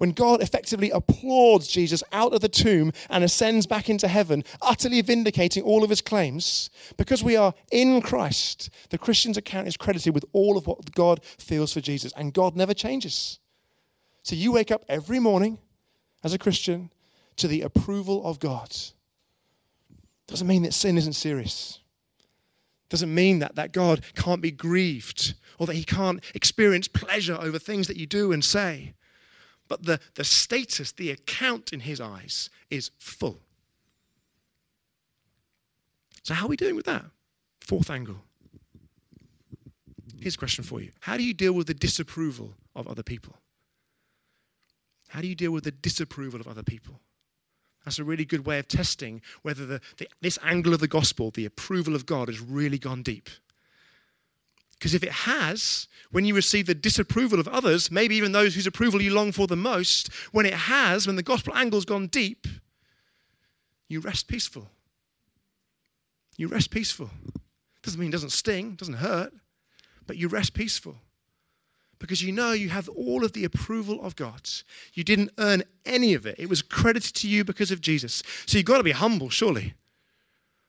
When 0.00 0.12
God 0.12 0.40
effectively 0.40 0.88
applauds 0.88 1.68
Jesus 1.68 2.02
out 2.10 2.32
of 2.32 2.40
the 2.40 2.48
tomb 2.48 2.90
and 3.10 3.22
ascends 3.22 3.66
back 3.66 3.90
into 3.90 4.08
heaven, 4.08 4.44
utterly 4.62 5.02
vindicating 5.02 5.62
all 5.62 5.84
of 5.84 5.90
his 5.90 6.00
claims, 6.00 6.70
because 6.96 7.22
we 7.22 7.36
are 7.36 7.52
in 7.70 8.00
Christ, 8.00 8.70
the 8.88 8.96
Christian's 8.96 9.36
account 9.36 9.68
is 9.68 9.76
credited 9.76 10.14
with 10.14 10.24
all 10.32 10.56
of 10.56 10.66
what 10.66 10.92
God 10.92 11.22
feels 11.22 11.74
for 11.74 11.82
Jesus, 11.82 12.14
and 12.16 12.32
God 12.32 12.56
never 12.56 12.72
changes. 12.72 13.40
So 14.22 14.34
you 14.34 14.52
wake 14.52 14.70
up 14.70 14.86
every 14.88 15.18
morning 15.18 15.58
as 16.24 16.32
a 16.32 16.38
Christian 16.38 16.90
to 17.36 17.46
the 17.46 17.60
approval 17.60 18.24
of 18.24 18.40
God. 18.40 18.74
Doesn't 20.26 20.46
mean 20.48 20.62
that 20.62 20.72
sin 20.72 20.96
isn't 20.96 21.12
serious. 21.12 21.78
Doesn't 22.88 23.14
mean 23.14 23.40
that, 23.40 23.54
that 23.56 23.72
God 23.72 24.00
can't 24.14 24.40
be 24.40 24.50
grieved 24.50 25.34
or 25.58 25.66
that 25.66 25.76
he 25.76 25.84
can't 25.84 26.24
experience 26.34 26.88
pleasure 26.88 27.36
over 27.38 27.58
things 27.58 27.86
that 27.86 27.98
you 27.98 28.06
do 28.06 28.32
and 28.32 28.42
say. 28.42 28.94
But 29.70 29.84
the, 29.84 30.00
the 30.16 30.24
status, 30.24 30.90
the 30.90 31.12
account 31.12 31.72
in 31.72 31.80
his 31.80 32.00
eyes 32.00 32.50
is 32.70 32.90
full. 32.98 33.38
So, 36.24 36.34
how 36.34 36.46
are 36.46 36.48
we 36.48 36.56
doing 36.56 36.74
with 36.74 36.86
that? 36.86 37.04
Fourth 37.60 37.88
angle. 37.88 38.16
Here's 40.20 40.34
a 40.34 40.38
question 40.38 40.64
for 40.64 40.80
you 40.80 40.90
How 41.00 41.16
do 41.16 41.22
you 41.22 41.32
deal 41.32 41.52
with 41.52 41.68
the 41.68 41.74
disapproval 41.74 42.54
of 42.74 42.88
other 42.88 43.04
people? 43.04 43.36
How 45.08 45.20
do 45.20 45.28
you 45.28 45.36
deal 45.36 45.52
with 45.52 45.62
the 45.62 45.70
disapproval 45.70 46.40
of 46.40 46.48
other 46.48 46.64
people? 46.64 47.00
That's 47.84 48.00
a 48.00 48.04
really 48.04 48.24
good 48.24 48.44
way 48.44 48.58
of 48.58 48.66
testing 48.66 49.22
whether 49.42 49.64
the, 49.64 49.80
the, 49.98 50.08
this 50.20 50.38
angle 50.42 50.74
of 50.74 50.80
the 50.80 50.88
gospel, 50.88 51.30
the 51.30 51.46
approval 51.46 51.94
of 51.94 52.06
God, 52.06 52.26
has 52.26 52.40
really 52.40 52.78
gone 52.78 53.04
deep. 53.04 53.30
Because 54.80 54.94
if 54.94 55.02
it 55.02 55.12
has, 55.12 55.88
when 56.10 56.24
you 56.24 56.34
receive 56.34 56.64
the 56.64 56.74
disapproval 56.74 57.38
of 57.38 57.46
others, 57.46 57.90
maybe 57.90 58.16
even 58.16 58.32
those 58.32 58.54
whose 58.54 58.66
approval 58.66 59.02
you 59.02 59.12
long 59.12 59.30
for 59.30 59.46
the 59.46 59.54
most, 59.54 60.08
when 60.32 60.46
it 60.46 60.54
has, 60.54 61.06
when 61.06 61.16
the 61.16 61.22
gospel 61.22 61.54
angle's 61.54 61.84
gone 61.84 62.06
deep, 62.06 62.46
you 63.88 64.00
rest 64.00 64.26
peaceful. 64.26 64.70
You 66.38 66.48
rest 66.48 66.70
peaceful. 66.70 67.10
Doesn't 67.82 68.00
mean 68.00 68.08
it 68.08 68.12
doesn't 68.12 68.32
sting, 68.32 68.74
doesn't 68.76 68.94
hurt, 68.94 69.34
but 70.06 70.16
you 70.16 70.28
rest 70.28 70.54
peaceful 70.54 70.96
because 71.98 72.22
you 72.22 72.32
know 72.32 72.52
you 72.52 72.70
have 72.70 72.88
all 72.88 73.22
of 73.22 73.34
the 73.34 73.44
approval 73.44 74.02
of 74.02 74.16
God. 74.16 74.48
You 74.94 75.04
didn't 75.04 75.30
earn 75.36 75.62
any 75.84 76.14
of 76.14 76.24
it, 76.24 76.36
it 76.38 76.48
was 76.48 76.62
credited 76.62 77.14
to 77.16 77.28
you 77.28 77.44
because 77.44 77.70
of 77.70 77.82
Jesus. 77.82 78.22
So 78.46 78.56
you've 78.56 78.66
got 78.66 78.78
to 78.78 78.82
be 78.82 78.92
humble, 78.92 79.28
surely. 79.28 79.74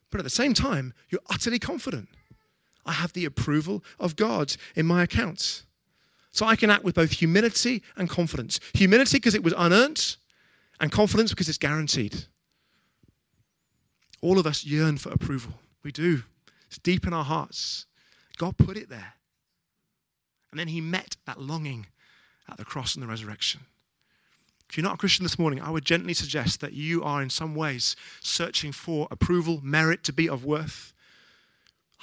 But 0.10 0.20
at 0.20 0.26
the 0.26 0.30
same 0.30 0.54
time, 0.54 0.94
you're 1.10 1.22
utterly 1.30 1.58
confident. 1.60 2.10
I 2.86 2.94
have 2.94 3.14
the 3.14 3.26
approval 3.26 3.84
of 4.00 4.16
God 4.16 4.56
in 4.76 4.86
my 4.86 5.04
accounts. 5.04 5.64
So 6.32 6.46
I 6.46 6.56
can 6.56 6.70
act 6.70 6.84
with 6.84 6.96
both 6.96 7.12
humility 7.12 7.84
and 7.96 8.10
confidence. 8.10 8.60
Humility 8.74 9.18
because 9.18 9.36
it 9.36 9.44
was 9.44 9.54
unearned, 9.58 10.16
and 10.80 10.92
confidence 10.92 11.32
because 11.32 11.50
it's 11.50 11.58
guaranteed. 11.58 12.26
All 14.22 14.40
of 14.40 14.48
us 14.48 14.66
yearn 14.66 14.98
for 14.98 15.10
approval. 15.12 15.54
We 15.84 15.92
do. 15.92 16.24
It's 16.68 16.78
deep 16.78 17.06
in 17.06 17.14
our 17.14 17.24
hearts. 17.24 17.86
God 18.38 18.58
put 18.58 18.78
it 18.78 18.90
there. 18.90 19.14
And 20.52 20.60
then 20.60 20.68
he 20.68 20.82
met 20.82 21.18
that 21.26 21.40
longing 21.40 21.88
at 22.50 22.58
the 22.58 22.66
cross 22.66 22.96
and 22.96 23.04
the 23.04 23.08
resurrection. 23.08 23.62
If 24.70 24.78
you're 24.78 24.84
not 24.84 24.96
a 24.96 24.98
Christian 24.98 25.24
this 25.24 25.38
morning, 25.38 25.62
I 25.62 25.70
would 25.70 25.84
gently 25.84 26.14
suggest 26.14 26.62
that 26.62 26.74
you 26.74 27.04
are 27.04 27.22
in 27.22 27.30
some 27.30 27.56
ways 27.56 27.96
searching 28.22 28.72
for 28.72 29.08
approval, 29.12 29.60
merit 29.62 30.04
to 30.06 30.14
be 30.14 30.30
of 30.30 30.46
worth. 30.46 30.91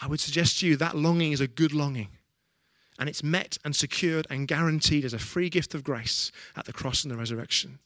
I 0.00 0.06
would 0.06 0.20
suggest 0.20 0.60
to 0.60 0.66
you 0.66 0.76
that 0.76 0.96
longing 0.96 1.32
is 1.32 1.40
a 1.40 1.48
good 1.48 1.72
longing. 1.72 2.08
And 2.98 3.08
it's 3.08 3.22
met 3.22 3.58
and 3.64 3.76
secured 3.76 4.26
and 4.28 4.48
guaranteed 4.48 5.04
as 5.04 5.12
a 5.12 5.18
free 5.18 5.48
gift 5.48 5.74
of 5.74 5.84
grace 5.84 6.32
at 6.56 6.64
the 6.64 6.72
cross 6.72 7.04
and 7.04 7.12
the 7.12 7.16
resurrection. 7.16 7.78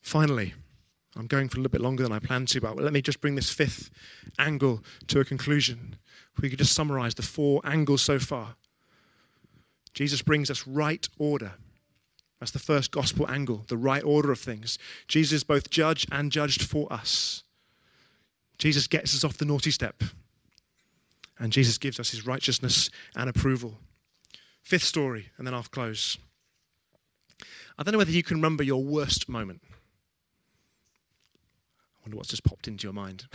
Finally, 0.00 0.54
I'm 1.14 1.26
going 1.26 1.48
for 1.48 1.58
a 1.58 1.60
little 1.60 1.72
bit 1.72 1.82
longer 1.82 2.02
than 2.02 2.12
I 2.12 2.18
planned 2.18 2.48
to, 2.48 2.60
but 2.60 2.76
let 2.76 2.92
me 2.92 3.02
just 3.02 3.20
bring 3.20 3.34
this 3.34 3.50
fifth 3.50 3.90
angle 4.38 4.82
to 5.08 5.20
a 5.20 5.24
conclusion 5.24 5.96
we 6.40 6.48
could 6.48 6.58
just 6.58 6.74
summarize 6.74 7.14
the 7.14 7.22
four 7.22 7.60
angles 7.64 8.02
so 8.02 8.18
far. 8.18 8.54
Jesus 9.92 10.22
brings 10.22 10.50
us 10.50 10.66
right 10.66 11.08
order. 11.18 11.52
That's 12.38 12.52
the 12.52 12.58
first 12.58 12.92
gospel 12.92 13.28
angle, 13.28 13.64
the 13.66 13.76
right 13.76 14.04
order 14.04 14.30
of 14.30 14.38
things. 14.38 14.78
Jesus 15.08 15.38
is 15.38 15.44
both 15.44 15.70
judge 15.70 16.06
and 16.12 16.30
judged 16.30 16.62
for 16.62 16.92
us. 16.92 17.42
Jesus 18.58 18.86
gets 18.86 19.14
us 19.14 19.24
off 19.24 19.38
the 19.38 19.44
naughty 19.44 19.70
step. 19.70 20.02
And 21.38 21.52
Jesus 21.52 21.78
gives 21.78 22.00
us 22.00 22.10
his 22.10 22.26
righteousness 22.26 22.90
and 23.16 23.30
approval. 23.30 23.78
Fifth 24.62 24.82
story, 24.82 25.30
and 25.38 25.46
then 25.46 25.54
I'll 25.54 25.62
close. 25.62 26.18
I 27.78 27.84
don't 27.84 27.92
know 27.92 27.98
whether 27.98 28.10
you 28.10 28.24
can 28.24 28.38
remember 28.38 28.64
your 28.64 28.82
worst 28.82 29.28
moment. 29.28 29.62
I 31.96 32.00
wonder 32.02 32.16
what's 32.16 32.30
just 32.30 32.44
popped 32.44 32.66
into 32.66 32.84
your 32.84 32.92
mind. 32.92 33.26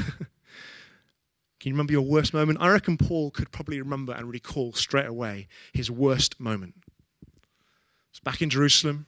Can 1.63 1.69
you 1.69 1.76
remember 1.76 1.93
your 1.93 2.01
worst 2.01 2.34
moment? 2.34 2.57
I 2.59 2.69
reckon 2.69 2.97
Paul 2.97 3.32
could 3.32 3.51
probably 3.51 3.80
remember 3.80 4.11
and 4.11 4.30
recall 4.30 4.74
straight 4.74 5.05
away 5.05 5.47
his 5.71 5.89
worst 5.89 6.38
moment. 6.38 6.76
It's 8.11 8.19
back 8.19 8.41
in 8.41 8.49
Jerusalem, 8.49 9.05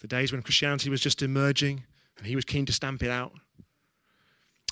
the 0.00 0.06
days 0.06 0.32
when 0.32 0.42
Christianity 0.42 0.90
was 0.90 1.00
just 1.00 1.22
emerging 1.22 1.84
and 2.18 2.26
he 2.26 2.36
was 2.36 2.44
keen 2.44 2.66
to 2.66 2.74
stamp 2.74 3.02
it 3.02 3.10
out. 3.10 3.32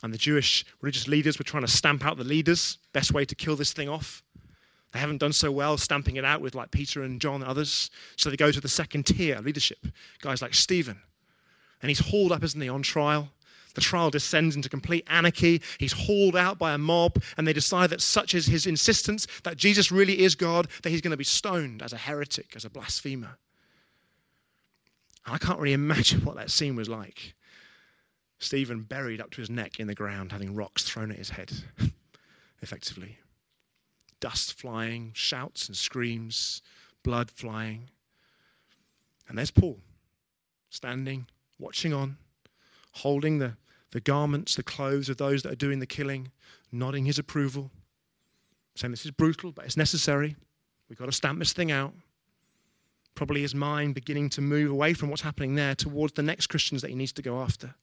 And 0.02 0.14
the 0.14 0.18
Jewish 0.18 0.64
religious 0.80 1.08
leaders 1.08 1.38
were 1.38 1.44
trying 1.44 1.64
to 1.64 1.70
stamp 1.70 2.04
out 2.04 2.16
the 2.16 2.24
leaders. 2.24 2.78
Best 2.92 3.12
way 3.12 3.24
to 3.24 3.34
kill 3.34 3.56
this 3.56 3.72
thing 3.72 3.88
off. 3.88 4.22
They 4.92 4.98
haven't 5.00 5.18
done 5.18 5.32
so 5.32 5.50
well 5.50 5.76
stamping 5.76 6.16
it 6.16 6.24
out 6.24 6.40
with 6.40 6.54
like 6.54 6.70
Peter 6.70 7.02
and 7.02 7.20
John 7.20 7.42
and 7.42 7.44
others. 7.44 7.90
So 8.16 8.30
they 8.30 8.36
go 8.36 8.50
to 8.50 8.60
the 8.60 8.68
second 8.68 9.04
tier 9.04 9.40
leadership, 9.40 9.86
guys 10.20 10.40
like 10.40 10.54
Stephen. 10.54 11.00
And 11.82 11.90
he's 11.90 11.98
hauled 11.98 12.32
up, 12.32 12.42
isn't 12.42 12.60
he, 12.60 12.68
on 12.68 12.82
trial. 12.82 13.30
The 13.74 13.80
trial 13.80 14.10
descends 14.10 14.56
into 14.56 14.68
complete 14.68 15.04
anarchy. 15.08 15.62
He's 15.78 15.92
hauled 15.92 16.34
out 16.34 16.58
by 16.58 16.72
a 16.72 16.78
mob, 16.78 17.22
and 17.36 17.46
they 17.46 17.52
decide 17.52 17.90
that 17.90 18.00
such 18.00 18.34
is 18.34 18.46
his 18.46 18.66
insistence 18.66 19.26
that 19.44 19.56
Jesus 19.56 19.92
really 19.92 20.20
is 20.20 20.34
God, 20.34 20.68
that 20.82 20.90
he's 20.90 21.00
going 21.00 21.12
to 21.12 21.16
be 21.16 21.22
stoned 21.22 21.82
as 21.82 21.92
a 21.92 21.96
heretic, 21.96 22.54
as 22.56 22.64
a 22.64 22.70
blasphemer. 22.70 23.38
I 25.26 25.38
can't 25.38 25.60
really 25.60 25.74
imagine 25.74 26.24
what 26.24 26.36
that 26.36 26.50
scene 26.50 26.74
was 26.74 26.88
like. 26.88 27.34
Stephen 28.38 28.82
buried 28.82 29.20
up 29.20 29.30
to 29.30 29.40
his 29.40 29.50
neck 29.50 29.80
in 29.80 29.86
the 29.86 29.94
ground, 29.94 30.32
having 30.32 30.54
rocks 30.54 30.84
thrown 30.84 31.10
at 31.10 31.18
his 31.18 31.30
head, 31.30 31.52
effectively. 32.62 33.18
Dust 34.20 34.54
flying, 34.54 35.12
shouts 35.14 35.66
and 35.66 35.76
screams, 35.76 36.62
blood 37.02 37.30
flying. 37.30 37.90
And 39.28 39.36
there's 39.36 39.50
Paul, 39.50 39.78
standing, 40.70 41.26
watching 41.58 41.92
on, 41.92 42.16
holding 42.92 43.38
the, 43.38 43.56
the 43.90 44.00
garments, 44.00 44.54
the 44.54 44.62
clothes 44.62 45.08
of 45.08 45.16
those 45.16 45.42
that 45.42 45.52
are 45.52 45.56
doing 45.56 45.80
the 45.80 45.86
killing, 45.86 46.30
nodding 46.70 47.06
his 47.06 47.18
approval, 47.18 47.70
saying 48.76 48.92
this 48.92 49.04
is 49.04 49.10
brutal, 49.10 49.52
but 49.52 49.64
it's 49.64 49.76
necessary. 49.76 50.36
We've 50.88 50.98
got 50.98 51.06
to 51.06 51.12
stamp 51.12 51.38
this 51.38 51.52
thing 51.52 51.72
out. 51.72 51.92
Probably 53.14 53.42
his 53.42 53.54
mind 53.54 53.94
beginning 53.94 54.30
to 54.30 54.40
move 54.40 54.70
away 54.70 54.94
from 54.94 55.10
what's 55.10 55.22
happening 55.22 55.56
there 55.56 55.74
towards 55.74 56.12
the 56.12 56.22
next 56.22 56.46
Christians 56.46 56.82
that 56.82 56.88
he 56.88 56.94
needs 56.94 57.12
to 57.14 57.22
go 57.22 57.40
after. 57.40 57.74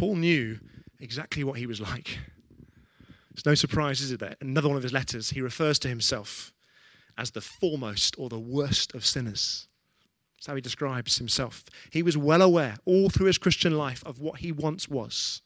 Paul 0.00 0.16
knew 0.16 0.58
exactly 0.98 1.44
what 1.44 1.58
he 1.58 1.66
was 1.66 1.78
like. 1.78 2.20
It's 3.32 3.44
no 3.44 3.54
surprise, 3.54 4.00
is 4.00 4.12
it, 4.12 4.20
that 4.20 4.38
another 4.40 4.66
one 4.66 4.78
of 4.78 4.82
his 4.82 4.94
letters, 4.94 5.28
he 5.28 5.42
refers 5.42 5.78
to 5.80 5.88
himself 5.88 6.54
as 7.18 7.32
the 7.32 7.42
foremost 7.42 8.14
or 8.16 8.30
the 8.30 8.38
worst 8.38 8.94
of 8.94 9.04
sinners. 9.04 9.68
That's 10.38 10.46
how 10.46 10.54
he 10.54 10.62
describes 10.62 11.18
himself. 11.18 11.64
He 11.90 12.02
was 12.02 12.16
well 12.16 12.40
aware, 12.40 12.76
all 12.86 13.10
through 13.10 13.26
his 13.26 13.36
Christian 13.36 13.76
life, 13.76 14.02
of 14.06 14.22
what 14.22 14.38
he 14.38 14.52
once 14.52 14.88
was. 14.88 15.42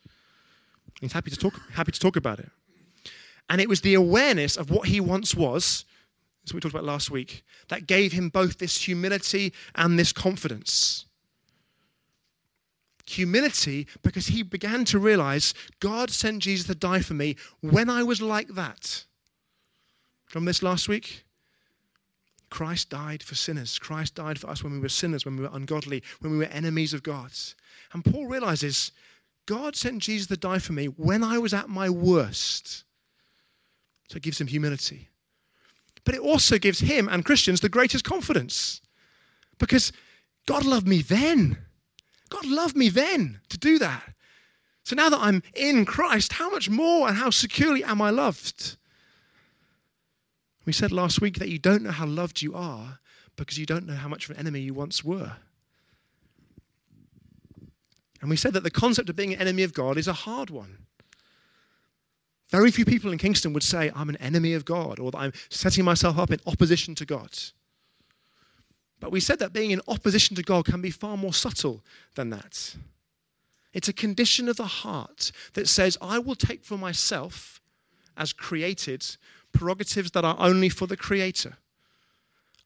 He's 1.00 1.14
happy 1.14 1.32
to 1.32 1.36
talk, 1.36 1.60
happy 1.72 1.90
to 1.90 1.98
talk 1.98 2.14
about 2.14 2.38
it. 2.38 2.50
And 3.50 3.60
it 3.60 3.68
was 3.68 3.80
the 3.80 3.94
awareness 3.94 4.56
of 4.56 4.70
what 4.70 4.86
he 4.86 5.00
once 5.00 5.34
was, 5.34 5.84
as 6.46 6.54
we 6.54 6.60
talked 6.60 6.76
about 6.76 6.84
last 6.84 7.10
week, 7.10 7.42
that 7.70 7.88
gave 7.88 8.12
him 8.12 8.28
both 8.28 8.58
this 8.58 8.84
humility 8.84 9.52
and 9.74 9.98
this 9.98 10.12
confidence. 10.12 11.06
Humility 13.06 13.86
because 14.02 14.28
he 14.28 14.42
began 14.42 14.84
to 14.86 14.98
realize 14.98 15.52
God 15.80 16.10
sent 16.10 16.42
Jesus 16.42 16.66
to 16.66 16.74
die 16.74 17.00
for 17.00 17.14
me 17.14 17.36
when 17.60 17.90
I 17.90 18.02
was 18.02 18.22
like 18.22 18.48
that. 18.48 19.04
From 20.26 20.46
this 20.46 20.62
last 20.62 20.88
week? 20.88 21.24
Christ 22.50 22.88
died 22.90 23.22
for 23.22 23.34
sinners. 23.34 23.78
Christ 23.78 24.14
died 24.14 24.38
for 24.38 24.48
us 24.48 24.62
when 24.62 24.72
we 24.72 24.78
were 24.78 24.88
sinners, 24.88 25.24
when 25.24 25.36
we 25.36 25.42
were 25.42 25.50
ungodly, 25.52 26.02
when 26.20 26.32
we 26.32 26.38
were 26.38 26.44
enemies 26.44 26.94
of 26.94 27.02
God. 27.02 27.32
And 27.92 28.04
Paul 28.04 28.26
realizes 28.26 28.92
God 29.46 29.76
sent 29.76 30.02
Jesus 30.02 30.28
to 30.28 30.36
die 30.36 30.60
for 30.60 30.72
me 30.72 30.86
when 30.86 31.22
I 31.22 31.38
was 31.38 31.52
at 31.52 31.68
my 31.68 31.90
worst. 31.90 32.84
So 34.08 34.16
it 34.16 34.22
gives 34.22 34.40
him 34.40 34.46
humility. 34.46 35.08
But 36.04 36.14
it 36.14 36.20
also 36.20 36.58
gives 36.58 36.80
him 36.80 37.08
and 37.08 37.24
Christians 37.24 37.60
the 37.60 37.68
greatest 37.68 38.04
confidence 38.04 38.80
because 39.58 39.92
God 40.46 40.64
loved 40.64 40.86
me 40.86 41.02
then. 41.02 41.58
God 42.34 42.46
loved 42.46 42.76
me 42.76 42.88
then 42.88 43.40
to 43.48 43.58
do 43.58 43.78
that. 43.78 44.14
So 44.82 44.96
now 44.96 45.08
that 45.08 45.20
I'm 45.20 45.42
in 45.54 45.84
Christ, 45.84 46.34
how 46.34 46.50
much 46.50 46.68
more 46.68 47.08
and 47.08 47.16
how 47.16 47.30
securely 47.30 47.84
am 47.84 48.02
I 48.02 48.10
loved? 48.10 48.76
We 50.66 50.72
said 50.72 50.92
last 50.92 51.20
week 51.20 51.38
that 51.38 51.48
you 51.48 51.58
don't 51.58 51.82
know 51.82 51.90
how 51.90 52.06
loved 52.06 52.42
you 52.42 52.54
are 52.54 52.98
because 53.36 53.58
you 53.58 53.66
don't 53.66 53.86
know 53.86 53.94
how 53.94 54.08
much 54.08 54.24
of 54.24 54.32
an 54.32 54.40
enemy 54.40 54.60
you 54.60 54.74
once 54.74 55.04
were. 55.04 55.32
And 58.20 58.30
we 58.30 58.36
said 58.36 58.54
that 58.54 58.62
the 58.62 58.70
concept 58.70 59.08
of 59.10 59.16
being 59.16 59.34
an 59.34 59.40
enemy 59.40 59.62
of 59.62 59.74
God 59.74 59.98
is 59.98 60.08
a 60.08 60.12
hard 60.12 60.50
one. 60.50 60.78
Very 62.48 62.70
few 62.70 62.84
people 62.84 63.12
in 63.12 63.18
Kingston 63.18 63.52
would 63.52 63.62
say, 63.62 63.90
I'm 63.94 64.08
an 64.08 64.16
enemy 64.16 64.54
of 64.54 64.64
God, 64.64 64.98
or 64.98 65.10
that 65.10 65.18
I'm 65.18 65.32
setting 65.50 65.84
myself 65.84 66.18
up 66.18 66.30
in 66.30 66.40
opposition 66.46 66.94
to 66.96 67.04
God. 67.04 67.30
But 69.00 69.12
we 69.12 69.20
said 69.20 69.38
that 69.40 69.52
being 69.52 69.70
in 69.70 69.80
opposition 69.88 70.36
to 70.36 70.42
God 70.42 70.64
can 70.64 70.80
be 70.80 70.90
far 70.90 71.16
more 71.16 71.34
subtle 71.34 71.84
than 72.14 72.30
that. 72.30 72.76
It's 73.72 73.88
a 73.88 73.92
condition 73.92 74.48
of 74.48 74.56
the 74.56 74.64
heart 74.64 75.32
that 75.54 75.68
says, 75.68 75.98
I 76.00 76.18
will 76.18 76.36
take 76.36 76.64
for 76.64 76.78
myself, 76.78 77.60
as 78.16 78.32
created, 78.32 79.04
prerogatives 79.52 80.12
that 80.12 80.24
are 80.24 80.36
only 80.38 80.68
for 80.68 80.86
the 80.86 80.96
Creator. 80.96 81.56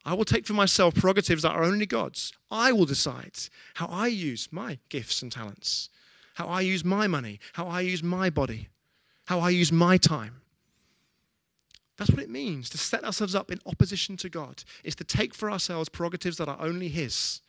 I 0.05 0.15
will 0.15 0.25
take 0.25 0.47
for 0.47 0.53
myself 0.53 0.95
prerogatives 0.95 1.43
that 1.43 1.53
are 1.53 1.65
only 1.65 1.87
God's. 1.87 2.33
I 2.51 2.73
will 2.73 2.87
decide 2.87 3.39
how 3.75 3.87
I 3.87 4.07
use 4.07 4.49
my 4.51 4.79
gifts 4.89 5.23
and 5.23 5.33
talents, 5.33 5.91
how 6.35 6.47
I 6.47 6.61
use 6.61 6.85
my 6.85 7.07
money, 7.07 7.41
how 7.55 7.67
I 7.67 7.81
use 7.81 8.03
my 8.03 8.31
body, 8.31 8.69
how 9.27 9.41
I 9.41 9.51
use 9.51 9.73
my 9.73 9.97
time. 9.97 10.43
That's 11.99 12.11
what 12.11 12.21
it 12.21 12.31
means 12.31 12.71
to 12.71 12.79
set 12.79 13.05
ourselves 13.05 13.35
up 13.35 13.51
in 13.51 13.59
opposition 13.67 14.17
to 14.19 14.29
God, 14.29 14.63
is 14.85 14.95
to 14.97 15.05
take 15.05 15.35
for 15.35 15.51
ourselves 15.51 15.89
prerogatives 15.89 16.37
that 16.39 16.49
are 16.49 16.61
only 16.61 16.89
His. 16.89 17.43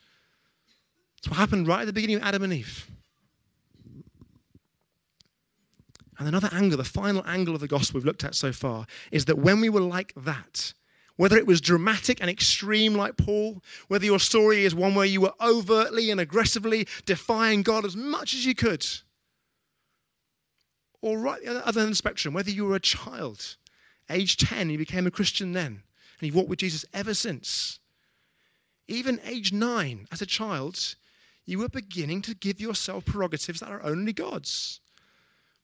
That's 1.16 1.30
what 1.30 1.38
happened 1.38 1.68
right 1.68 1.82
at 1.82 1.86
the 1.86 1.92
beginning 1.92 2.16
of 2.16 2.22
Adam 2.22 2.42
and 2.42 2.52
Eve. 2.52 2.90
And 6.18 6.28
another 6.28 6.50
angle, 6.52 6.76
the 6.76 6.84
final 6.84 7.22
angle 7.26 7.54
of 7.54 7.60
the 7.60 7.68
gospel 7.68 7.98
we've 7.98 8.04
looked 8.04 8.24
at 8.24 8.34
so 8.34 8.52
far, 8.52 8.86
is 9.10 9.24
that 9.24 9.38
when 9.38 9.60
we 9.60 9.70
were 9.70 9.80
like 9.80 10.12
that, 10.16 10.74
whether 11.16 11.36
it 11.36 11.46
was 11.46 11.60
dramatic 11.60 12.20
and 12.20 12.28
extreme 12.28 12.94
like 12.94 13.16
Paul, 13.16 13.62
whether 13.88 14.04
your 14.04 14.18
story 14.18 14.64
is 14.64 14.74
one 14.74 14.94
where 14.94 15.06
you 15.06 15.20
were 15.20 15.32
overtly 15.40 16.10
and 16.10 16.20
aggressively 16.20 16.88
defying 17.06 17.62
God 17.62 17.84
as 17.84 17.96
much 17.96 18.34
as 18.34 18.44
you 18.44 18.54
could, 18.54 18.86
or 21.00 21.18
right 21.18 21.42
the 21.42 21.66
other 21.66 21.80
end 21.80 21.88
of 21.88 21.90
the 21.90 21.94
spectrum, 21.94 22.34
whether 22.34 22.50
you 22.50 22.64
were 22.64 22.74
a 22.74 22.80
child 22.80 23.56
Age 24.10 24.36
10, 24.36 24.70
you 24.70 24.78
became 24.78 25.06
a 25.06 25.10
Christian 25.10 25.52
then, 25.52 25.66
and 26.18 26.26
you've 26.26 26.34
walked 26.34 26.50
with 26.50 26.58
Jesus 26.58 26.84
ever 26.92 27.14
since. 27.14 27.78
Even 28.88 29.20
age 29.24 29.52
9, 29.52 30.08
as 30.10 30.20
a 30.20 30.26
child, 30.26 30.96
you 31.46 31.58
were 31.58 31.68
beginning 31.68 32.20
to 32.22 32.34
give 32.34 32.60
yourself 32.60 33.04
prerogatives 33.04 33.60
that 33.60 33.70
are 33.70 33.82
only 33.84 34.12
God's. 34.12 34.80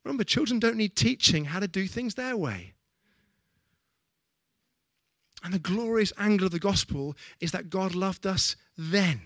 Remember, 0.04 0.22
children 0.22 0.60
don't 0.60 0.76
need 0.76 0.94
teaching 0.94 1.46
how 1.46 1.58
to 1.58 1.66
do 1.66 1.88
things 1.88 2.14
their 2.14 2.36
way. 2.36 2.74
And 5.42 5.52
the 5.52 5.58
glorious 5.58 6.12
angle 6.16 6.46
of 6.46 6.52
the 6.52 6.60
gospel 6.60 7.16
is 7.40 7.50
that 7.50 7.68
God 7.68 7.94
loved 7.94 8.26
us 8.26 8.54
then, 8.78 9.22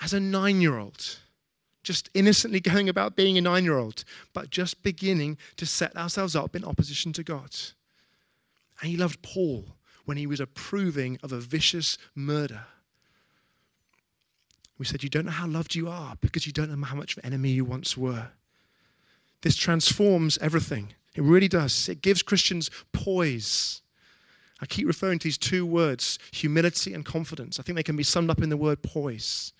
as 0.00 0.14
a 0.14 0.20
nine 0.20 0.60
year 0.60 0.78
old 0.78 1.18
just 1.88 2.10
innocently 2.12 2.60
going 2.60 2.86
about 2.86 3.16
being 3.16 3.38
a 3.38 3.40
nine 3.40 3.64
year 3.64 3.78
old, 3.78 4.04
but 4.34 4.50
just 4.50 4.82
beginning 4.82 5.38
to 5.56 5.64
set 5.64 5.96
ourselves 5.96 6.36
up 6.36 6.54
in 6.54 6.62
opposition 6.62 7.14
to 7.14 7.24
God. 7.24 7.56
And 8.82 8.90
he 8.90 8.96
loved 8.98 9.22
Paul 9.22 9.64
when 10.04 10.18
he 10.18 10.26
was 10.26 10.38
approving 10.38 11.18
of 11.22 11.32
a 11.32 11.40
vicious 11.40 11.96
murder. 12.14 12.64
We 14.76 14.84
said, 14.84 15.02
You 15.02 15.08
don't 15.08 15.24
know 15.24 15.32
how 15.32 15.46
loved 15.46 15.74
you 15.74 15.88
are 15.88 16.16
because 16.20 16.46
you 16.46 16.52
don't 16.52 16.70
know 16.70 16.86
how 16.86 16.94
much 16.94 17.16
of 17.16 17.24
an 17.24 17.32
enemy 17.32 17.52
you 17.52 17.64
once 17.64 17.96
were. 17.96 18.28
This 19.40 19.56
transforms 19.56 20.36
everything. 20.42 20.92
It 21.14 21.22
really 21.22 21.48
does. 21.48 21.88
It 21.88 22.02
gives 22.02 22.22
Christians 22.22 22.70
poise. 22.92 23.80
I 24.60 24.66
keep 24.66 24.86
referring 24.86 25.20
to 25.20 25.24
these 25.24 25.38
two 25.38 25.64
words, 25.64 26.18
humility 26.32 26.92
and 26.92 27.02
confidence. 27.02 27.58
I 27.58 27.62
think 27.62 27.76
they 27.76 27.82
can 27.82 27.96
be 27.96 28.02
summed 28.02 28.28
up 28.28 28.42
in 28.42 28.50
the 28.50 28.58
word 28.58 28.82
poise. 28.82 29.54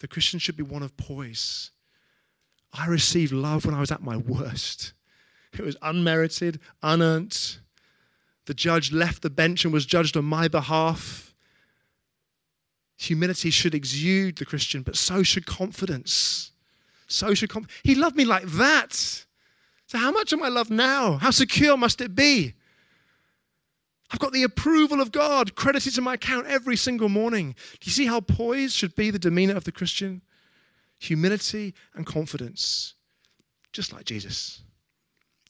The 0.00 0.08
Christian 0.08 0.38
should 0.38 0.56
be 0.56 0.62
one 0.62 0.82
of 0.82 0.96
poise. 0.96 1.70
I 2.72 2.86
received 2.86 3.32
love 3.32 3.64
when 3.64 3.74
I 3.74 3.80
was 3.80 3.90
at 3.90 4.02
my 4.02 4.16
worst. 4.16 4.92
It 5.52 5.62
was 5.62 5.76
unmerited, 5.80 6.60
unearned. 6.82 7.58
The 8.44 8.54
judge 8.54 8.92
left 8.92 9.22
the 9.22 9.30
bench 9.30 9.64
and 9.64 9.72
was 9.72 9.86
judged 9.86 10.16
on 10.16 10.24
my 10.24 10.48
behalf. 10.48 11.34
Humility 12.98 13.50
should 13.50 13.74
exude 13.74 14.36
the 14.36 14.44
Christian, 14.44 14.82
but 14.82 14.96
so 14.96 15.22
should 15.22 15.46
confidence. 15.46 16.52
So 17.06 17.34
should 17.34 17.50
confidence. 17.50 17.80
He 17.82 17.94
loved 17.94 18.16
me 18.16 18.24
like 18.24 18.44
that. 18.44 18.92
So, 19.86 19.98
how 19.98 20.10
much 20.10 20.32
am 20.32 20.42
I 20.42 20.48
loved 20.48 20.70
now? 20.70 21.16
How 21.18 21.30
secure 21.30 21.76
must 21.76 22.00
it 22.00 22.14
be? 22.14 22.54
I've 24.10 24.20
got 24.20 24.32
the 24.32 24.44
approval 24.44 25.00
of 25.00 25.10
God 25.10 25.54
credited 25.54 25.94
to 25.94 26.00
my 26.00 26.14
account 26.14 26.46
every 26.46 26.76
single 26.76 27.08
morning. 27.08 27.56
Do 27.80 27.86
you 27.86 27.92
see 27.92 28.06
how 28.06 28.20
poised 28.20 28.74
should 28.74 28.94
be 28.94 29.10
the 29.10 29.18
demeanor 29.18 29.56
of 29.56 29.64
the 29.64 29.72
Christian? 29.72 30.22
Humility 30.98 31.74
and 31.94 32.06
confidence, 32.06 32.94
just 33.72 33.92
like 33.92 34.04
Jesus. 34.04 34.62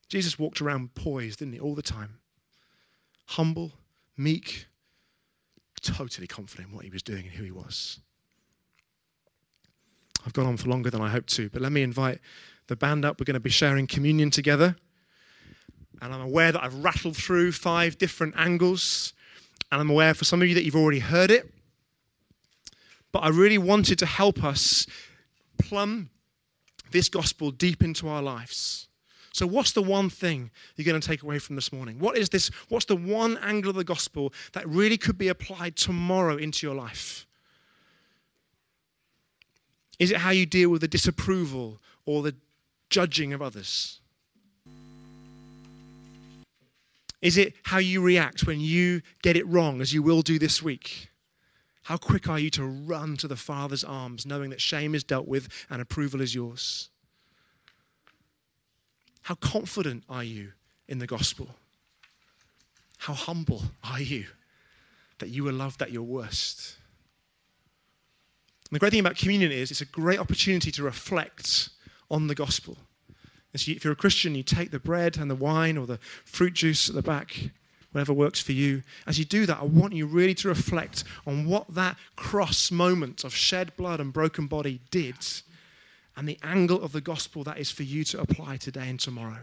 Jesus 0.09 0.39
walked 0.39 0.61
around 0.61 0.95
poised, 0.95 1.41
didn't 1.41 1.55
he, 1.55 1.61
all 1.61 1.75
the 1.75 1.83
time? 1.83 2.19
Humble, 3.27 3.73
meek, 4.17 4.67
totally 5.83 6.27
confident 6.27 6.71
in 6.71 6.75
what 6.75 6.85
he 6.85 6.91
was 6.91 7.03
doing 7.03 7.27
and 7.27 7.35
who 7.35 7.45
he 7.45 7.51
was. 7.51 8.01
I've 10.25 10.33
gone 10.33 10.47
on 10.47 10.57
for 10.57 10.69
longer 10.69 10.91
than 10.91 11.01
I 11.01 11.09
hoped 11.09 11.29
to, 11.35 11.49
but 11.51 11.63
let 11.63 11.73
me 11.73 11.83
invite 11.83 12.21
the 12.67 12.77
band 12.77 13.05
up. 13.05 13.21
We're 13.21 13.25
going 13.25 13.35
to 13.35 13.41
be 13.41 13.51
sharing 13.51 13.87
communion 13.87 14.31
together. 14.31 14.77
And 16.03 16.13
I'm 16.13 16.21
aware 16.21 16.53
that 16.53 16.63
I've 16.63 16.85
rattled 16.85 17.17
through 17.17 17.53
five 17.53 17.99
different 17.99 18.35
angles. 18.37 19.13
And 19.73 19.81
I'm 19.81 19.91
aware 19.91 20.15
for 20.15 20.25
some 20.25 20.43
of 20.43 20.49
you 20.49 20.55
that 20.55 20.65
you've 20.65 20.77
already 20.77 21.01
heard 21.01 21.31
it. 21.31 21.51
But 23.13 23.21
I 23.21 23.29
really 23.29 23.59
wanted 23.59 23.99
to 24.01 24.07
help 24.07 24.45
us 24.45 24.87
plumb 25.59 26.11
this 26.91 27.09
gospel 27.09 27.51
deep 27.51 27.83
into 27.83 28.09
our 28.09 28.23
lives. 28.23 28.89
So, 29.33 29.47
what's 29.47 29.73
the 29.73 29.83
one 29.83 30.09
thing 30.09 30.51
you're 30.77 30.87
going 30.87 30.99
to 30.99 31.07
take 31.07 31.23
away 31.23 31.39
from 31.39 31.57
this 31.57 31.71
morning? 31.71 31.99
What 31.99 32.17
is 32.17 32.31
this? 32.31 32.49
What's 32.69 32.87
the 32.87 32.97
one 32.97 33.37
angle 33.39 33.71
of 33.71 33.77
the 33.77 33.85
gospel 33.85 34.33
that 34.53 34.67
really 34.67 34.97
could 34.97 35.19
be 35.19 35.29
applied 35.29 35.77
tomorrow 35.77 36.37
into 36.37 36.67
your 36.67 36.75
life? 36.75 37.27
Is 39.99 40.11
it 40.11 40.19
how 40.19 40.31
you 40.31 40.47
deal 40.47 40.71
with 40.71 40.81
the 40.81 40.89
disapproval 40.89 41.81
or 42.07 42.23
the 42.23 42.35
judging 42.89 43.33
of 43.33 43.43
others? 43.43 44.01
Is 47.27 47.37
it 47.37 47.55
how 47.65 47.79
you 47.79 48.01
react 48.03 48.47
when 48.47 48.61
you 48.61 49.03
get 49.21 49.37
it 49.37 49.45
wrong, 49.49 49.81
as 49.81 49.93
you 49.93 50.01
will 50.01 50.23
do 50.23 50.39
this 50.39 50.63
week? 50.63 51.09
How 51.83 51.97
quick 51.97 52.29
are 52.29 52.39
you 52.39 52.51
to 52.51 52.65
run 52.65 53.17
to 53.17 53.27
the 53.27 53.35
Father's 53.35 53.83
arms, 53.83 54.25
knowing 54.25 54.51
that 54.51 54.61
shame 54.61 54.95
is 54.95 55.03
dealt 55.03 55.27
with 55.27 55.49
and 55.69 55.83
approval 55.83 56.21
is 56.21 56.37
yours? 56.37 56.89
How 59.23 59.35
confident 59.35 60.05
are 60.09 60.23
you 60.23 60.53
in 60.87 61.01
the 61.01 61.07
gospel? 61.09 61.49
How 62.99 63.15
humble 63.15 63.63
are 63.83 64.01
you 64.01 64.27
that 65.19 65.31
you 65.31 65.49
are 65.49 65.53
loved 65.53 65.83
at 65.83 65.91
your 65.91 66.05
worst? 66.05 66.77
And 68.71 68.77
the 68.77 68.79
great 68.79 68.93
thing 68.93 69.01
about 69.01 69.17
communion 69.17 69.51
is 69.51 69.73
it's 69.73 69.81
a 69.81 69.87
great 69.87 70.21
opportunity 70.21 70.71
to 70.71 70.85
reflect 70.85 71.71
on 72.09 72.29
the 72.29 72.37
gospel. 72.37 72.77
So 73.57 73.73
if 73.73 73.85
you're 73.85 73.93
a 73.93 73.97
Christian, 73.97 74.35
you 74.35 74.43
take 74.43 74.71
the 74.71 74.79
bread 74.79 75.17
and 75.19 75.31
the 75.31 75.35
wine 75.35 75.77
or 75.77 75.87
the 75.87 75.99
fruit 76.25 76.55
juice 76.55 76.89
at 76.89 76.95
the 76.95 77.03
back, 77.03 77.51
whatever 77.93 78.13
works 78.13 78.41
for 78.41 78.53
you. 78.53 78.83
As 79.07 79.19
you 79.19 79.25
do 79.25 79.47
that, 79.47 79.59
I 79.61 79.65
want 79.65 79.95
you 79.95 80.07
really 80.07 80.35
to 80.35 80.49
reflect 80.49 81.05
on 81.27 81.47
what 81.47 81.75
that 81.75 81.97
cross 82.17 82.71
moment 82.71 83.25
of 83.25 83.35
shed 83.35 83.77
blood 83.77 84.01
and 84.01 84.13
broken 84.13 84.47
body 84.47 84.81
did 84.91 85.17
and 86.17 86.29
the 86.29 86.39
angle 86.43 86.83
of 86.83 86.93
the 86.93 87.01
gospel 87.01 87.45
that 87.45 87.59
is 87.59 87.71
for 87.71 87.83
you 87.83 88.03
to 88.05 88.21
apply 88.21 88.57
today 88.57 88.89
and 88.89 88.99
tomorrow. 88.99 89.41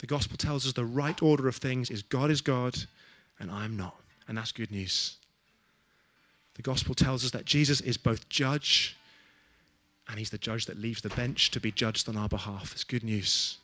The 0.00 0.06
gospel 0.06 0.36
tells 0.36 0.66
us 0.66 0.72
the 0.72 0.84
right 0.84 1.20
order 1.22 1.46
of 1.46 1.56
things 1.56 1.90
is 1.90 2.02
God 2.02 2.30
is 2.30 2.40
God 2.40 2.76
and 3.38 3.50
I'm 3.50 3.76
not. 3.76 3.96
And 4.26 4.38
that's 4.38 4.52
good 4.52 4.70
news. 4.70 5.16
The 6.54 6.62
gospel 6.62 6.94
tells 6.94 7.24
us 7.24 7.30
that 7.32 7.44
Jesus 7.44 7.80
is 7.80 7.96
both 7.96 8.28
judge 8.28 8.96
and 10.10 10.18
he's 10.18 10.30
the 10.30 10.38
judge 10.38 10.66
that 10.66 10.78
leaves 10.78 11.02
the 11.02 11.08
bench 11.10 11.50
to 11.52 11.60
be 11.60 11.70
judged 11.70 12.08
on 12.08 12.16
our 12.16 12.28
behalf. 12.28 12.72
It's 12.72 12.84
good 12.84 13.04
news. 13.04 13.58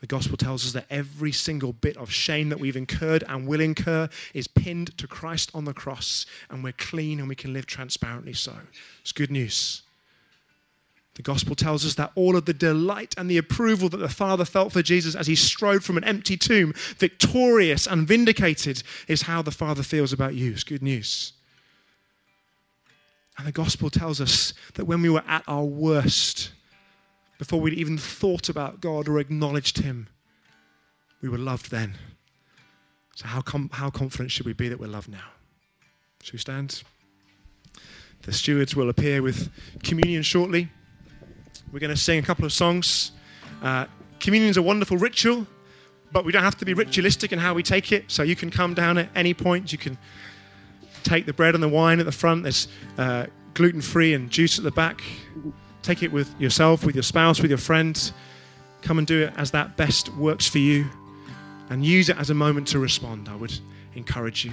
The 0.00 0.06
gospel 0.06 0.36
tells 0.36 0.64
us 0.64 0.72
that 0.72 0.86
every 0.90 1.32
single 1.32 1.72
bit 1.72 1.96
of 1.96 2.10
shame 2.10 2.50
that 2.50 2.60
we've 2.60 2.76
incurred 2.76 3.24
and 3.28 3.48
will 3.48 3.60
incur 3.60 4.08
is 4.34 4.46
pinned 4.46 4.96
to 4.98 5.08
Christ 5.08 5.50
on 5.54 5.64
the 5.64 5.72
cross, 5.72 6.26
and 6.50 6.62
we're 6.62 6.72
clean 6.72 7.18
and 7.18 7.28
we 7.28 7.34
can 7.34 7.52
live 7.52 7.66
transparently 7.66 8.34
so. 8.34 8.54
It's 9.00 9.12
good 9.12 9.30
news. 9.30 9.82
The 11.14 11.22
gospel 11.22 11.54
tells 11.54 11.86
us 11.86 11.94
that 11.94 12.12
all 12.14 12.36
of 12.36 12.44
the 12.44 12.52
delight 12.52 13.14
and 13.16 13.30
the 13.30 13.38
approval 13.38 13.88
that 13.88 13.96
the 13.96 14.08
Father 14.08 14.44
felt 14.44 14.70
for 14.70 14.82
Jesus 14.82 15.14
as 15.14 15.26
he 15.26 15.34
strode 15.34 15.82
from 15.82 15.96
an 15.96 16.04
empty 16.04 16.36
tomb, 16.36 16.74
victorious 16.98 17.86
and 17.86 18.06
vindicated, 18.06 18.82
is 19.08 19.22
how 19.22 19.40
the 19.40 19.50
Father 19.50 19.82
feels 19.82 20.12
about 20.12 20.34
you. 20.34 20.52
It's 20.52 20.62
good 20.62 20.82
news. 20.82 21.32
And 23.38 23.46
the 23.46 23.52
gospel 23.52 23.90
tells 23.90 24.20
us 24.20 24.54
that 24.74 24.86
when 24.86 25.02
we 25.02 25.10
were 25.10 25.22
at 25.26 25.44
our 25.46 25.64
worst, 25.64 26.52
before 27.38 27.60
we'd 27.60 27.74
even 27.74 27.98
thought 27.98 28.48
about 28.48 28.80
God 28.80 29.08
or 29.08 29.18
acknowledged 29.18 29.78
Him, 29.78 30.08
we 31.20 31.28
were 31.28 31.38
loved 31.38 31.70
then. 31.70 31.94
So, 33.14 33.26
how, 33.26 33.40
com- 33.40 33.70
how 33.72 33.90
confident 33.90 34.30
should 34.30 34.46
we 34.46 34.52
be 34.52 34.68
that 34.68 34.78
we're 34.78 34.86
loved 34.86 35.08
now? 35.08 35.28
Should 36.22 36.34
we 36.34 36.38
stand? 36.38 36.82
The 38.22 38.32
stewards 38.32 38.74
will 38.74 38.88
appear 38.88 39.22
with 39.22 39.50
communion 39.82 40.22
shortly. 40.22 40.68
We're 41.72 41.80
going 41.80 41.94
to 41.94 42.00
sing 42.00 42.18
a 42.18 42.22
couple 42.22 42.44
of 42.44 42.52
songs. 42.52 43.12
Uh, 43.62 43.86
communion 44.20 44.50
is 44.50 44.56
a 44.56 44.62
wonderful 44.62 44.96
ritual, 44.96 45.46
but 46.12 46.24
we 46.24 46.32
don't 46.32 46.42
have 46.42 46.56
to 46.58 46.64
be 46.64 46.74
ritualistic 46.74 47.32
in 47.32 47.38
how 47.38 47.54
we 47.54 47.62
take 47.62 47.92
it. 47.92 48.04
So, 48.08 48.22
you 48.22 48.36
can 48.36 48.50
come 48.50 48.72
down 48.72 48.96
at 48.98 49.08
any 49.14 49.34
point. 49.34 49.72
You 49.72 49.78
can 49.78 49.98
take 51.08 51.26
the 51.26 51.32
bread 51.32 51.54
and 51.54 51.62
the 51.62 51.68
wine 51.68 52.00
at 52.00 52.06
the 52.06 52.12
front. 52.12 52.42
There's 52.42 52.68
uh, 52.98 53.26
gluten 53.54 53.80
free 53.80 54.14
and 54.14 54.30
juice 54.30 54.58
at 54.58 54.64
the 54.64 54.70
back. 54.70 55.02
Take 55.82 56.02
it 56.02 56.12
with 56.12 56.38
yourself, 56.40 56.84
with 56.84 56.94
your 56.94 57.02
spouse, 57.02 57.40
with 57.40 57.50
your 57.50 57.58
friends. 57.58 58.12
Come 58.82 58.98
and 58.98 59.06
do 59.06 59.22
it 59.22 59.32
as 59.36 59.50
that 59.52 59.76
best 59.76 60.12
works 60.14 60.48
for 60.48 60.58
you 60.58 60.86
and 61.70 61.84
use 61.84 62.08
it 62.08 62.16
as 62.18 62.30
a 62.30 62.34
moment 62.34 62.68
to 62.68 62.78
respond. 62.78 63.28
I 63.28 63.36
would 63.36 63.58
encourage 63.94 64.44
you. 64.44 64.52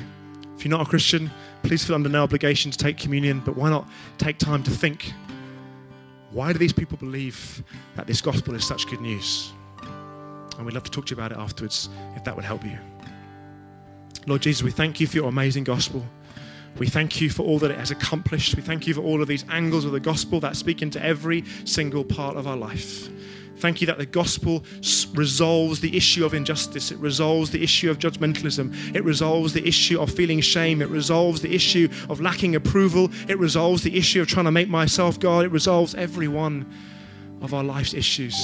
If 0.55 0.65
you're 0.65 0.77
not 0.77 0.85
a 0.85 0.89
Christian, 0.89 1.29
please 1.63 1.83
feel 1.83 1.95
under 1.95 2.09
no 2.09 2.23
obligation 2.23 2.71
to 2.71 2.77
take 2.77 2.97
communion, 2.97 3.39
but 3.39 3.55
why 3.55 3.69
not 3.69 3.87
take 4.17 4.37
time 4.37 4.63
to 4.63 4.71
think 4.71 5.13
why 6.33 6.51
do 6.51 6.57
these 6.57 6.73
people 6.73 6.97
believe 6.97 7.63
that 7.95 8.07
this 8.07 8.19
gospel 8.19 8.55
is 8.55 8.65
such 8.65 8.87
good 8.87 9.01
news? 9.01 9.53
And 10.57 10.65
we'd 10.65 10.73
love 10.73 10.83
to 10.83 10.91
talk 10.91 11.05
to 11.05 11.15
you 11.15 11.21
about 11.21 11.31
it 11.31 11.37
afterwards 11.37 11.89
if 12.15 12.23
that 12.23 12.35
would 12.35 12.43
help 12.43 12.65
you. 12.65 12.77
Lord 14.25 14.41
Jesus, 14.41 14.63
we 14.63 14.71
thank 14.71 14.99
you 14.99 15.05
for 15.05 15.17
your 15.17 15.29
amazing 15.29 15.63
gospel. 15.63 16.03
We 16.77 16.87
thank 16.87 17.21
you 17.21 17.29
for 17.29 17.43
all 17.43 17.59
that 17.59 17.71
it 17.71 17.77
has 17.77 17.91
accomplished. 17.91 18.55
We 18.55 18.61
thank 18.61 18.87
you 18.87 18.93
for 18.93 19.01
all 19.01 19.21
of 19.21 19.27
these 19.27 19.45
angles 19.49 19.85
of 19.85 19.91
the 19.91 19.99
gospel 19.99 20.39
that 20.39 20.55
speak 20.55 20.81
into 20.81 21.03
every 21.03 21.43
single 21.65 22.03
part 22.03 22.35
of 22.35 22.47
our 22.47 22.57
life. 22.57 23.09
Thank 23.57 23.79
you 23.79 23.87
that 23.87 23.99
the 23.99 24.05
gospel 24.05 24.63
resolves 25.13 25.79
the 25.79 25.95
issue 25.95 26.25
of 26.25 26.33
injustice. 26.33 26.91
It 26.91 26.97
resolves 26.97 27.51
the 27.51 27.63
issue 27.63 27.91
of 27.91 27.99
judgmentalism. 27.99 28.95
It 28.95 29.03
resolves 29.03 29.53
the 29.53 29.65
issue 29.65 30.01
of 30.01 30.11
feeling 30.11 30.41
shame. 30.41 30.81
It 30.81 30.89
resolves 30.89 31.41
the 31.41 31.53
issue 31.53 31.87
of 32.09 32.19
lacking 32.19 32.55
approval. 32.55 33.09
It 33.29 33.37
resolves 33.37 33.83
the 33.83 33.95
issue 33.95 34.21
of 34.21 34.27
trying 34.27 34.45
to 34.45 34.51
make 34.51 34.67
myself 34.67 35.19
God. 35.19 35.45
It 35.45 35.51
resolves 35.51 35.93
every 35.93 36.27
one 36.27 36.69
of 37.41 37.53
our 37.53 37.63
life's 37.63 37.93
issues. 37.93 38.35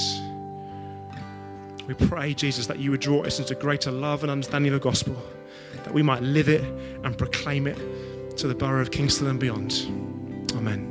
We 1.86 1.94
pray, 1.94 2.32
Jesus, 2.32 2.68
that 2.68 2.78
you 2.78 2.92
would 2.92 3.00
draw 3.00 3.24
us 3.24 3.40
into 3.40 3.56
greater 3.56 3.90
love 3.90 4.22
and 4.22 4.30
understanding 4.30 4.72
of 4.72 4.80
the 4.80 4.84
gospel, 4.88 5.20
that 5.82 5.92
we 5.92 6.02
might 6.02 6.22
live 6.22 6.48
it 6.48 6.62
and 7.04 7.18
proclaim 7.18 7.66
it 7.66 7.76
to 8.36 8.48
the 8.48 8.54
borough 8.54 8.80
of 8.80 8.90
Kingston 8.90 9.26
and 9.26 9.38
beyond. 9.38 9.72
Amen. 10.54 10.89